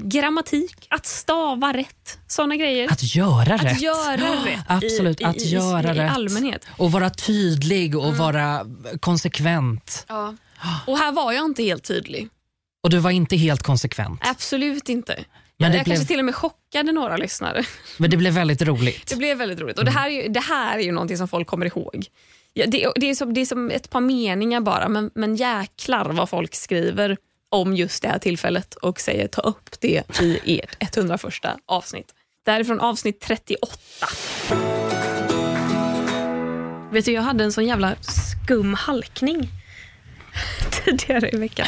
grammatik, 0.00 0.86
att 0.90 1.06
stava 1.06 1.72
rätt, 1.72 2.18
såna 2.26 2.56
grejer. 2.56 2.92
Att 2.92 3.14
göra 3.14 3.54
Att 3.54 3.62
rätt. 3.64 3.80
göra 3.80 4.16
rätt 4.46 4.64
Absolut, 4.66 5.20
i, 5.20 5.24
att 5.24 5.36
i, 5.36 5.48
göra 5.48 5.94
i, 5.94 5.98
rätt. 5.98 6.12
i 6.12 6.14
allmänhet. 6.14 6.66
Och 6.76 6.92
vara 6.92 7.10
tydlig 7.10 7.96
och 7.96 8.16
vara 8.16 8.66
konsekvent. 9.00 10.04
Ja. 10.08 10.34
Och 10.86 10.98
här 10.98 11.12
var 11.12 11.32
jag 11.32 11.44
inte 11.44 11.62
helt 11.62 11.84
tydlig. 11.84 12.28
Och 12.82 12.90
du 12.90 12.98
var 12.98 13.10
inte 13.10 13.36
helt 13.36 13.62
konsekvent. 13.62 14.20
Absolut 14.24 14.88
inte. 14.88 15.24
Men 15.58 15.72
jag 15.72 15.84
blev- 15.84 15.94
kanske 15.96 16.06
till 16.08 16.18
och 16.18 16.24
med 16.24 16.34
chockade 16.34 16.92
några 16.92 17.16
lyssnare. 17.16 17.64
Men 17.96 18.10
det 18.10 18.16
blev 18.16 18.32
väldigt 18.32 18.62
roligt. 18.62 19.06
Det 19.10 19.16
blev 19.16 19.38
väldigt 19.38 19.60
roligt. 19.60 19.78
Och 19.78 19.84
det, 19.84 19.90
här 19.90 20.06
är 20.10 20.22
ju, 20.22 20.28
det 20.28 20.40
här 20.40 20.78
är 20.78 20.82
ju 20.82 20.92
någonting 20.92 21.16
som 21.16 21.28
folk 21.28 21.48
kommer 21.48 21.66
ihåg. 21.66 22.06
Ja, 22.52 22.66
det, 22.66 22.92
det, 22.96 23.10
är 23.10 23.14
som, 23.14 23.34
det 23.34 23.40
är 23.40 23.46
som 23.46 23.70
ett 23.70 23.90
par 23.90 24.00
meningar 24.00 24.60
bara, 24.60 24.88
men, 24.88 25.10
men 25.14 25.36
jäklar 25.36 26.04
vad 26.04 26.28
folk 26.28 26.54
skriver 26.54 27.16
om 27.50 27.76
just 27.76 28.02
det 28.02 28.08
här 28.08 28.18
tillfället 28.18 28.74
och 28.74 29.00
säger 29.00 29.28
ta 29.28 29.40
upp 29.40 29.80
det 29.80 30.02
i 30.44 30.60
ert 30.60 30.96
101 30.98 31.32
avsnitt. 31.66 32.14
Det 32.44 32.50
här 32.50 32.60
är 32.60 32.64
från 32.64 32.80
avsnitt 32.80 33.20
38. 33.20 33.76
Vet 36.92 37.04
du, 37.04 37.12
jag 37.12 37.22
hade 37.22 37.44
en 37.44 37.52
sån 37.52 37.66
jävla 37.66 37.94
skum 38.00 38.74
halkning 38.74 39.48
tidigare 40.84 41.30
i 41.30 41.36
veckan. 41.36 41.66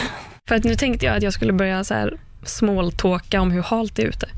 För 0.48 0.54
att 0.54 0.64
nu 0.64 0.74
tänkte 0.74 1.06
jag 1.06 1.16
att 1.16 1.22
jag 1.22 1.32
skulle 1.32 1.52
börja 1.52 1.84
så 1.84 1.94
här 1.94 2.18
smalltalka 2.44 3.40
om 3.40 3.50
hur 3.50 3.62
halt 3.62 3.96
det 3.96 4.02
är 4.02 4.06
ute. 4.06 4.28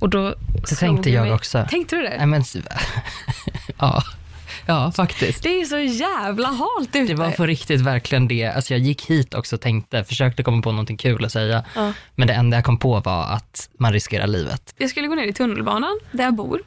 Och 0.00 0.08
då 0.10 0.34
Det 0.70 0.76
tänkte 0.76 1.10
jag 1.10 1.22
mig- 1.22 1.32
också. 1.32 1.66
Tänkte 1.70 1.96
du 1.96 2.02
det? 2.02 2.14
Nej, 2.18 2.26
men, 2.26 2.44
ja. 3.78 4.02
ja, 4.66 4.92
faktiskt. 4.92 5.42
Det 5.42 5.60
är 5.60 5.64
så 5.64 5.78
jävla 5.78 6.48
halt 6.48 6.88
ute. 6.96 7.04
Det 7.04 7.14
var 7.14 7.30
på 7.30 7.46
riktigt 7.46 7.80
verkligen 7.80 8.28
det. 8.28 8.46
Alltså 8.46 8.74
jag 8.74 8.80
gick 8.80 9.06
hit 9.10 9.34
också 9.34 9.56
och 9.56 9.60
tänkte, 9.62 10.04
försökte 10.04 10.42
komma 10.42 10.62
på 10.62 10.70
någonting 10.72 10.96
kul 10.96 11.24
att 11.24 11.32
säga. 11.32 11.64
Ja. 11.74 11.92
Men 12.14 12.28
det 12.28 12.34
enda 12.34 12.56
jag 12.56 12.64
kom 12.64 12.78
på 12.78 13.00
var 13.00 13.22
att 13.24 13.68
man 13.78 13.92
riskerar 13.92 14.26
livet. 14.26 14.74
Jag 14.78 14.90
skulle 14.90 15.06
gå 15.08 15.14
ner 15.14 15.26
i 15.26 15.32
tunnelbanan 15.32 15.98
där 16.12 16.24
jag 16.24 16.34
bor. 16.34 16.60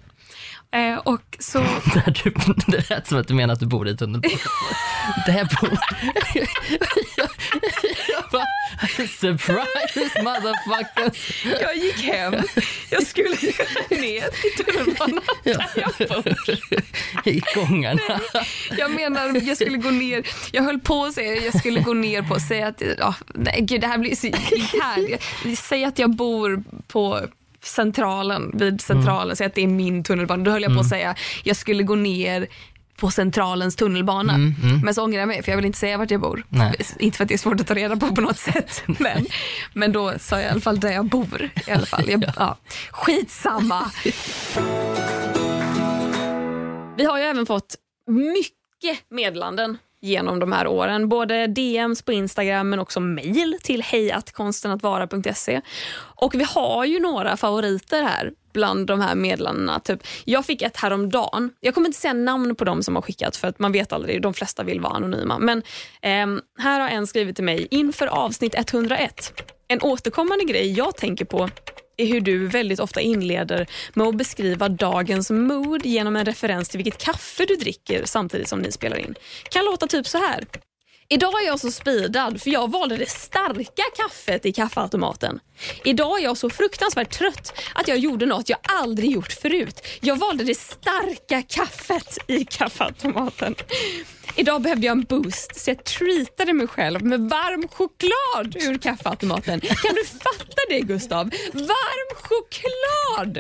Eh, 0.73 0.97
och 0.97 1.38
så... 1.39 1.59
Där 1.93 2.23
du, 2.23 2.33
det 2.67 2.89
lät 2.89 3.07
som 3.07 3.17
att 3.17 3.27
du 3.27 3.33
menar 3.33 3.53
att 3.53 3.59
du 3.59 3.65
bor 3.65 3.88
i 3.88 3.97
tunnelbanan. 3.97 4.39
Där 5.25 5.62
bor... 5.62 5.77
jag, 7.17 7.29
jag 8.07 8.23
bara, 8.31 8.47
surprise 9.07 10.23
motherfuckers. 10.23 11.45
Jag 11.62 11.75
gick 11.75 12.03
hem. 12.03 12.33
Jag 12.89 13.07
skulle 13.07 13.29
ner 13.89 14.25
i 14.27 14.63
tunnelbanan 14.63 15.23
där 15.43 15.67
jag 15.75 16.07
bor. 16.09 16.36
I 17.25 17.41
gångarna. 17.55 18.19
Jag 18.77 18.91
menar, 18.91 19.47
jag 19.47 19.57
skulle 19.57 19.77
gå 19.77 19.89
ner. 19.89 20.27
Jag 20.51 20.63
höll 20.63 20.79
på 20.79 21.05
att 21.05 21.13
säga 21.13 21.41
jag 21.41 21.59
skulle 21.59 21.79
gå 21.79 21.93
ner 21.93 22.21
på 22.21 22.39
säga 22.39 22.67
att 22.67 22.81
ja, 22.99 23.15
nej, 23.33 23.62
gud, 23.62 23.81
det 23.81 23.88
här 23.88 23.97
blir 23.97 24.15
så 24.15 24.27
internt. 24.27 25.59
Säg 25.59 25.86
att 25.86 25.99
jag 25.99 26.15
bor 26.15 26.63
på 26.88 27.27
centralen, 27.63 28.52
vid 28.54 28.82
centralen, 28.82 29.36
säg 29.36 29.47
att 29.47 29.56
det 29.56 29.63
är 29.63 29.67
min 29.67 30.04
tunnelbana. 30.04 30.43
Då 30.43 30.52
höll 30.52 30.63
jag 30.63 30.73
på 30.73 30.80
att 30.80 30.89
säga 30.89 31.15
jag 31.43 31.56
skulle 31.56 31.84
gå 31.84 31.95
ner 31.95 32.47
på 32.97 33.12
centralens 33.12 33.76
tunnelbana. 33.76 34.38
Men 34.84 34.93
så 34.93 35.04
ångrar 35.04 35.19
jag 35.19 35.28
mig 35.28 35.43
för 35.43 35.52
jag 35.52 35.58
vill 35.58 35.65
inte 35.65 35.80
säga 35.80 35.97
vart 35.97 36.12
jag 36.12 36.21
bor. 36.21 36.43
Nej. 36.49 36.76
Inte 36.99 37.17
för 37.17 37.23
att 37.23 37.28
det 37.28 37.34
är 37.34 37.38
svårt 37.38 37.60
att 37.60 37.67
ta 37.67 37.73
reda 37.73 37.95
på 37.95 38.15
på 38.15 38.21
något 38.21 38.38
sätt. 38.49 38.84
Men, 38.99 39.26
men 39.73 39.91
då 39.91 40.13
sa 40.19 40.36
jag 40.36 40.45
i 40.45 40.49
alla 40.49 40.62
fall 40.62 40.80
där 40.80 40.91
jag 40.91 41.06
bor. 41.06 41.49
I 41.67 41.71
alla 41.71 41.86
fall. 41.86 42.10
Jag, 42.10 42.23
ja. 42.38 42.58
Skitsamma. 42.91 43.91
Vi 46.97 47.06
har 47.06 47.17
ju 47.17 47.23
även 47.23 47.45
fått 47.45 47.76
mycket 48.08 49.04
medlanden 49.10 49.78
genom 50.03 50.39
de 50.39 50.51
här 50.51 50.67
åren. 50.67 51.09
Både 51.09 51.47
DMs 51.47 52.01
på 52.01 52.11
Instagram 52.11 52.69
men 52.69 52.79
också 52.79 52.99
mejl 52.99 53.55
till 53.63 53.81
hejatkonstenattvara.se. 53.81 55.61
Och 55.95 56.35
vi 56.35 56.43
har 56.43 56.85
ju 56.85 56.99
några 56.99 57.37
favoriter 57.37 58.03
här. 58.03 58.31
bland 58.53 58.87
de 58.87 59.01
här 59.01 59.15
meddelandena. 59.15 59.79
Typ, 59.79 60.07
jag 60.25 60.45
fick 60.45 60.61
ett 60.61 60.77
häromdagen. 60.77 61.49
Jag 61.59 61.73
kommer 61.73 61.87
inte 61.87 61.99
säga 61.99 62.13
namn 62.13 62.55
på 62.55 62.65
dem 62.65 62.83
som 62.83 62.95
har 62.95 63.01
skickat 63.01 63.35
för 63.35 63.47
att 63.47 63.59
man 63.59 63.71
vet 63.71 63.93
aldrig. 63.93 64.21
De 64.21 64.33
flesta 64.33 64.63
vill 64.63 64.81
vara 64.81 64.93
anonyma. 64.93 65.39
Men 65.39 65.57
eh, 66.01 66.41
här 66.57 66.79
har 66.79 66.89
en 66.89 67.07
skrivit 67.07 67.35
till 67.35 67.45
mig 67.45 67.67
inför 67.71 68.07
avsnitt 68.07 68.55
101. 68.55 69.43
En 69.67 69.81
återkommande 69.81 70.45
grej 70.45 70.71
jag 70.71 70.97
tänker 70.97 71.25
på 71.25 71.49
är 71.97 72.06
hur 72.06 72.21
du 72.21 72.47
väldigt 72.47 72.79
ofta 72.79 73.01
inleder 73.01 73.67
med 73.93 74.08
att 74.08 74.17
beskriva 74.17 74.69
dagens 74.69 75.29
mood 75.29 75.86
genom 75.86 76.15
en 76.15 76.25
referens 76.25 76.69
till 76.69 76.77
vilket 76.77 76.97
kaffe 76.97 77.45
du 77.45 77.56
dricker 77.56 78.06
samtidigt 78.06 78.47
som 78.47 78.60
ni 78.60 78.71
spelar 78.71 78.97
in. 78.97 79.15
Kan 79.49 79.65
låta 79.65 79.88
typ 79.88 80.08
så 80.08 80.17
här. 80.17 80.45
Idag 81.13 81.43
är 81.43 81.47
jag 81.47 81.60
så 81.60 81.71
speedad 81.71 82.41
för 82.41 82.49
jag 82.49 82.71
valde 82.71 82.97
det 82.97 83.10
starka 83.10 83.84
kaffet 83.95 84.45
i 84.45 84.54
kaffeautomaten. 84.54 85.39
Idag 85.84 86.19
är 86.19 86.23
jag 86.23 86.38
så 86.38 86.49
fruktansvärt 86.49 87.17
trött 87.17 87.54
att 87.76 87.88
jag 87.88 87.97
gjorde 87.97 88.26
något 88.26 88.49
jag 88.49 88.60
aldrig 88.63 89.12
gjort 89.12 89.32
förut. 89.32 89.88
Jag 90.02 90.15
valde 90.15 90.43
det 90.43 90.58
starka 90.58 91.41
kaffet 91.41 92.17
i 92.28 92.45
kaffeautomaten. 92.45 93.56
Idag 94.36 94.62
behövde 94.62 94.88
jag 94.88 94.91
en 94.91 95.04
boost 95.04 95.56
så 95.56 95.69
jag 95.69 95.84
treatade 95.84 96.54
mig 96.54 96.67
själv 96.67 97.06
med 97.06 97.19
varm 97.19 97.67
choklad 97.67 98.56
ur 98.56 98.78
kaffeautomaten. 98.78 99.60
Kan 99.60 99.95
du 99.95 100.06
fatta 100.06 100.62
det 100.69 100.80
Gustav? 100.80 101.30
Varm 101.54 102.15
choklad! 102.15 103.39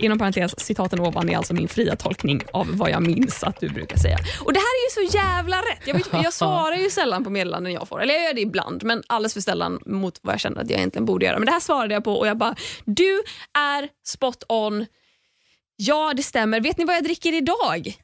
Inom 0.00 0.18
parentes, 0.18 0.60
citaten 0.60 1.00
ovan 1.00 1.30
är 1.30 1.36
alltså 1.36 1.54
min 1.54 1.68
fria 1.68 1.96
tolkning 1.96 2.42
av 2.52 2.76
vad 2.76 2.90
jag 2.90 3.02
minns 3.02 3.42
att 3.42 3.60
du 3.60 3.68
brukar 3.68 3.96
säga. 3.96 4.18
Och 4.40 4.52
Det 4.52 4.58
här 4.58 4.64
är 4.64 5.02
ju 5.02 5.08
så 5.08 5.16
jävla 5.16 5.58
rätt. 5.58 5.82
Jag, 5.86 5.94
vet, 5.94 6.08
jag 6.12 6.32
svarar 6.32 6.76
ju 6.76 6.90
sällan 6.90 7.24
på 7.24 7.30
meddelanden 7.30 7.72
jag 7.72 7.88
får. 7.88 8.02
Eller 8.02 8.14
jag 8.14 8.22
gör 8.22 8.34
det 8.34 8.40
ibland, 8.40 8.84
men 8.84 9.02
alldeles 9.06 9.34
för 9.34 9.40
sällan 9.40 9.80
mot 9.86 10.18
vad 10.22 10.32
jag 10.32 10.40
känner 10.40 10.60
att 10.60 10.70
jag 10.70 10.78
egentligen 10.78 11.04
borde 11.04 11.26
göra. 11.26 11.38
Men 11.38 11.46
det 11.46 11.52
här 11.52 11.60
svarade 11.60 11.94
jag 11.94 12.04
på 12.04 12.14
och 12.14 12.26
jag 12.26 12.36
bara, 12.38 12.54
du 12.84 13.22
är 13.58 13.88
spot 14.06 14.44
on. 14.48 14.86
Ja, 15.76 16.12
det 16.16 16.22
stämmer. 16.22 16.60
Vet 16.60 16.78
ni 16.78 16.84
vad 16.84 16.96
jag 16.96 17.04
dricker 17.04 17.32
idag? 17.32 17.96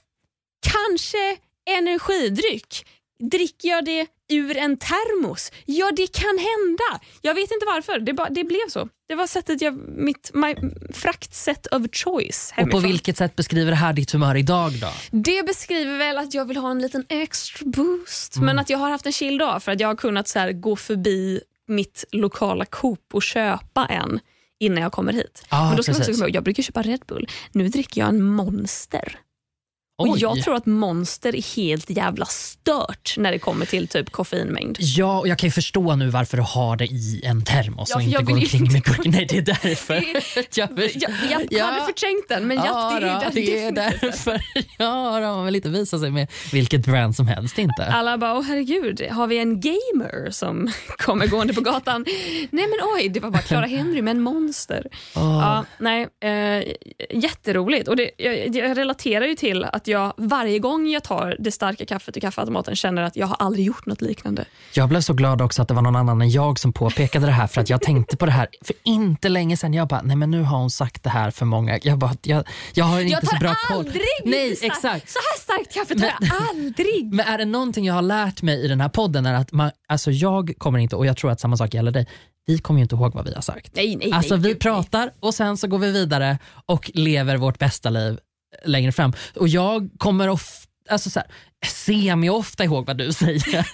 Kanske 0.73 1.37
energidryck. 1.71 2.87
Dricker 3.31 3.69
jag 3.69 3.85
det 3.85 4.07
ur 4.31 4.57
en 4.57 4.77
termos? 4.79 5.53
Ja, 5.67 5.91
det 5.97 6.13
kan 6.13 6.39
hända. 6.39 7.05
Jag 7.23 7.35
vet 7.35 7.51
inte 7.51 7.67
varför. 7.67 7.99
Det, 7.99 8.13
bara, 8.13 8.29
det 8.31 8.45
blev 8.45 8.69
så. 8.69 8.89
Det 9.09 9.15
var 9.15 9.27
sättet 9.27 9.61
jag, 9.63 9.75
mitt 9.89 10.31
my, 10.35 10.55
fraktsätt 10.95 11.67
of 11.67 11.83
choice 11.93 12.51
Och 12.51 12.55
på 12.57 12.61
hemifrån. 12.61 12.83
vilket 12.83 13.17
sätt 13.17 13.37
beskriver 13.37 13.71
det 13.71 13.77
här 13.77 13.93
ditt 13.93 14.11
humör 14.11 14.37
idag 14.37 14.73
då? 14.81 14.89
Det 15.11 15.47
beskriver 15.47 15.99
väl 15.99 16.19
att 16.19 16.35
jag 16.35 16.45
vill 16.45 16.57
ha 16.57 16.71
en 16.71 16.79
liten 16.79 17.05
extra 17.09 17.67
boost. 17.67 18.37
Mm. 18.37 18.47
Men 18.47 18.59
att 18.59 18.71
jag 18.71 18.79
har 18.79 18.91
haft 18.91 19.07
en 19.07 19.13
chill 19.13 19.39
dag 19.39 19.63
för 19.63 19.73
att 19.73 19.81
jag 19.81 19.89
har 19.89 19.97
kunnat 19.97 20.29
så 20.29 20.51
gå 20.55 20.77
förbi 20.77 21.41
mitt 21.69 22.05
lokala 22.13 22.65
Coop 22.65 23.15
och 23.15 23.23
köpa 23.23 23.87
en 23.87 24.21
innan 24.61 24.83
jag 24.83 24.93
kommer 24.93 25.13
hit. 25.13 25.45
Ah, 25.49 25.69
Men 25.69 25.77
då 25.77 25.83
ska 25.83 25.93
man 25.93 25.97
också 25.97 26.07
precis. 26.07 26.17
komma 26.21 26.29
ihåg, 26.29 26.37
jag 26.37 26.45
brukar 26.45 26.63
köpa 26.63 26.83
Red 26.83 27.01
Bull. 27.07 27.29
Nu 27.53 27.69
dricker 27.69 28.01
jag 28.01 28.09
en 28.09 28.23
Monster. 28.23 29.19
Och 30.09 30.19
jag 30.19 30.43
tror 30.43 30.55
att 30.55 30.67
Monster 30.67 31.37
är 31.37 31.57
helt 31.57 31.91
jävla 31.91 32.25
stört 32.27 33.15
när 33.17 33.33
det 33.33 33.39
kommer 33.39 33.67
till 33.67 33.89
typ 33.89 34.11
koffeinmängd. 34.11 34.77
Ja, 34.81 35.19
och 35.21 35.29
jag 35.29 35.39
kan 35.39 35.47
ju 35.47 35.51
förstå 35.53 35.97
nu 35.97 36.09
varför 36.11 36.37
du 36.37 36.43
har 36.43 36.77
det 36.77 36.85
i 36.85 37.23
en 37.25 37.45
termos 37.45 37.91
Ja, 37.91 37.97
och 37.97 38.03
inte 38.03 38.23
går 38.23 38.35
omkring 38.35 38.61
inte 38.63 38.73
med 38.73 38.83
burken. 38.83 39.13
Nej, 39.13 39.27
det 39.31 39.37
är 39.39 39.43
därför. 39.43 39.95
Det- 40.51 40.57
jag, 40.57 40.69
Jag, 41.31 41.41
jag 41.41 41.47
Ja. 41.51 41.65
hade 41.65 41.87
förträngt 41.87 42.29
den 42.29 42.47
men 42.47 42.57
ja, 42.57 42.99
det 43.01 43.07
är, 43.07 43.25
då, 43.25 43.31
det 43.35 43.65
är 43.65 43.73
därför. 43.73 44.41
Ja, 44.79 45.21
då, 45.21 45.27
man 45.27 45.45
vill 45.45 45.57
inte 45.57 45.69
visa 45.69 45.99
sig 45.99 46.11
med 46.11 46.29
vilket 46.53 46.87
brand 46.87 47.17
som 47.17 47.27
helst 47.29 47.59
inte. 47.59 47.85
Alla 47.85 48.19
bara, 48.19 48.35
åh 48.39 48.43
herregud, 48.43 49.07
har 49.11 49.27
vi 49.27 49.39
en 49.39 49.61
gamer 49.61 50.31
som 50.31 50.73
kommer 50.99 51.27
gående 51.27 51.55
på 51.55 51.61
gatan? 51.61 52.05
Nej 52.51 52.67
men 52.69 52.79
oj, 52.97 53.09
det 53.09 53.21
var 53.21 53.31
bara 53.31 53.43
Clara 53.43 53.67
Henry 53.67 54.03
med 54.03 54.11
en 54.11 54.21
monster. 54.21 54.87
Ja, 55.15 55.65
nej, 55.79 56.09
eh, 56.23 56.65
jätteroligt. 57.11 57.89
Och 57.89 57.97
det, 57.97 58.11
jag, 58.17 58.57
jag 58.57 58.79
relaterar 58.79 59.27
ju 59.27 59.35
till 59.35 59.65
att 59.65 59.87
jag 59.91 60.13
varje 60.17 60.59
gång 60.59 60.89
jag 60.89 61.05
tar 61.05 61.37
det 61.39 61.51
starka 61.53 61.87
kaffet 61.87 62.17
ur 62.17 62.21
kaffeautomaten 62.21 62.77
känner 62.77 63.03
att 63.03 63.17
jag 63.17 63.27
har 63.27 63.37
aldrig 63.39 63.65
gjort 63.67 63.87
något 63.87 64.01
liknande. 64.01 64.45
Jag 64.75 64.89
blev 64.89 65.01
så 65.01 65.13
glad 65.15 65.43
också 65.43 65.63
att 65.63 65.69
det 65.69 65.75
var 65.75 65.83
någon 65.83 65.97
annan 65.97 66.23
än 66.23 66.31
jag 66.31 66.59
som 66.59 66.73
påpekade 66.73 67.27
det 67.27 67.33
här 67.33 67.47
för 67.47 67.61
att 67.61 67.71
jag 67.71 67.83
tänkte 67.83 68.17
på 68.17 68.27
det 68.27 68.33
här 68.33 68.49
för 68.65 68.77
inte 68.85 69.29
länge 69.29 69.57
sedan. 69.57 69.75
Jag 69.75 69.89
bara, 69.89 70.03
nej 70.03 70.17
men 70.17 70.31
nu 70.31 70.43
har 70.43 70.59
hon 70.59 70.71
sagt 70.71 71.03
det 71.03 71.11
här 71.11 71.31
för 71.31 71.47
många. 71.47 71.79
Jag, 71.83 71.99
bara, 71.99 72.13
jag, 72.23 72.45
jag 72.75 72.85
har 72.85 73.01
inte 73.01 73.13
Jag 73.13 73.25
så 73.27 73.31
tar 73.31 73.39
bra 73.39 73.55
koll. 73.69 73.77
aldrig 73.77 74.03
Nej, 74.25 74.49
lite 74.51 74.57
starkt- 74.61 74.77
exakt. 74.77 75.11
Så 75.11 75.19
här 75.19 75.41
starkt 75.41 75.75
kaffe 75.75 75.95
tar 75.99 76.07
jag 76.07 76.31
aldrig. 76.51 77.13
Men 77.15 77.27
är 77.27 77.39
det 77.39 77.45
någonting 77.45 77.85
jag 77.85 77.95
har 77.95 78.03
lärt 78.03 78.43
mig 78.43 78.65
i 78.65 78.69
den 78.69 78.81
här 78.81 78.89
podden 78.89 79.27
är 79.27 79.35
att 79.35 79.53
man, 79.53 79.71
alltså 79.89 80.11
jag 80.11 80.53
kommer 80.59 80.79
inte, 80.79 80.97
och 80.97 81.07
jag 81.07 81.17
tror 81.17 81.31
att 81.31 81.41
samma 81.41 81.57
sak 81.57 81.75
gäller 81.75 81.91
dig, 81.93 82.07
vi 82.47 82.59
kommer 82.59 82.81
ju 82.81 82.83
inte 82.83 82.95
ihåg 82.95 83.15
vad 83.15 83.25
vi 83.25 83.35
har 83.35 83.43
sagt. 83.43 83.71
Nej, 83.77 83.97
nej, 83.97 84.13
Alltså 84.13 84.35
nej, 84.37 84.43
vi 84.43 84.49
nej. 84.49 84.59
pratar 84.59 85.11
och 85.21 85.35
sen 85.35 85.57
så 85.57 85.69
går 85.69 85.79
vi 85.79 85.93
vidare 85.93 86.39
och 86.67 86.91
lever 86.95 87.37
vårt 87.37 87.59
bästa 87.59 87.91
liv 87.91 88.19
längre 88.65 88.93
fram. 88.93 89.13
Och 89.37 89.49
jag 89.49 89.91
kommer 89.99 90.29
of, 90.29 90.67
alltså 90.89 91.11
så 91.11 91.21
här, 91.21 91.29
semi-ofta 91.67 92.65
ihåg 92.65 92.87
vad 92.87 92.99
du 92.99 93.13
säger. 93.13 93.67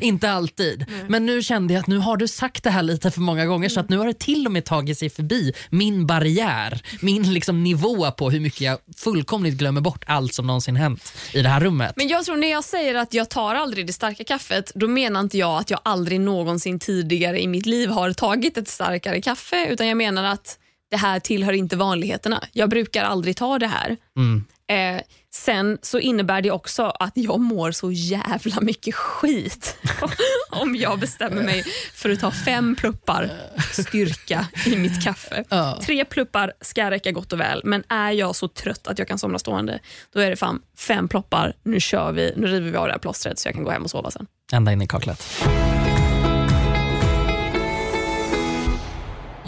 inte 0.00 0.30
alltid. 0.30 0.86
Men 1.08 1.26
nu 1.26 1.42
kände 1.42 1.74
jag 1.74 1.80
att 1.80 1.86
nu 1.86 1.98
har 1.98 2.16
du 2.16 2.28
sagt 2.28 2.64
det 2.64 2.70
här 2.70 2.82
lite 2.82 3.10
för 3.10 3.20
många 3.20 3.46
gånger 3.46 3.68
så 3.68 3.80
att 3.80 3.88
nu 3.88 3.98
har 3.98 4.06
det 4.06 4.18
till 4.18 4.46
och 4.46 4.52
med 4.52 4.64
tagit 4.64 4.98
sig 4.98 5.10
förbi 5.10 5.52
min 5.70 6.06
barriär, 6.06 6.82
min 7.00 7.34
liksom 7.34 7.64
nivå 7.64 8.10
på 8.10 8.30
hur 8.30 8.40
mycket 8.40 8.60
jag 8.60 8.78
fullkomligt 8.96 9.54
glömmer 9.54 9.80
bort 9.80 10.04
allt 10.06 10.34
som 10.34 10.46
någonsin 10.46 10.76
hänt 10.76 11.12
i 11.32 11.42
det 11.42 11.48
här 11.48 11.60
rummet. 11.60 11.92
Men 11.96 12.08
jag 12.08 12.24
tror 12.24 12.36
när 12.36 12.50
jag 12.50 12.64
säger 12.64 12.94
att 12.94 13.14
jag 13.14 13.30
tar 13.30 13.54
aldrig 13.54 13.86
det 13.86 13.92
starka 13.92 14.24
kaffet, 14.24 14.72
då 14.74 14.88
menar 14.88 15.20
inte 15.20 15.38
jag 15.38 15.58
att 15.58 15.70
jag 15.70 15.80
aldrig 15.82 16.20
någonsin 16.20 16.78
tidigare 16.78 17.40
i 17.42 17.46
mitt 17.46 17.66
liv 17.66 17.90
har 17.90 18.12
tagit 18.12 18.58
ett 18.58 18.68
starkare 18.68 19.20
kaffe, 19.20 19.66
utan 19.70 19.86
jag 19.86 19.96
menar 19.96 20.24
att 20.24 20.58
det 20.90 20.96
här 20.96 21.20
tillhör 21.20 21.52
inte 21.52 21.76
vanligheterna. 21.76 22.44
Jag 22.52 22.70
brukar 22.70 23.04
aldrig 23.04 23.36
ta 23.36 23.58
det 23.58 23.66
här. 23.66 23.96
Mm. 24.16 24.44
Eh, 24.70 25.02
sen 25.34 25.78
så 25.82 25.98
innebär 25.98 26.42
det 26.42 26.50
också 26.50 26.82
att 26.84 27.12
jag 27.14 27.40
mår 27.40 27.72
så 27.72 27.92
jävla 27.92 28.60
mycket 28.60 28.94
skit 28.94 29.76
om 30.50 30.76
jag 30.76 30.98
bestämmer 30.98 31.42
mig 31.42 31.64
för 31.94 32.10
att 32.10 32.20
ta 32.20 32.30
fem 32.30 32.76
pluppar 32.76 33.30
styrka 33.72 34.46
i 34.66 34.76
mitt 34.76 35.04
kaffe. 35.04 35.44
Ja. 35.48 35.78
Tre 35.82 36.04
pluppar 36.04 36.52
ska 36.60 36.90
räcka 36.90 37.12
gott 37.12 37.32
och 37.32 37.40
väl, 37.40 37.60
men 37.64 37.84
är 37.88 38.10
jag 38.10 38.36
så 38.36 38.48
trött 38.48 38.86
att 38.86 38.98
jag 38.98 39.08
kan 39.08 39.18
somna 39.18 39.38
stående, 39.38 39.78
då 40.12 40.20
är 40.20 40.30
det 40.30 40.36
fan 40.36 40.62
fem 40.78 41.08
ploppar. 41.08 41.54
Nu 41.62 41.80
kör 41.80 42.12
vi, 42.12 42.32
nu 42.36 42.46
river 42.46 42.70
vi 42.70 42.76
av 42.76 42.86
det 42.86 42.92
här 42.92 42.98
plåstret 42.98 43.38
så 43.38 43.48
jag 43.48 43.54
kan 43.54 43.64
gå 43.64 43.70
hem 43.70 43.84
och 43.84 43.90
sova 43.90 44.10
sen. 44.10 44.26
Ända 44.52 44.72
in 44.72 44.82
i 44.82 44.86
kaklet. 44.86 45.24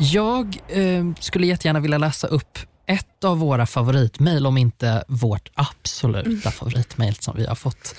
Jag 0.00 0.58
eh, 0.68 1.04
skulle 1.20 1.46
jättegärna 1.46 1.80
vilja 1.80 1.98
läsa 1.98 2.26
upp 2.26 2.58
ett 2.86 3.24
av 3.24 3.38
våra 3.38 3.66
favoritmejl, 3.66 4.46
om 4.46 4.56
inte 4.58 5.04
vårt 5.08 5.50
absoluta 5.54 6.50
favoritmejl 6.50 7.14
som 7.14 7.36
vi 7.36 7.46
har 7.46 7.54
fått 7.54 7.94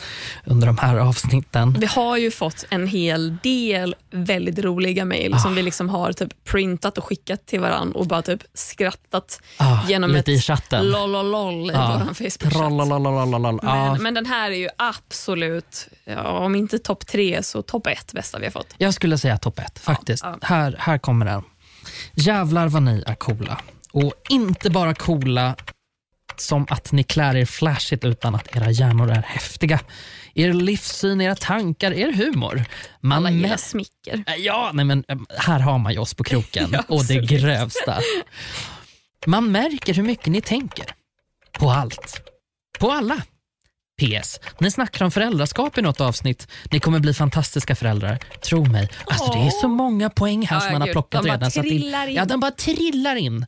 under 0.45 0.67
de 0.67 0.77
här 0.77 0.97
avsnitten. 0.97 1.75
Vi 1.79 1.85
har 1.85 2.17
ju 2.17 2.31
fått 2.31 2.65
en 2.69 2.87
hel 2.87 3.37
del 3.43 3.95
väldigt 4.11 4.59
roliga 4.59 5.05
mejl 5.05 5.39
som 5.39 5.55
vi 5.55 5.61
liksom 5.61 5.89
har 5.89 6.13
typ 6.13 6.43
printat 6.43 6.97
och 6.97 7.03
skickat 7.05 7.45
till 7.45 7.59
varandra 7.59 7.99
och 7.99 8.07
bara 8.07 8.21
typ 8.21 8.43
skrattat 8.53 9.41
Ah, 9.57 9.87
genom 9.87 10.09
lite 10.11 10.19
ett 10.31 10.37
i 10.37 10.41
chatten. 10.41 10.85
lololol 10.87 11.71
i 11.71 11.73
Ja. 11.73 12.01
vår 12.07 12.13
Facebook-chatt. 12.13 12.51
Trollololololol. 12.53 13.59
Ja. 13.63 13.93
Men, 13.93 14.03
men 14.03 14.13
den 14.13 14.25
här 14.25 14.51
är 14.51 14.55
ju 14.55 14.69
absolut, 14.77 15.87
ja, 16.05 16.23
om 16.23 16.55
inte 16.55 16.79
topp 16.79 17.07
tre 17.07 17.43
så 17.43 17.61
topp 17.61 17.87
ett 17.87 18.13
bästa 18.13 18.39
vi 18.39 18.45
har 18.45 18.51
fått. 18.51 18.73
Jag 18.77 18.93
skulle 18.93 19.17
säga 19.17 19.37
topp 19.37 19.59
ett, 19.59 19.79
faktiskt. 19.79 20.25
Här, 20.41 20.75
här 20.79 20.97
kommer 20.97 21.25
den. 21.25 21.43
Jävlar 22.13 22.67
vad 22.67 22.83
ni 22.83 23.03
är 23.07 23.15
coola. 23.15 23.61
Och 23.91 24.13
inte 24.29 24.69
bara 24.69 24.93
coola 24.93 25.55
som 26.37 26.65
att 26.69 26.91
ni 26.91 27.03
klär 27.03 27.35
er 27.35 27.45
flashigt 27.45 28.05
utan 28.05 28.35
att 28.35 28.55
era 28.55 28.71
hjärnor 28.71 29.11
är 29.11 29.21
häftiga. 29.21 29.79
Er 30.33 30.53
livssyn, 30.53 31.21
era 31.21 31.35
tankar, 31.35 31.91
er 31.91 32.13
humor. 32.13 32.63
Man 33.01 33.17
Alla 33.17 33.31
gillar 33.31 33.57
smicker. 33.57 34.23
Ja, 34.37 34.71
nej 34.73 34.85
men, 34.85 35.03
eh, 35.07 35.17
här 35.37 35.59
har 35.59 35.77
man 35.77 35.93
ju 35.93 35.99
oss 35.99 36.13
på 36.13 36.23
kroken 36.23 36.69
Ja, 36.73 36.83
och 36.87 37.05
det 37.05 37.15
grövsta. 37.15 37.99
Man 39.25 39.51
märker 39.51 39.93
hur 39.93 40.03
mycket 40.03 40.27
ni 40.27 40.41
tänker. 40.41 40.85
På 41.59 41.71
allt. 41.71 42.21
På 42.79 42.91
alla. 42.91 43.21
PS. 44.01 44.39
Ni 44.59 44.71
snackar 44.71 45.05
om 45.05 45.11
föräldraskap 45.11 45.77
i 45.77 45.81
något 45.81 46.01
avsnitt. 46.01 46.47
Ni 46.71 46.79
kommer 46.79 46.99
bli 46.99 47.13
fantastiska 47.13 47.75
föräldrar. 47.75 48.19
Tro 48.43 48.65
mig. 48.65 48.89
Alltså, 49.07 49.31
det 49.31 49.39
är 49.39 49.49
så 49.49 49.67
många 49.67 50.09
poäng 50.09 50.45
här 50.47 50.55
Ja, 50.55 50.61
som 50.61 50.71
man 50.71 50.81
har 50.81 50.87
gud. 50.87 50.93
plockat 50.93 51.21
De 51.21 51.27
bara 51.27 51.33
redan. 51.37 51.51
så 51.51 51.59
att 51.59 51.65
trillar 51.65 52.05
det, 52.05 52.11
in. 52.11 52.17
Ja, 52.17 52.25
de 52.25 52.39
bara 52.39 52.51
trillar 52.51 53.15
in. 53.15 53.45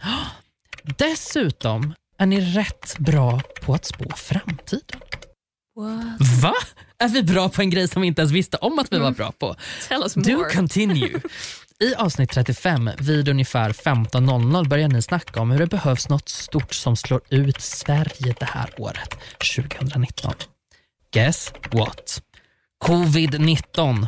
Dessutom 0.98 1.94
är 2.18 2.26
ni 2.26 2.42
rätt 2.42 2.96
bra 3.00 3.42
på 3.62 3.74
att 3.74 3.86
spå 3.86 4.06
framtiden. 4.16 5.00
Va? 6.42 6.54
Är 7.00 7.08
vi 7.08 7.24
bra 7.24 7.50
på 7.50 7.62
en 7.62 7.70
grej 7.70 7.88
som 7.88 8.02
vi 8.02 8.08
inte 8.08 8.22
ens 8.22 8.32
visste 8.32 8.58
om 8.58 8.80
att 8.80 8.94
vi 8.94 9.00
var 9.00 9.12
bra 9.12 9.32
på? 9.32 9.56
Tell 9.88 10.02
us 10.04 10.14
Do 10.14 10.38
more. 10.38 10.50
continue. 10.54 11.20
I 11.80 11.96
avsnitt 11.96 12.32
35 12.32 12.90
vid 12.98 13.28
ungefär 13.28 13.70
15.00 13.70 14.68
börjar 14.68 14.88
ni 14.88 15.02
snacka 15.02 15.42
om 15.42 15.52
hur 15.52 15.60
det 15.60 15.68
behövs 15.68 16.10
något 16.10 16.30
stort 16.30 16.74
som 16.74 16.96
slår 16.96 17.22
ut 17.30 17.62
Sverige 17.62 18.36
det 18.40 18.46
här 18.46 18.70
året, 18.78 19.18
2019. 19.56 20.34
Guess 21.14 21.54
what? 21.72 22.22
Covid-19. 22.86 24.08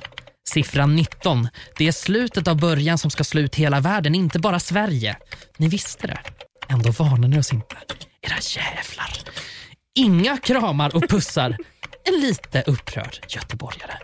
Siffran 0.50 0.96
19. 0.96 1.48
Det 1.78 1.88
är 1.88 1.92
slutet 1.92 2.48
av 2.48 2.60
början 2.60 2.98
som 2.98 3.12
ska 3.12 3.24
slå 3.24 3.42
ut 3.42 3.56
hela 3.56 3.80
världen, 3.80 4.16
inte 4.16 4.40
bara 4.40 4.60
Sverige. 4.60 5.18
Ni 5.58 5.68
visste 5.68 6.08
det. 6.08 6.20
Ändå 6.70 6.92
varnar 6.92 7.28
ni 7.28 7.40
oss 7.40 7.54
inte. 7.54 7.76
Era 8.22 8.38
jävlar. 8.42 9.18
Inga 9.96 10.38
kramar 10.38 10.96
och 10.96 11.10
pussar. 11.10 11.58
En 12.04 12.20
lite 12.22 12.64
upprörd 12.68 13.26
göteborgare. 13.30 13.98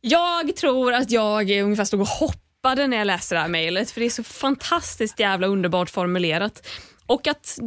Jag 0.00 0.56
tror 0.56 0.92
att 0.92 1.10
jag 1.10 1.50
ungefär 1.50 1.84
stod 1.84 2.00
och 2.00 2.06
hoppade 2.06 2.41
när 2.64 2.96
jag 2.96 3.06
läste 3.06 3.34
det 3.34 3.40
här 3.40 3.48
mejlet 3.48 3.90
för 3.90 4.00
det 4.00 4.06
är 4.06 4.10
så 4.10 4.24
fantastiskt 4.24 5.20
jävla 5.20 5.46
underbart 5.46 5.90
formulerat. 5.90 6.66
Och 7.06 7.26
att 7.26 7.58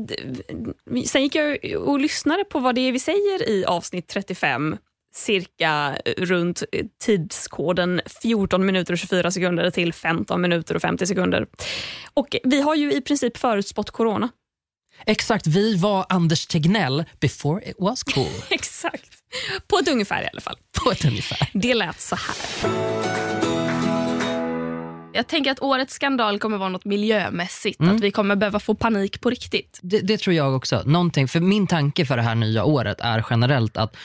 Sen 1.06 1.24
gick 1.24 1.36
jag 1.36 1.58
och 1.78 2.00
lyssnade 2.00 2.44
på 2.44 2.60
vad 2.60 2.76
det 2.76 2.82
är 2.82 2.92
vi 2.92 3.00
säger 3.00 3.50
i 3.50 3.66
avsnitt 3.66 4.08
35 4.08 4.78
cirka 5.16 5.98
runt 6.18 6.64
tidskoden 7.04 8.02
14 8.22 8.66
minuter 8.66 8.94
och 8.94 9.00
24 9.00 9.32
sekunder 9.32 9.70
till 9.70 9.94
15 9.94 10.42
minuter 10.42 10.76
och 10.76 10.82
50 10.82 11.08
sekunder. 11.08 11.48
Och 12.14 12.36
Vi 12.44 12.62
har 12.62 12.76
ju 12.76 12.94
i 12.94 13.02
princip 13.02 13.38
förutspått 13.38 13.92
corona. 13.92 14.30
Exakt, 15.06 15.48
vi 15.48 15.76
var 15.76 16.06
Anders 16.10 16.48
Tegnell 16.48 17.04
before 17.20 17.70
it 17.70 17.76
was 17.80 18.04
cool. 18.04 18.28
Exakt. 18.50 19.10
På 19.68 19.78
ett 19.78 19.88
ungefär 19.88 20.24
i 20.24 20.28
alla 20.32 20.42
fall. 20.42 20.58
På 20.84 20.92
ett 20.92 21.06
ungefär. 21.06 21.50
Det 21.54 21.74
lät 21.74 22.02
så 22.02 22.16
här. 22.16 23.35
Jag 25.16 25.28
tänker 25.28 25.52
att 25.52 25.62
årets 25.62 25.94
skandal 25.94 26.40
kommer 26.40 26.58
vara 26.58 26.70
något 26.70 26.86
miljömässigt. 26.86 27.80
Mm. 27.80 27.96
Att 27.96 28.02
vi 28.02 28.12
kommer 28.12 28.36
behöva 28.36 28.60
få 28.60 28.76
panik 28.76 29.22
på 29.22 29.30
riktigt. 29.30 29.80
Det, 29.84 30.00
det 30.00 30.18
tror 30.18 30.34
jag 30.36 30.56
också. 30.56 30.82
Någonting, 30.86 31.28
för 31.28 31.40
min 31.40 31.68
tanke 31.68 32.06
för 32.06 32.18
det 32.18 32.24
här 32.24 32.36
nya 32.36 32.64
året 32.64 33.02
är 33.02 33.26
generellt 33.30 33.78
att 33.78 33.96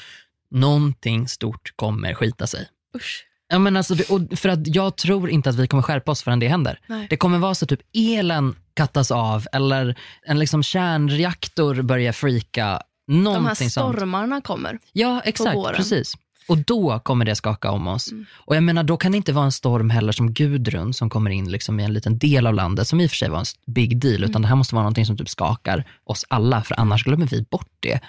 någonting 0.50 1.28
stort 1.28 1.72
kommer 1.76 2.14
skita 2.14 2.46
sig. 2.46 2.68
Usch. 2.96 3.26
Ja, 3.52 3.58
men 3.58 3.76
alltså, 3.76 3.94
det- 3.94 4.36
för 4.36 4.48
att 4.48 4.66
jag 4.76 4.96
tror 4.96 5.30
inte 5.30 5.50
att 5.50 5.56
vi 5.56 5.66
kommer 5.68 5.82
skärpa 5.82 6.10
oss 6.12 6.22
förrän 6.22 6.38
det 6.40 6.48
händer. 6.48 6.78
Nej. 6.86 7.06
Det 7.10 7.16
kommer 7.16 7.38
vara 7.38 7.54
så 7.54 7.66
typ 7.66 7.80
elen 7.94 8.56
kattas 8.74 9.10
av 9.10 9.46
eller 9.52 9.98
en 10.22 10.38
liksom 10.38 10.62
kärnreaktor 10.62 11.82
börjar 11.82 12.12
freaka. 12.12 12.82
De 13.06 13.14
här 13.14 13.22
Någonting 13.22 13.70
sånt. 13.70 13.96
stormarna 13.96 14.40
kommer. 14.40 14.78
Ja, 14.92 15.20
exakt. 15.24 15.56
våren. 15.56 15.76
Precis. 15.76 16.12
Och 16.50 16.58
då 16.58 16.98
kommer 16.98 17.24
det 17.24 17.34
skaka 17.36 17.70
om 17.70 17.86
oss. 17.88 18.10
Mm. 18.12 18.26
Och 18.32 18.56
jag 18.56 18.62
menar, 18.62 18.82
då 18.82 18.96
kan 18.96 19.12
det 19.12 19.16
inte 19.16 19.32
vara 19.32 19.44
en 19.44 19.52
storm 19.52 19.90
heller 19.90 20.12
som 20.12 20.32
Gudrun 20.32 20.94
som 20.94 21.10
kommer 21.10 21.30
in 21.30 21.50
liksom 21.50 21.80
i 21.80 21.84
en 21.84 21.92
liten 21.92 22.18
del 22.18 22.46
av 22.46 22.54
landet, 22.54 22.88
som 22.88 23.00
i 23.00 23.06
och 23.06 23.10
för 23.10 23.16
sig 23.16 23.28
var 23.28 23.38
en 23.38 23.44
big 23.66 23.98
deal, 24.00 24.16
Mm. 24.16 24.30
utan 24.30 24.42
det 24.42 24.48
här 24.48 24.56
måste 24.56 24.74
vara 24.74 24.82
någonting 24.82 25.06
som 25.06 25.16
typ 25.16 25.28
skakar 25.28 25.84
oss 26.04 26.24
alla, 26.28 26.62
för 26.62 26.80
annars 26.80 27.04
glömmer 27.04 27.26
vi 27.26 27.42
bort 27.50 27.68
det. 27.80 28.00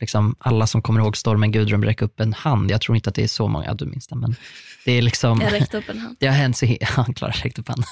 Liksom, 0.00 0.36
alla 0.38 0.66
som 0.66 0.82
kommer 0.82 1.00
ihåg 1.00 1.16
stormen 1.16 1.52
Gudrun 1.52 1.84
räcker 1.84 2.04
upp 2.06 2.20
en 2.20 2.32
hand. 2.32 2.70
Jag 2.70 2.80
tror 2.80 2.96
inte 2.96 3.08
att 3.10 3.14
det 3.14 3.22
är 3.22 3.28
så 3.28 3.48
många, 3.48 3.66
ja, 3.66 3.74
du 3.74 3.86
minns 3.86 4.06
det, 4.06 4.16
men 4.16 4.36
det 4.84 4.92
är 4.92 5.02
liksom, 5.02 5.40
Jag 5.40 5.52
räckte 5.52 5.78
upp 5.78 5.88
en 5.88 5.98
hand. 5.98 6.16
det 6.20 6.26
har 6.26 6.34
hänt 6.34 6.56
så, 6.56 6.76
han 6.82 7.14
Klara 7.14 7.32
räckte 7.32 7.60
upp 7.60 7.68
handen. 7.68 7.86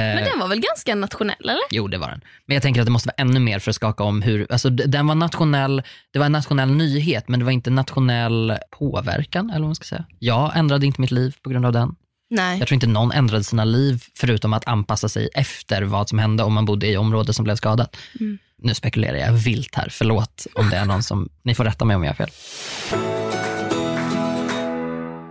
Men 0.00 0.24
den 0.24 0.38
var 0.38 0.48
väl 0.48 0.60
ganska 0.60 0.94
nationell 0.94 1.36
eller? 1.40 1.58
Jo, 1.70 1.88
det 1.88 1.98
var 1.98 2.08
den. 2.08 2.20
Men 2.46 2.54
jag 2.54 2.62
tänker 2.62 2.80
att 2.80 2.86
det 2.86 2.92
måste 2.92 3.08
vara 3.08 3.28
ännu 3.28 3.40
mer 3.40 3.58
för 3.58 3.70
att 3.70 3.76
skaka 3.76 4.04
om 4.04 4.22
hur, 4.22 4.46
alltså 4.52 4.70
den 4.70 5.06
var 5.06 5.14
nationell, 5.14 5.82
det 6.12 6.18
var 6.18 6.26
en 6.26 6.32
nationell 6.32 6.70
nyhet, 6.70 7.28
men 7.28 7.40
det 7.40 7.44
var 7.44 7.52
inte 7.52 7.70
nationell 7.70 8.58
påverkan, 8.70 9.50
eller 9.50 9.60
vad 9.60 9.68
man 9.68 9.74
ska 9.74 9.84
säga. 9.84 10.04
Jag 10.18 10.56
ändrade 10.56 10.86
inte 10.86 11.00
mitt 11.00 11.10
liv 11.10 11.36
på 11.42 11.50
grund 11.50 11.66
av 11.66 11.72
den. 11.72 11.96
Nej. 12.30 12.58
Jag 12.58 12.68
tror 12.68 12.74
inte 12.74 12.86
någon 12.86 13.12
ändrade 13.12 13.44
sina 13.44 13.64
liv, 13.64 14.04
förutom 14.14 14.52
att 14.52 14.68
anpassa 14.68 15.08
sig 15.08 15.28
efter 15.34 15.82
vad 15.82 16.08
som 16.08 16.18
hände 16.18 16.42
om 16.42 16.52
man 16.52 16.64
bodde 16.64 16.86
i 16.86 16.96
området 16.96 17.36
som 17.36 17.44
blev 17.44 17.56
skadat. 17.56 17.96
Mm. 18.20 18.38
Nu 18.58 18.74
spekulerar 18.74 19.16
jag 19.16 19.32
vilt 19.32 19.74
här, 19.74 19.88
förlåt 19.90 20.46
om 20.54 20.70
det 20.70 20.76
är 20.76 20.84
någon 20.84 21.02
som, 21.02 21.28
ni 21.42 21.54
får 21.54 21.64
rätta 21.64 21.84
mig 21.84 21.96
om 21.96 22.04
jag 22.04 22.10
har 22.10 22.14
fel. 22.14 22.30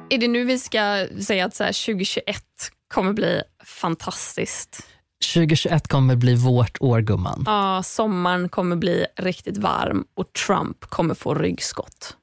Är 0.10 0.18
det 0.18 0.28
nu 0.28 0.44
vi 0.44 0.60
ska 0.60 1.08
säga 1.22 1.46
att 1.46 1.56
så 1.56 1.64
här 1.64 1.86
2021 1.86 2.44
kommer 2.88 3.14
bli 3.14 3.42
fantastiskt? 3.64 4.88
2021 5.34 5.88
kommer 5.88 6.16
bli 6.16 6.36
vårt 6.36 6.78
år 6.82 7.02
gumman. 7.02 7.44
Ja, 7.46 7.84
sommaren 7.84 8.50
kommer 8.50 8.76
bli 8.76 9.06
riktigt 9.16 9.58
varm 9.58 10.06
och 10.14 10.34
Trump 10.34 10.86
kommer 10.86 11.16
få 11.16 11.34
ryggskott. 11.34 12.18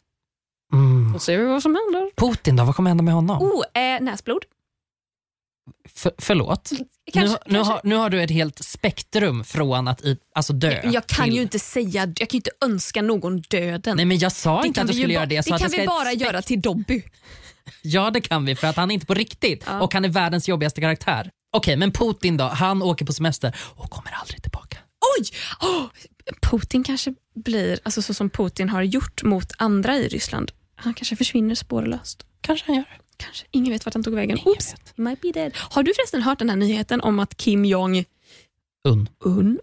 Mm. 0.73 1.13
Då 1.13 1.19
ser 1.19 1.39
vi 1.39 1.45
vad 1.45 1.63
som 1.63 1.75
händer. 1.75 2.11
Putin 2.17 2.57
då, 2.57 2.65
vad 2.65 2.77
kommer 2.77 2.91
hända 2.91 3.05
med 3.05 3.15
honom? 3.15 3.43
Oh, 3.43 3.83
eh, 3.83 4.01
näsblod. 4.01 4.45
För, 5.89 6.13
förlåt? 6.19 6.71
Kanske, 7.13 7.39
nu, 7.47 7.53
nu, 7.53 7.55
kanske. 7.55 7.73
har, 7.73 7.81
nu 7.85 7.97
har 7.97 8.11
du 8.11 8.23
ett 8.23 8.31
helt 8.31 8.65
spektrum 8.65 9.45
från 9.45 9.89
att 9.89 10.05
i, 10.05 10.19
alltså 10.35 10.53
dö 10.53 10.81
Jag 10.85 11.07
kan 11.07 11.25
till... 11.25 11.35
ju 11.35 11.43
inte 11.43 11.59
säga, 11.59 12.01
jag 12.01 12.17
kan 12.17 12.29
ju 12.31 12.37
inte 12.37 12.51
önska 12.65 13.03
någon 13.03 13.41
döden. 13.41 13.97
Nej 13.97 14.07
men 14.07 14.19
jag 14.19 14.33
sa 14.33 14.61
det 14.61 14.67
inte 14.67 14.81
att 14.81 14.87
du 14.87 14.93
skulle 14.93 15.15
göra 15.15 15.27
det. 15.27 15.35
Jag 15.35 15.45
det 15.45 15.59
kan 15.59 15.71
vi 15.71 15.87
bara 15.87 16.13
göra 16.13 16.43
till 16.43 16.61
Dobby. 16.61 17.05
Ja 17.83 18.11
det 18.11 18.21
kan 18.21 18.45
vi 18.45 18.55
för 18.57 18.67
att 18.67 18.77
han 18.77 18.91
är 18.91 18.95
inte 18.95 19.07
på 19.07 19.15
riktigt 19.15 19.65
Ja. 19.67 19.81
och 19.81 19.95
han 19.95 20.05
är 20.05 20.09
världens 20.09 20.49
jobbigaste 20.49 20.81
karaktär. 20.81 21.31
Okej 21.53 21.77
men 21.77 21.93
Putin 21.93 22.37
då, 22.37 22.45
han 22.45 22.83
åker 22.83 23.05
på 23.05 23.13
semester 23.13 23.57
och 23.77 23.91
kommer 23.91 24.11
aldrig 24.21 24.43
tillbaka. 24.43 24.79
Oj! 25.19 25.27
Åh, 25.63 25.85
Putin 26.43 26.85
kanske 26.85 27.15
blir, 27.35 27.79
alltså 27.83 28.03
så 28.03 28.15
som 28.15 28.31
Putin 28.31 28.69
har 28.69 28.83
gjort 28.83 29.23
mot 29.23 29.53
andra 29.59 29.97
i 29.97 30.09
Ryssland, 30.09 30.53
han 30.75 30.95
kanske 30.95 31.17
försvinner 31.17 31.55
spårlöst. 31.55 32.27
Kanske 32.41 32.67
han 32.67 32.77
gör. 32.77 32.99
Kanske. 33.17 33.47
Ingen 33.51 33.73
vet 33.73 33.85
vart 33.87 33.95
han 33.95 34.03
tog 34.03 34.15
vägen. 34.15 34.39
Ingen 34.39 34.49
Oops, 34.49 34.73
vet. 34.73 34.99
might 34.99 35.21
be 35.21 35.33
dead. 35.33 35.53
Har 35.57 35.83
du 35.83 35.95
förresten 35.95 36.23
hört 36.23 36.39
den 36.39 36.51
här 36.51 36.57
nyheten 36.57 37.01
om 37.01 37.19
att 37.19 37.37
Kim 37.37 37.65
Jong-Un 37.65 39.09
Un. 39.25 39.59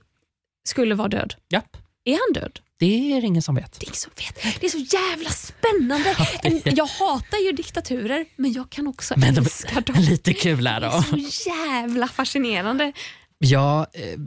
skulle 0.67 0.95
vara 0.95 1.07
död? 1.07 1.33
Japp. 1.49 1.77
Är 2.05 2.11
han 2.13 2.41
död? 2.41 2.59
Det 2.79 3.13
är 3.13 3.25
ingen 3.25 3.41
som 3.41 3.55
vet. 3.55 3.79
Det 3.79 3.83
är 3.85 3.87
ingen 3.87 3.95
som 3.95 4.11
vet. 4.17 4.59
Det 4.59 4.65
är 4.65 4.69
så 4.69 4.77
jävla 4.97 5.29
spännande. 5.29 6.15
En, 6.43 6.61
jag 6.75 6.85
hatar 6.85 7.37
ju 7.37 7.51
diktaturer, 7.51 8.25
men 8.35 8.51
jag 8.53 8.69
kan 8.69 8.87
också 8.87 9.13
Men 9.17 9.33
de- 9.35 9.41
älska 9.41 9.81
dem. 9.81 9.95
Lite 9.99 10.33
kul 10.33 10.67
är 10.67 10.79
Det 10.81 10.87
är 10.87 11.01
så 11.31 11.49
jävla 11.49 12.07
fascinerande. 12.07 12.93
Ja, 13.37 13.87
eh, 13.93 14.19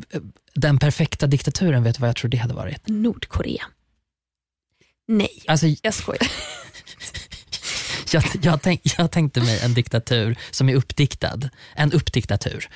den 0.55 0.79
perfekta 0.79 1.27
diktaturen, 1.27 1.83
vet 1.83 1.95
du 1.97 2.01
vad 2.01 2.09
jag 2.09 2.17
tror 2.17 2.29
det 2.31 2.37
hade 2.37 2.55
varit? 2.55 2.89
Nordkorea. 2.89 3.65
Nej, 5.09 5.43
Alltså, 5.47 5.67
jag 5.83 5.95
skojar. 5.95 6.27
jag, 8.13 8.25
jag, 8.43 8.63
tänk, 8.63 8.81
jag 8.99 9.11
tänkte 9.11 9.41
mig 9.41 9.61
en 9.61 9.75
diktatur 9.75 10.37
som 10.51 10.69
är 10.69 10.75
uppdiktad. 10.75 11.41
En 11.75 11.93
uppdiktatur. 11.93 12.69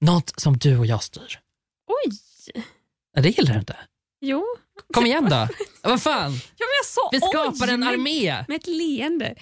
Något 0.00 0.32
som 0.40 0.56
du 0.58 0.78
och 0.78 0.86
jag 0.86 1.02
styr. 1.02 1.38
Oj, 1.86 2.12
Det 3.22 3.28
gillar 3.28 3.52
du 3.52 3.58
inte? 3.60 3.76
jo. 4.20 4.44
Kom 4.94 5.06
igen 5.06 5.28
då. 5.30 5.48
Vad 5.82 6.02
fan, 6.02 6.32
Ja, 6.58 6.66
men 6.66 6.74
jag 6.82 6.86
sa 6.86 7.08
vi 7.12 7.18
skapar 7.20 7.66
oj, 7.68 7.74
en 7.74 7.82
armé. 7.82 8.44
Med 8.48 8.56
ett 8.56 8.66
leende. 8.66 9.34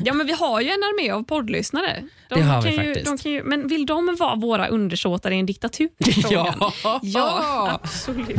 Ja, 0.00 0.14
men 0.14 0.26
vi 0.26 0.32
har 0.32 0.60
ju 0.60 0.68
en 0.68 0.82
armé 0.82 1.10
av 1.10 1.22
poddlyssnare. 1.22 2.02
De 2.28 2.34
Det 2.34 2.42
har 2.42 2.62
vi 2.62 2.70
ju, 2.70 2.76
faktiskt. 2.76 3.06
de 3.06 3.18
kan 3.18 3.32
ju, 3.32 3.42
men 3.42 3.68
vill 3.68 3.86
de 3.86 4.16
vara 4.18 4.34
våra 4.36 4.68
undersåtar 4.68 5.30
i 5.30 5.38
en 5.38 5.46
diktatur? 5.46 5.88
Ja. 6.30 6.72
ja, 7.02 7.80
absolut. 7.82 8.36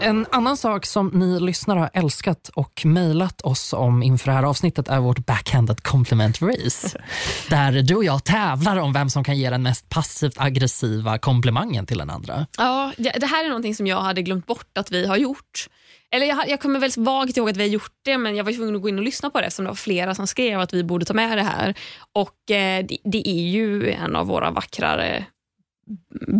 En 0.00 0.26
annan 0.30 0.56
sak 0.56 0.86
som 0.86 1.08
ni 1.08 1.40
lyssnare 1.40 1.78
har 1.78 1.90
älskat 1.92 2.50
och 2.54 2.82
mejlat 2.84 3.40
oss 3.40 3.72
om 3.72 4.02
inför 4.02 4.26
det 4.26 4.32
här 4.32 4.42
avsnittet 4.42 4.88
är 4.88 5.00
vårt 5.00 5.26
backhanded 5.26 5.82
compliment 5.82 6.42
race. 6.42 6.98
där 7.50 7.82
du 7.82 7.94
och 7.94 8.04
jag 8.04 8.24
tävlar 8.24 8.76
om 8.76 8.92
vem 8.92 9.10
som 9.10 9.24
kan 9.24 9.38
ge 9.38 9.50
den 9.50 9.62
mest 9.62 9.88
passivt 9.88 10.34
aggressiva 10.36 11.18
komplimangen 11.18 11.86
till 11.86 11.98
den 11.98 12.10
andra. 12.10 12.46
Ja, 12.58 12.92
det 12.96 13.26
här 13.26 13.44
är 13.44 13.48
någonting 13.48 13.74
som 13.74 13.86
jag 13.86 14.00
hade 14.00 14.22
glömt 14.22 14.46
bort 14.46 14.78
att 14.78 14.90
vi 14.90 15.06
har 15.06 15.16
gjort. 15.16 15.68
Eller 16.10 16.26
jag, 16.26 16.48
jag 16.48 16.60
kommer 16.60 16.80
väl 16.80 16.90
vagt 16.96 17.36
ihåg 17.36 17.50
att 17.50 17.56
vi 17.56 17.62
har 17.62 17.70
gjort 17.70 17.92
det 18.04 18.18
men 18.18 18.36
jag 18.36 18.44
var 18.44 18.52
tvungen 18.52 18.76
att 18.76 18.82
gå 18.82 18.88
in 18.88 18.98
och 18.98 19.04
lyssna 19.04 19.30
på 19.30 19.40
det 19.40 19.46
eftersom 19.46 19.64
det 19.64 19.70
var 19.70 19.76
flera 19.76 20.14
som 20.14 20.26
skrev 20.26 20.60
att 20.60 20.74
vi 20.74 20.84
borde 20.84 21.04
ta 21.04 21.14
med 21.14 21.38
det 21.38 21.42
här. 21.42 21.74
Och 22.12 22.50
eh, 22.50 22.84
det, 22.86 22.98
det 23.04 23.28
är 23.28 23.48
ju 23.48 23.90
en 23.90 24.16
av 24.16 24.26
våra 24.26 24.50
vackrare 24.50 25.24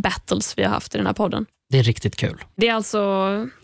battles 0.03 0.59
vi 0.59 0.63
har 0.63 0.71
haft 0.71 0.95
i 0.95 0.99
den 0.99 1.07
här 1.07 1.15
podden. 1.15 1.47
Det 1.71 1.79
är 1.79 1.83
riktigt 1.83 2.17
kul. 2.17 2.45
Det 2.57 2.69
är 2.69 2.75
alltså 2.75 2.99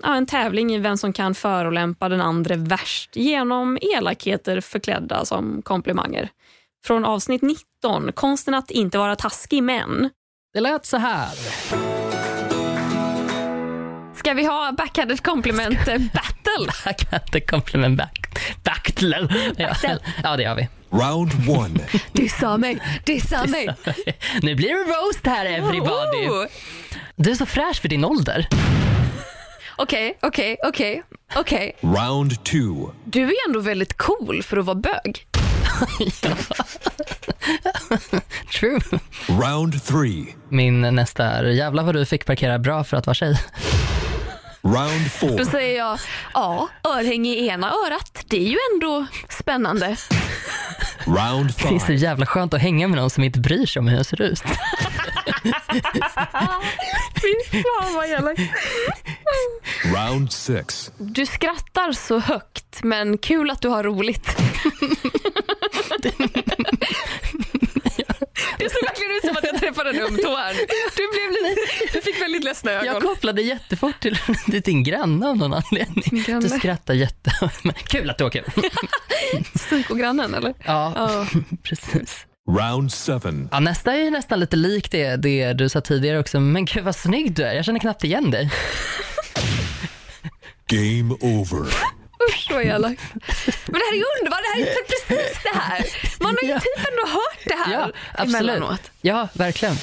ja, 0.03 0.17
en 0.17 0.27
tävling 0.27 0.75
i 0.75 0.79
vem 0.79 0.97
som 0.97 1.12
kan 1.12 1.35
förolämpa 1.35 2.09
den 2.09 2.21
andra 2.21 2.57
värst 2.57 3.17
genom 3.17 3.79
elakheter 3.81 4.61
förklädda 4.61 5.25
som 5.25 5.62
komplimanger. 5.62 6.29
Från 6.87 7.05
avsnitt 7.05 7.42
19, 7.42 8.13
konsten 8.13 8.55
att 8.55 8.71
inte 8.71 8.98
vara 8.98 9.17
taskig 9.17 9.63
men. 9.63 10.11
Det 10.52 10.61
lät 10.61 10.87
så 10.87 10.96
här. 10.96 11.31
Ska 14.15 14.35
vi 14.35 14.46
ha 14.46 14.73
backhanded 14.73 15.23
compliment 15.23 15.79
battle? 15.87 16.73
Backhanded 16.85 17.50
compliment 17.50 17.98
back. 17.98 18.38
Battle. 18.65 19.29
Ja. 19.57 19.75
ja, 20.23 20.37
det 20.37 20.42
gör 20.42 20.55
vi. 20.55 20.69
Round 20.90 21.33
one. 21.48 21.81
Dissa 22.13 22.59
mig, 22.59 22.79
dissa 23.05 23.46
mig. 23.46 23.69
Nu 24.42 24.55
blir 24.55 24.69
det 24.69 24.92
roast 24.92 25.27
här 25.27 25.46
everybody. 25.46 26.29
Oh. 26.29 26.46
Du 27.17 27.31
är 27.31 27.35
så 27.35 27.46
fräsch 27.46 27.81
för 27.81 27.88
din 27.88 28.04
ålder. 28.04 28.48
Okej, 29.77 30.19
okej, 30.23 30.56
okej. 30.65 31.02
okej. 31.37 31.77
Round 31.81 32.44
two. 32.44 32.90
Du 33.04 33.23
är 33.23 33.35
ändå 33.48 33.60
väldigt 33.60 33.96
cool 33.96 34.42
för 34.42 34.56
att 34.56 34.65
vara 34.65 34.77
bög. 34.77 35.27
True. 38.60 38.81
Round 39.29 39.85
three. 39.85 40.25
Min 40.48 40.81
nästa 40.81 41.25
är, 41.25 41.44
jävlar 41.44 41.83
vad 41.83 41.94
du 41.94 42.06
fick 42.06 42.27
parkera 42.27 42.58
bra 42.58 42.85
för 42.85 42.96
att 42.96 43.06
vara 43.06 43.15
tjej. 43.15 43.40
Round 44.62 45.04
Då 45.21 45.29
four. 45.29 45.44
säger 45.50 45.79
jag, 45.79 45.98
ja, 46.35 46.69
örhänge 46.85 47.31
i 47.31 47.48
ena 47.48 47.67
örat, 47.71 48.25
det 48.29 48.37
är 48.37 48.48
ju 48.50 48.56
ändå 48.75 49.06
spännande. 49.29 49.96
Round 51.04 51.52
Det 51.62 51.75
är 51.75 51.79
så 51.79 51.87
five. 51.87 51.98
jävla 51.98 52.27
skönt 52.27 52.54
att 52.54 52.60
hänga 52.60 52.88
med 52.88 52.96
någon 52.98 53.10
som 53.10 53.25
inte 53.25 53.38
bryr 53.38 53.67
sig 53.67 53.81
om 53.81 53.88
hur 53.88 53.96
jag 53.96 54.06
ser 54.06 54.23
ut. 54.23 54.42
Fy 57.23 57.63
fan 57.63 57.95
vad 57.95 58.07
elakt. 58.09 58.40
Round 59.85 60.33
six. 60.33 60.90
Du 60.99 61.27
skrattar 61.27 61.92
så 61.92 62.19
högt, 62.19 62.83
men 62.83 63.19
kul 63.19 63.51
att 63.51 63.63
du 63.63 63.69
har 63.69 63.85
roligt. 63.85 64.37
Det 68.59 68.71
såg 68.71 68.83
verkligen 68.83 69.13
ut 69.17 69.23
som 69.25 69.37
att 69.37 69.45
jag 69.45 69.59
träffade 69.61 69.90
en 69.90 70.01
öm 70.01 70.17
tå 70.23 70.37
här. 70.37 70.55
Du, 70.97 71.09
blev 71.13 71.31
lite, 71.31 71.92
du 71.92 72.01
fick 72.03 72.21
väldigt 72.23 72.45
ledsna 72.45 72.71
ögon. 72.73 72.87
Jag 72.87 73.03
kopplade 73.03 73.42
jättefort 73.42 74.01
till, 74.01 74.19
till 74.51 74.61
din 74.61 74.83
granne 74.85 75.27
av 75.29 75.37
någon 75.37 75.55
anledning. 75.55 76.25
Du 76.40 76.49
skrattar 76.49 76.95
jätte... 76.95 77.31
Kul 77.87 78.11
att 78.11 78.19
du 78.19 78.25
har 78.25 78.31
kul. 78.31 78.45
Psykogrannen 79.55 80.35
eller? 80.35 80.55
Ja, 80.65 80.92
Ja. 80.97 81.27
precis. 81.63 82.27
Round 82.51 82.92
seven. 82.92 83.49
Ja, 83.53 83.61
nästa 83.61 83.92
är 83.95 83.99
ju 83.99 84.11
nästan 84.11 84.40
lite 84.40 84.57
lik 84.57 84.90
det, 84.90 85.17
det 85.17 85.53
du 85.53 85.69
sa 85.69 85.81
tidigare 85.81 86.19
också. 86.19 86.40
Men 86.40 86.65
gud 86.65 86.85
vad 86.85 86.97
snygg 86.97 87.35
du 87.35 87.42
är. 87.42 87.55
Jag 87.55 87.65
känner 87.65 87.81
knappt 87.81 88.05
igen 88.05 88.31
dig. 88.31 88.51
Game 90.67 91.15
over. 91.21 91.67
Usch 92.31 92.49
vad 92.51 92.63
elakt. 92.65 93.03
Men 93.67 93.73
det 93.73 93.79
här 93.85 93.92
är 93.92 93.97
ju 93.97 94.05
underbart, 94.21 94.40
det 94.42 94.49
här 94.55 94.57
är 94.57 94.67
ju 94.67 94.75
precis 94.87 95.38
det 95.42 95.59
här. 95.59 95.85
Man 96.23 96.37
har 96.40 96.42
ju 96.42 96.49
Ja. 96.55 96.59
typ 96.61 96.88
ändå 96.90 97.07
hört 97.13 97.38
det 97.45 97.55
här 97.55 97.73
Ja, 97.73 97.90
absolut. 98.13 98.35
emellanåt. 98.40 98.90
Ja, 99.01 99.29
verkligen. 99.33 99.75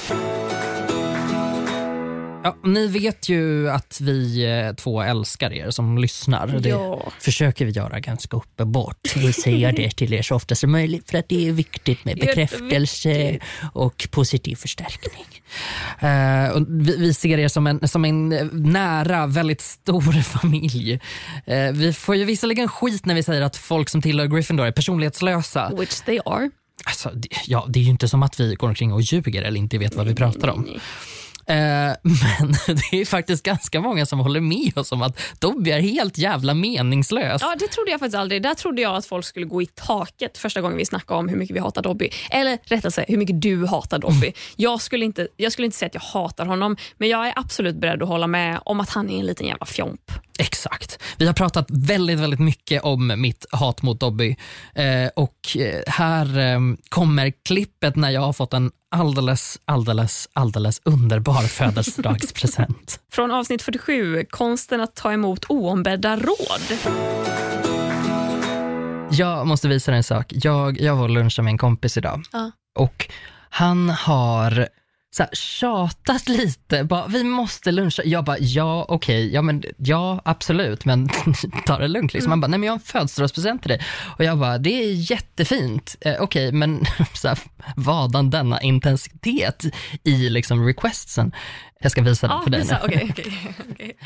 Ja, 2.44 2.56
ni 2.64 2.86
vet 2.86 3.28
ju 3.28 3.70
att 3.70 3.98
vi 4.00 4.44
eh, 4.68 4.74
två 4.74 5.02
älskar 5.02 5.52
er 5.52 5.70
som 5.70 5.98
lyssnar. 5.98 6.46
Det 6.46 6.68
Ja. 6.68 7.12
försöker 7.20 7.64
vi 7.64 7.70
göra 7.70 8.00
ganska 8.00 8.36
uppenbart. 8.36 9.16
Vi 9.16 9.32
säger 9.32 9.72
det 9.72 9.90
till 9.96 10.12
er 10.14 10.22
så 10.22 10.34
ofta 10.34 10.54
som 10.54 10.72
möjligt 10.72 11.10
för 11.10 11.18
att 11.18 11.28
det 11.28 11.48
är 11.48 11.52
viktigt 11.52 12.04
med 12.04 12.18
bekräftelse 12.18 13.38
och 13.72 14.08
positiv 14.10 14.56
förstärkning. 14.56 15.24
Eh, 16.00 16.48
och 16.50 16.66
vi, 16.68 16.96
vi 16.96 17.14
ser 17.14 17.38
er 17.38 17.48
som 17.48 17.66
en, 17.66 17.88
som 17.88 18.04
en 18.04 18.32
eh, 18.32 18.46
nära, 18.52 19.26
väldigt 19.26 19.60
stor 19.60 20.12
familj. 20.22 21.00
Eh, 21.46 21.72
vi 21.72 21.92
får 21.92 22.16
ju 22.16 22.24
visserligen 22.24 22.68
skit 22.68 23.06
när 23.06 23.14
vi 23.14 23.22
säger 23.22 23.42
att 23.42 23.56
folk 23.56 23.88
som 23.88 24.02
tillhör 24.02 24.26
Gryffindor 24.26 24.66
är 24.66 24.72
personlighetslösa. 24.72 25.72
Which 25.78 26.00
they 26.04 26.18
are. 26.24 26.50
Alltså, 26.84 27.10
ja, 27.46 27.66
det 27.68 27.78
är 27.78 27.84
ju 27.84 27.90
inte 27.90 28.08
som 28.08 28.22
att 28.22 28.40
vi 28.40 28.54
går 28.54 28.68
omkring 28.68 28.92
och 28.92 29.02
ljuger 29.02 29.42
eller 29.42 29.58
inte 29.58 29.78
vet 29.78 29.94
vad 29.94 30.06
vi 30.06 30.14
pratar 30.14 30.48
om. 30.48 30.60
Nej, 30.62 30.70
nej. 30.72 30.76
Eh, 30.76 31.21
men 32.02 32.52
det 32.90 33.00
är 33.00 33.04
faktiskt 33.04 33.42
ganska 33.42 33.80
många 33.80 34.06
som 34.06 34.18
håller 34.18 34.40
med 34.40 34.78
oss 34.78 34.92
om 34.92 35.02
att 35.02 35.18
Dobby 35.38 35.70
är 35.70 35.80
helt 35.80 36.18
jävla 36.18 36.54
meningslös. 36.54 37.42
Ja, 37.42 37.56
det 37.58 37.68
trodde 37.68 37.90
jag 37.90 38.00
faktiskt 38.00 38.16
aldrig. 38.16 38.42
Där 38.42 38.54
trodde 38.54 38.82
jag 38.82 38.96
att 38.96 39.06
folk 39.06 39.24
skulle 39.24 39.46
gå 39.46 39.62
i 39.62 39.66
taket 39.66 40.38
första 40.38 40.60
gången 40.60 40.76
vi 40.78 40.86
snackade 40.86 41.20
om 41.20 41.28
hur 41.28 41.36
mycket 41.36 41.56
vi 41.56 41.60
hatar 41.60 41.82
Dobby. 41.82 42.10
Eller 42.30 42.58
rättare 42.64 42.92
sagt, 42.92 43.10
hur 43.10 43.16
mycket 43.16 43.42
du 43.42 43.66
hatar 43.66 43.98
Dobby. 43.98 44.32
Jag 44.56 44.80
skulle, 44.80 45.04
inte, 45.04 45.28
jag 45.36 45.52
skulle 45.52 45.66
inte 45.66 45.76
säga 45.76 45.86
att 45.86 45.94
jag 45.94 46.00
hatar 46.00 46.46
honom, 46.46 46.76
men 46.98 47.08
jag 47.08 47.28
är 47.28 47.32
absolut 47.36 47.76
beredd 47.76 48.02
att 48.02 48.08
hålla 48.08 48.26
med 48.26 48.60
om 48.64 48.80
att 48.80 48.90
han 48.90 49.10
är 49.10 49.18
en 49.18 49.26
liten 49.26 49.46
jävla 49.46 49.66
fjomp. 49.66 50.12
Exakt. 50.38 51.02
Vi 51.18 51.26
har 51.26 51.32
pratat 51.32 51.66
väldigt, 51.70 52.18
väldigt 52.18 52.40
mycket 52.40 52.82
om 52.82 53.20
mitt 53.20 53.46
hat 53.50 53.82
mot 53.82 54.00
Dobby. 54.00 54.36
Eh, 54.74 55.08
och 55.16 55.56
eh, 55.56 55.82
här 55.86 56.38
eh, 56.38 56.60
kommer 56.88 57.32
klippet 57.44 57.96
när 57.96 58.10
jag 58.10 58.20
har 58.20 58.32
fått 58.32 58.54
en 58.54 58.70
alldeles, 58.92 59.58
alldeles, 59.64 60.28
alldeles 60.32 60.80
underbar 60.84 61.42
födelsedagspresent. 61.42 63.00
Från 63.12 63.30
avsnitt 63.30 63.62
47, 63.62 64.24
konsten 64.30 64.80
att 64.80 64.94
ta 64.94 65.12
emot 65.12 65.44
oombedda 65.48 66.16
råd. 66.16 66.78
Jag 69.10 69.46
måste 69.46 69.68
visa 69.68 69.90
dig 69.90 69.96
en 69.98 70.04
sak. 70.04 70.26
Jag, 70.28 70.80
jag 70.80 70.96
var 70.96 71.02
och 71.02 71.10
lunchade 71.10 71.44
med 71.44 71.50
en 71.52 71.58
kompis 71.58 71.96
idag 71.96 72.22
Ja. 72.32 72.50
och 72.78 73.08
han 73.50 73.88
har 73.90 74.68
så 75.16 75.22
här, 75.22 75.30
tjatat 75.32 76.28
lite. 76.28 76.84
Bara, 76.84 77.06
vi 77.06 77.24
måste 77.24 77.72
luncha. 77.72 78.02
Jag 78.04 78.24
bara, 78.24 78.38
ja 78.38 78.86
okej, 78.88 79.34
ja, 79.34 79.42
men, 79.42 79.62
ja 79.76 80.22
absolut, 80.24 80.84
men 80.84 81.08
ta 81.66 81.78
det 81.78 81.88
lugnt. 81.88 82.14
Liksom. 82.14 82.30
Han 82.32 82.40
bara, 82.40 82.46
nej 82.46 82.58
men 82.58 82.66
jag 82.66 82.72
har 82.72 82.78
en 82.78 82.84
födelsedagspresent 82.84 83.62
till 83.62 83.68
dig. 83.68 83.80
Och 84.18 84.24
jag 84.24 84.38
bara, 84.38 84.58
det 84.58 84.70
är 84.70 85.10
jättefint. 85.10 85.96
Eh, 86.00 86.14
okej, 86.20 86.52
men 86.52 86.84
så 87.14 87.28
här, 87.28 87.38
vadan 87.76 88.30
denna 88.30 88.60
intensitet 88.62 89.64
i 90.04 90.28
liksom, 90.28 90.66
requestsen? 90.66 91.32
Jag 91.80 91.92
ska 91.92 92.02
visa 92.02 92.28
den 92.28 92.36
Ja, 92.36 92.42
för 92.42 92.50
dig 92.50 92.60
visa. 92.60 92.78
nu. 92.78 92.94
Okej, 92.94 93.08
okej, 93.10 93.54
okej. 93.70 93.96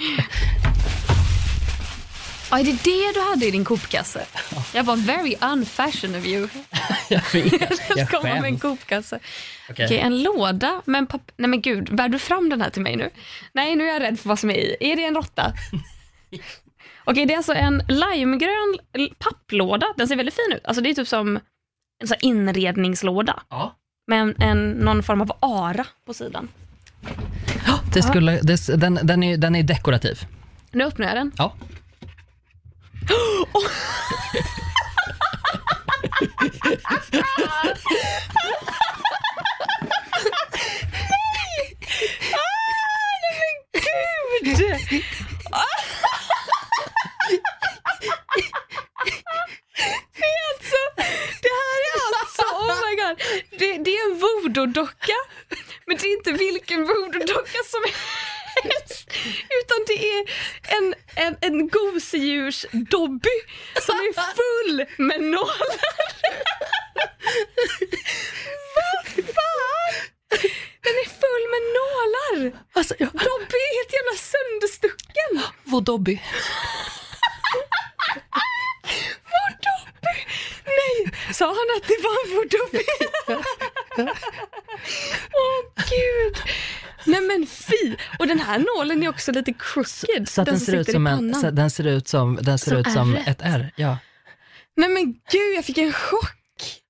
Ja, 2.51 2.59
är 2.61 2.65
det 2.65 2.85
det 2.85 3.13
du 3.15 3.21
hade 3.31 3.47
i 3.47 3.51
din 3.51 3.65
kopkasse? 3.65 4.27
Jag 4.75 4.85
var 4.85 4.97
very 4.97 5.35
unfashion 5.53 6.15
of 6.17 6.27
you. 6.27 6.49
jag 7.09 7.23
vet, 7.33 7.81
jag 7.97 8.11
kommer 8.11 8.23
med 8.25 8.37
en 8.37 8.43
skäms. 8.43 8.63
kopkasse. 8.63 9.19
Okej. 9.71 9.87
Okej, 9.87 9.99
en 9.99 10.23
låda 10.23 10.83
med 10.85 10.99
en 10.99 11.07
papp... 11.07 11.31
Nej 11.37 11.51
men 11.51 11.61
gud, 11.63 11.97
bär 11.97 12.09
du 12.09 12.19
fram 12.19 12.49
den 12.49 12.61
här 12.61 12.71
till 12.71 12.83
mig 12.83 12.97
nu? 12.97 13.11
Nej, 13.53 13.77
nu 13.77 13.85
är 13.89 13.93
jag 13.93 14.03
rädd 14.03 14.21
för 14.21 14.29
vad 14.29 14.39
som 14.39 14.51
är 14.51 14.55
i. 14.55 14.77
Är 14.81 14.97
det 14.97 15.05
en 15.05 15.15
råtta? 15.15 15.53
Okej, 17.05 17.27
det 17.27 17.33
är 17.33 17.37
alltså 17.37 17.55
en 17.55 17.83
limegrön 17.89 18.79
papplåda. 19.19 19.87
Den 19.97 20.09
ser 20.09 20.17
väldigt 20.17 20.35
fin 20.35 20.57
ut. 20.57 20.67
Alltså 20.67 20.83
det 20.83 20.91
är 20.91 20.95
typ 20.95 21.09
som 21.09 21.37
en 22.03 22.09
sån 22.09 22.19
inredningslåda 22.21 23.43
Ja. 23.49 23.77
med 24.07 24.21
en, 24.21 24.35
en, 24.43 24.71
någon 24.71 25.03
form 25.03 25.21
av 25.21 25.33
ara 25.41 25.87
på 26.07 26.15
sidan. 26.15 26.49
Det 27.95 28.03
skulle, 28.03 28.41
det, 28.43 28.67
den, 28.77 28.99
den, 29.03 29.23
är, 29.23 29.37
den 29.37 29.55
är 29.55 29.63
dekorativ. 29.63 30.21
Nu 30.73 30.85
öppnar 30.85 31.07
jag 31.07 31.17
den. 31.17 31.33
Ja. 31.37 31.55
Oh. 33.11 33.47
Nej! 41.11 41.77
Ah, 42.33 42.55
nej 43.23 43.35
men 44.31 44.55
gud! 44.55 45.03
Det 50.17 50.27
är 50.27 50.43
alltså, 50.55 50.81
det 51.43 51.53
här 51.61 51.79
är 51.89 52.01
alltså, 52.21 52.43
oh 52.43 52.75
my 52.85 52.93
god. 53.03 53.17
Det, 53.59 53.79
det 53.85 53.91
är 53.97 54.11
en 54.11 54.19
voodoo-docka, 54.21 55.19
men 55.87 55.97
det 55.97 56.07
är 56.07 56.13
inte 56.17 56.33
vilken 56.33 56.87
voodoo-docka 56.87 57.63
som 57.71 57.83
helst. 58.63 59.11
Utan 59.61 59.85
det 59.87 60.13
är 60.13 60.25
en, 60.77 60.95
en, 61.15 61.37
en 61.41 61.69
gosedjurs-Dobby 61.71 63.37
som 63.87 63.95
är 63.97 64.13
full 64.37 64.87
med 65.07 65.21
nålar. 65.23 65.77
Vad 68.77 69.07
fan? 69.25 69.93
Den 70.83 70.95
är 70.95 71.09
full 71.23 71.45
med 71.55 71.63
nålar. 71.79 72.61
Alltså, 72.73 72.95
ja. 72.99 73.07
Dobby 73.07 73.57
är 73.69 73.77
helt 73.79 73.93
jävla 73.93 74.17
sönderstucken. 74.19 75.53
Vår 75.65 75.81
Dobby. 75.81 76.21
Vår 79.33 79.51
Dobby! 79.67 80.17
Nej, 80.65 80.95
sa 81.35 81.47
han 81.47 81.69
att 81.77 81.89
det 81.89 81.99
var 82.03 82.29
vår 82.35 82.45
Dobby? 82.45 82.85
Åh 85.33 85.61
gud. 85.91 86.37
Nej 87.05 87.21
men 87.21 87.47
fy! 87.47 87.97
Och 88.19 88.27
den 88.27 88.41
här 88.41 88.59
nålen 88.59 89.03
är 89.03 89.06
också 89.17 89.33
lite 89.33 89.53
crooked. 89.53 90.29
Så 90.29 90.41
att 90.41 90.47
den, 90.47 90.59
som 90.59 90.67
ser 90.67 90.77
ut 90.77 90.91
som 90.91 91.07
en, 91.07 91.35
så, 91.35 91.51
den 91.51 91.71
ser 91.71 91.87
ut 91.87 92.09
som, 92.09 92.39
den 92.43 92.59
ser 92.59 92.71
Som 92.71 92.79
ut 92.81 92.91
som 92.91 93.15
ett 93.15 93.41
R. 93.43 93.73
Ja. 93.77 93.99
Nej 94.77 94.89
men 94.89 95.05
gud, 95.13 95.57
jag 95.57 95.65
fick 95.65 95.79
en 95.79 95.93
chock. 95.93 96.33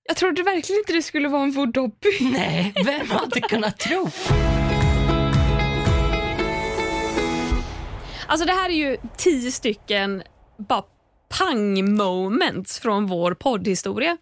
Jag 0.09 0.17
trodde 0.17 0.43
verkligen 0.43 0.79
inte 0.79 0.93
det 0.93 1.03
skulle 1.03 1.29
vara 1.29 1.43
en 1.43 1.53
vår 1.53 1.67
Dobby. 1.67 2.09
Nej, 2.33 2.73
vem 2.85 3.11
hade 3.11 3.41
kunnat 3.41 3.79
tro? 3.79 4.11
Alltså 8.27 8.47
det 8.47 8.53
här 8.53 8.71
är 8.71 8.75
ju 8.75 8.97
tio 9.17 9.53
stycken 9.53 10.23
bara 10.69 10.83
pang-moments 11.29 12.81
från 12.81 13.07
vår 13.07 13.35
poddhistoria. 13.35 14.17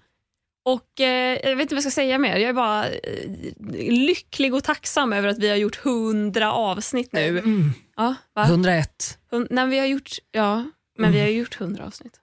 Och 0.65 1.01
eh, 1.01 1.39
Jag 1.43 1.57
vet 1.57 1.63
inte 1.63 1.75
vad 1.75 1.85
jag 1.85 1.93
ska 1.93 2.01
säga 2.01 2.19
mer. 2.19 2.37
Jag 2.37 2.49
är 2.49 2.53
bara 2.53 2.89
eh, 2.89 3.01
lycklig 3.91 4.55
och 4.55 4.65
tacksam 4.65 5.13
över 5.13 5.29
att 5.29 5.39
vi 5.39 5.49
har 5.49 5.57
gjort 5.57 5.77
hundra 5.77 6.53
avsnitt 6.53 7.13
nu. 7.13 7.43
Ja, 7.97 8.15
va? 8.35 8.45
101. 8.45 9.19
Hun- 9.31 9.47
nej, 9.51 9.67
vi 9.69 9.79
har 9.79 9.87
gjort, 9.87 10.11
ja, 10.33 10.65
men 10.99 11.13
vi 11.13 11.21
har 11.21 11.27
gjort 11.29 11.55
hundra 11.55 11.85
avsnitt. 11.87 12.21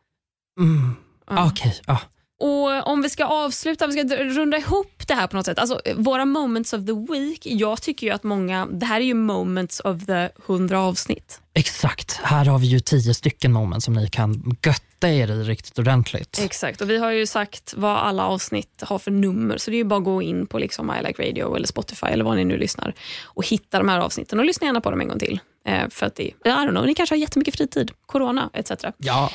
Mm. 0.60 0.96
Ja. 1.28 1.48
Okej, 1.52 1.80
ja. 1.88 2.00
Och 2.42 2.88
Om 2.88 3.02
vi 3.02 3.10
ska 3.10 3.26
avsluta, 3.26 3.86
om 3.86 3.92
vi 3.92 4.08
ska 4.08 4.16
runda 4.16 4.58
ihop 4.58 5.08
det 5.08 5.14
här 5.14 5.28
på 5.28 5.36
något 5.36 5.46
sätt. 5.46 5.60
Alltså, 5.60 5.82
våra 5.96 6.26
moments 6.26 6.74
of 6.74 6.86
the 6.86 7.14
week. 7.14 7.40
Jag 7.46 7.82
tycker 7.82 8.08
ju 8.08 8.14
att 8.14 8.24
många, 8.24 8.66
det 8.66 8.86
här 8.86 9.02
är 9.02 9.06
ju 9.06 9.14
moments 9.14 9.80
of 9.80 10.06
the 10.06 10.30
hundra 10.46 10.82
avsnitt. 10.82 11.42
Exakt. 11.54 12.20
Här 12.24 12.46
har 12.46 12.60
vi 12.60 12.68
ju 12.68 12.80
tio 12.80 13.14
stycken 13.14 13.54
moment 13.54 13.84
som 13.84 13.94
ni 13.94 14.08
kan 14.08 14.58
götta 14.66 15.10
er 15.10 15.32
i 15.32 15.44
riktigt 15.44 15.80
ordentligt. 15.80 16.40
Exakt, 16.44 16.82
och 16.82 16.90
vi 16.90 16.98
har 16.98 17.12
ju 17.12 17.28
sagt 17.28 17.74
vad 17.78 17.98
alla 17.98 18.26
avsnitt 18.26 18.82
har 18.82 19.00
för 19.00 19.12
nummer, 19.12 19.58
så 19.58 19.72
det 19.72 19.76
är 19.76 19.78
ju 19.78 19.84
bara 19.84 19.98
att 19.98 20.06
gå 20.06 20.22
in 20.22 20.48
på 20.48 20.60
liksom 20.60 20.92
I 20.92 21.08
Like 21.08 21.30
Radio 21.30 21.56
eller 21.56 21.68
Spotify 21.68 22.08
eller 22.08 22.24
vad 22.24 22.38
ni 22.38 22.46
nu 22.46 22.58
lyssnar 22.58 22.94
och 23.24 23.48
hitta 23.48 23.78
de 23.78 23.90
här 23.90 24.00
avsnitten 24.00 24.40
och 24.40 24.46
lyssna 24.46 24.68
gärna 24.68 24.82
på 24.82 24.92
dem 24.92 25.02
en 25.02 25.08
gång 25.08 25.20
till. 25.20 25.40
Eh, 25.66 25.90
för 25.90 26.06
att 26.06 26.16
det, 26.16 26.24
I 26.24 26.34
don't 26.44 26.70
know, 26.70 26.86
ni 26.86 26.96
kanske 26.96 27.16
har 27.16 27.20
jättemycket 27.20 27.56
fritid, 27.56 27.92
corona 28.06 28.50
etc. 28.54 28.72
Ja, 28.98 29.32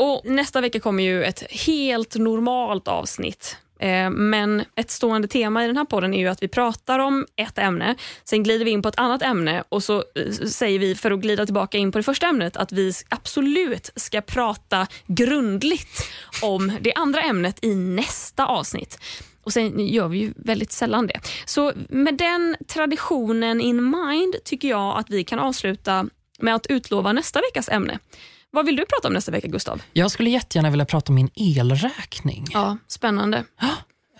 och 0.00 0.22
Nästa 0.24 0.60
vecka 0.60 0.80
kommer 0.80 1.02
ju 1.02 1.24
ett 1.24 1.42
helt 1.50 2.14
normalt 2.14 2.88
avsnitt 2.88 3.56
Eh, 3.80 4.10
Men 4.10 4.64
ett 4.76 4.90
stående 4.90 5.28
tema 5.28 5.64
i 5.64 5.66
den 5.66 5.76
här 5.76 5.84
podden 5.84 6.14
är 6.14 6.18
ju 6.18 6.28
att 6.28 6.42
vi 6.42 6.48
pratar 6.48 6.98
om 6.98 7.26
ett 7.36 7.58
ämne, 7.58 7.96
sen 8.24 8.42
glider 8.42 8.64
vi 8.64 8.70
in 8.70 8.82
på 8.82 8.88
ett 8.88 8.98
annat 8.98 9.22
ämne 9.22 9.64
och 9.68 9.82
så 9.82 9.96
eh, 9.96 10.32
säger 10.32 10.78
vi 10.78 10.94
för 10.94 11.10
att 11.10 11.20
glida 11.20 11.44
tillbaka 11.44 11.78
in 11.78 11.92
på 11.92 11.98
det 11.98 12.02
första 12.02 12.26
ämnet 12.26 12.56
att 12.56 12.72
vi 12.72 12.92
absolut 13.08 13.90
ska 13.96 14.20
prata 14.20 14.86
grundligt 15.06 16.10
om 16.42 16.72
det 16.80 16.94
andra 16.94 17.22
ämnet 17.22 17.64
i 17.64 17.74
nästa 17.74 18.46
avsnitt. 18.46 18.98
Och 19.44 19.52
Sen 19.52 19.86
gör 19.86 20.08
vi 20.08 20.18
ju 20.18 20.32
väldigt 20.36 20.72
sällan 20.72 21.06
det. 21.06 21.20
Så 21.44 21.72
med 21.88 22.14
den 22.14 22.56
traditionen 22.66 23.60
in 23.60 23.90
mind 23.90 24.34
tycker 24.44 24.68
jag 24.68 24.98
att 24.98 25.10
vi 25.10 25.24
kan 25.24 25.38
avsluta 25.38 26.06
med 26.38 26.54
att 26.54 26.66
utlova 26.66 27.12
nästa 27.12 27.40
veckas 27.40 27.68
ämne. 27.68 27.98
Vad 28.52 28.66
vill 28.66 28.76
du 28.76 28.86
prata 28.86 29.08
om 29.08 29.14
nästa 29.14 29.32
vecka, 29.32 29.48
Gustav? 29.48 29.82
Jag 29.92 30.10
skulle 30.10 30.30
jättegärna 30.30 30.70
vilja 30.70 30.84
prata 30.86 31.10
om 31.12 31.14
min 31.14 31.30
elräkning. 31.36 32.46
Ja, 32.52 32.76
spännande. 32.86 33.44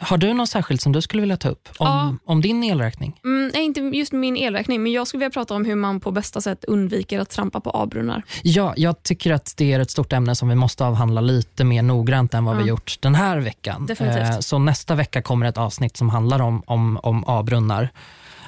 Har 0.02 0.18
du 0.18 0.34
något 0.34 0.48
särskilt 0.50 0.80
som 0.80 0.92
du 0.92 1.02
skulle 1.02 1.20
vilja 1.20 1.36
ta 1.36 1.48
upp 1.48 1.68
om, 1.78 1.86
Ja. 1.86 2.14
om 2.24 2.40
din 2.40 2.64
elräkning? 2.64 3.20
Mm, 3.24 3.50
nej, 3.54 3.64
inte 3.64 3.80
just 3.80 4.12
min 4.12 4.36
elräkning, 4.36 4.82
men 4.82 4.92
jag 4.92 5.06
skulle 5.06 5.18
vilja 5.18 5.30
prata 5.30 5.54
om 5.54 5.64
hur 5.64 5.74
man 5.74 6.00
på 6.00 6.10
bästa 6.10 6.40
sätt 6.40 6.64
undviker 6.64 7.18
att 7.20 7.30
trampa 7.30 7.60
på 7.60 7.70
avbrunnar. 7.70 8.22
Ja, 8.42 8.74
jag 8.76 9.02
tycker 9.02 9.32
att 9.32 9.54
det 9.56 9.72
är 9.72 9.80
ett 9.80 9.90
stort 9.90 10.12
ämne 10.12 10.34
som 10.34 10.48
vi 10.48 10.54
måste 10.54 10.84
avhandla 10.84 11.20
lite 11.20 11.64
mer 11.64 11.82
noggrant 11.82 12.34
än 12.34 12.44
vad 12.44 12.56
vi 12.56 12.62
Ja. 12.62 12.68
gjort 12.68 12.96
den 13.00 13.14
här 13.14 13.38
veckan. 13.38 13.86
Definitivt. 13.86 14.22
Eh, 14.30 14.38
Så 14.38 14.58
nästa 14.58 14.94
vecka 14.94 15.22
kommer 15.22 15.46
ett 15.46 15.58
avsnitt 15.58 15.96
som 15.96 16.08
handlar 16.08 16.40
om, 16.42 16.62
om, 16.66 16.96
om 17.02 17.24
avbrunnar 17.24 17.88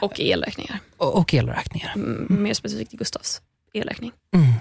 Och 0.01 0.21
elräkningar. 0.21 0.79
och, 0.97 1.17
och 1.19 1.35
elräkningar. 1.35 1.93
Mm, 1.97 2.27
mer 2.43 2.55
specifikt 2.55 2.93
Gustavs 2.93 3.41
elräkning. 3.75 4.13
Mm. 4.35 4.53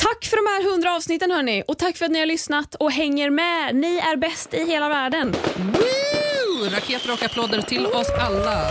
Tack 0.00 0.24
för 0.24 0.36
de 0.36 0.46
här 0.50 0.70
hundra 0.72 0.94
avsnitten 0.96 1.30
hörni 1.30 1.62
och 1.68 1.78
tack 1.78 1.96
för 1.96 2.04
att 2.04 2.10
ni 2.10 2.18
har 2.18 2.26
lyssnat 2.26 2.74
och 2.74 2.92
hänger 2.92 3.30
med. 3.30 3.74
Ni 3.74 3.96
är 3.96 4.16
bäst 4.16 4.54
i 4.54 4.64
hela 4.64 4.88
världen. 4.88 5.34
Woo! 5.56 6.70
Raketer 6.70 7.12
och 7.12 7.22
applåder 7.22 7.62
till 7.62 7.86
oss 7.86 8.10
alla. 8.20 8.66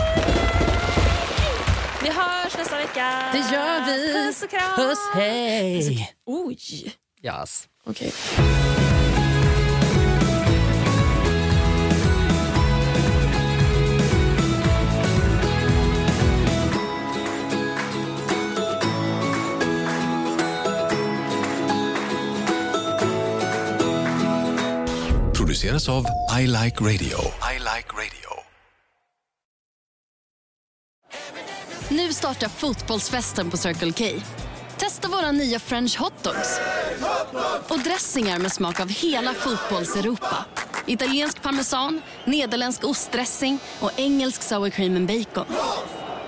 Vi 2.02 2.08
hörs 2.08 2.56
nästa 2.58 2.76
vecka. 2.76 3.30
Det 3.32 3.38
gör 3.38 3.86
vi. 3.86 4.12
Puss 4.12 4.42
och 4.42 4.50
kram. 4.50 4.76
Puss, 4.76 4.98
hej! 5.14 6.14
Oj. 6.26 6.58
Yes. 7.22 7.68
Okej. 7.86 8.12
Produceras 25.50 25.88
av 25.88 26.04
I 26.40 26.46
Like 26.46 26.80
Radio. 26.80 27.18
I 27.54 27.58
like 27.58 27.88
radio. 27.92 28.30
Nu 31.88 32.12
startar 32.12 32.48
fotbollsfesten 32.48 33.50
på 33.50 33.56
Circle 33.56 33.92
K. 33.92 34.04
Testa 34.76 35.08
våra 35.08 35.32
nya 35.32 35.58
french 35.58 35.98
hotdogs 35.98 36.60
och 37.68 37.78
dressingar 37.78 38.38
med 38.38 38.52
smak 38.52 38.80
av 38.80 38.88
hela 38.88 39.34
fotbolls-Europa. 39.34 40.44
Italiensk 40.86 41.42
parmesan, 41.42 42.02
nederländsk 42.24 42.84
ostdressing 42.84 43.58
och 43.80 43.90
engelsk 43.96 44.42
sour 44.42 44.70
cream 44.70 44.96
and 44.96 45.06
bacon. 45.06 45.46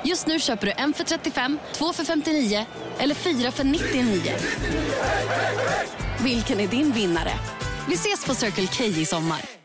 Just 0.04 0.26
nu 0.26 0.40
köper 0.40 0.66
du 0.66 0.72
en 0.76 0.92
för 0.92 1.04
35, 1.04 1.58
två 1.72 1.92
för 1.92 2.04
59 2.04 2.66
eller 2.98 3.14
fyra 3.14 3.50
för 3.50 3.64
99. 3.64 4.32
Vilken 6.24 6.60
är 6.60 6.66
din 6.66 6.92
vinnare? 6.92 7.32
Vi 7.88 7.94
ses 7.94 8.24
på 8.24 8.34
Circle 8.34 8.66
K 8.66 8.84
i 8.84 9.06
sommar. 9.06 9.61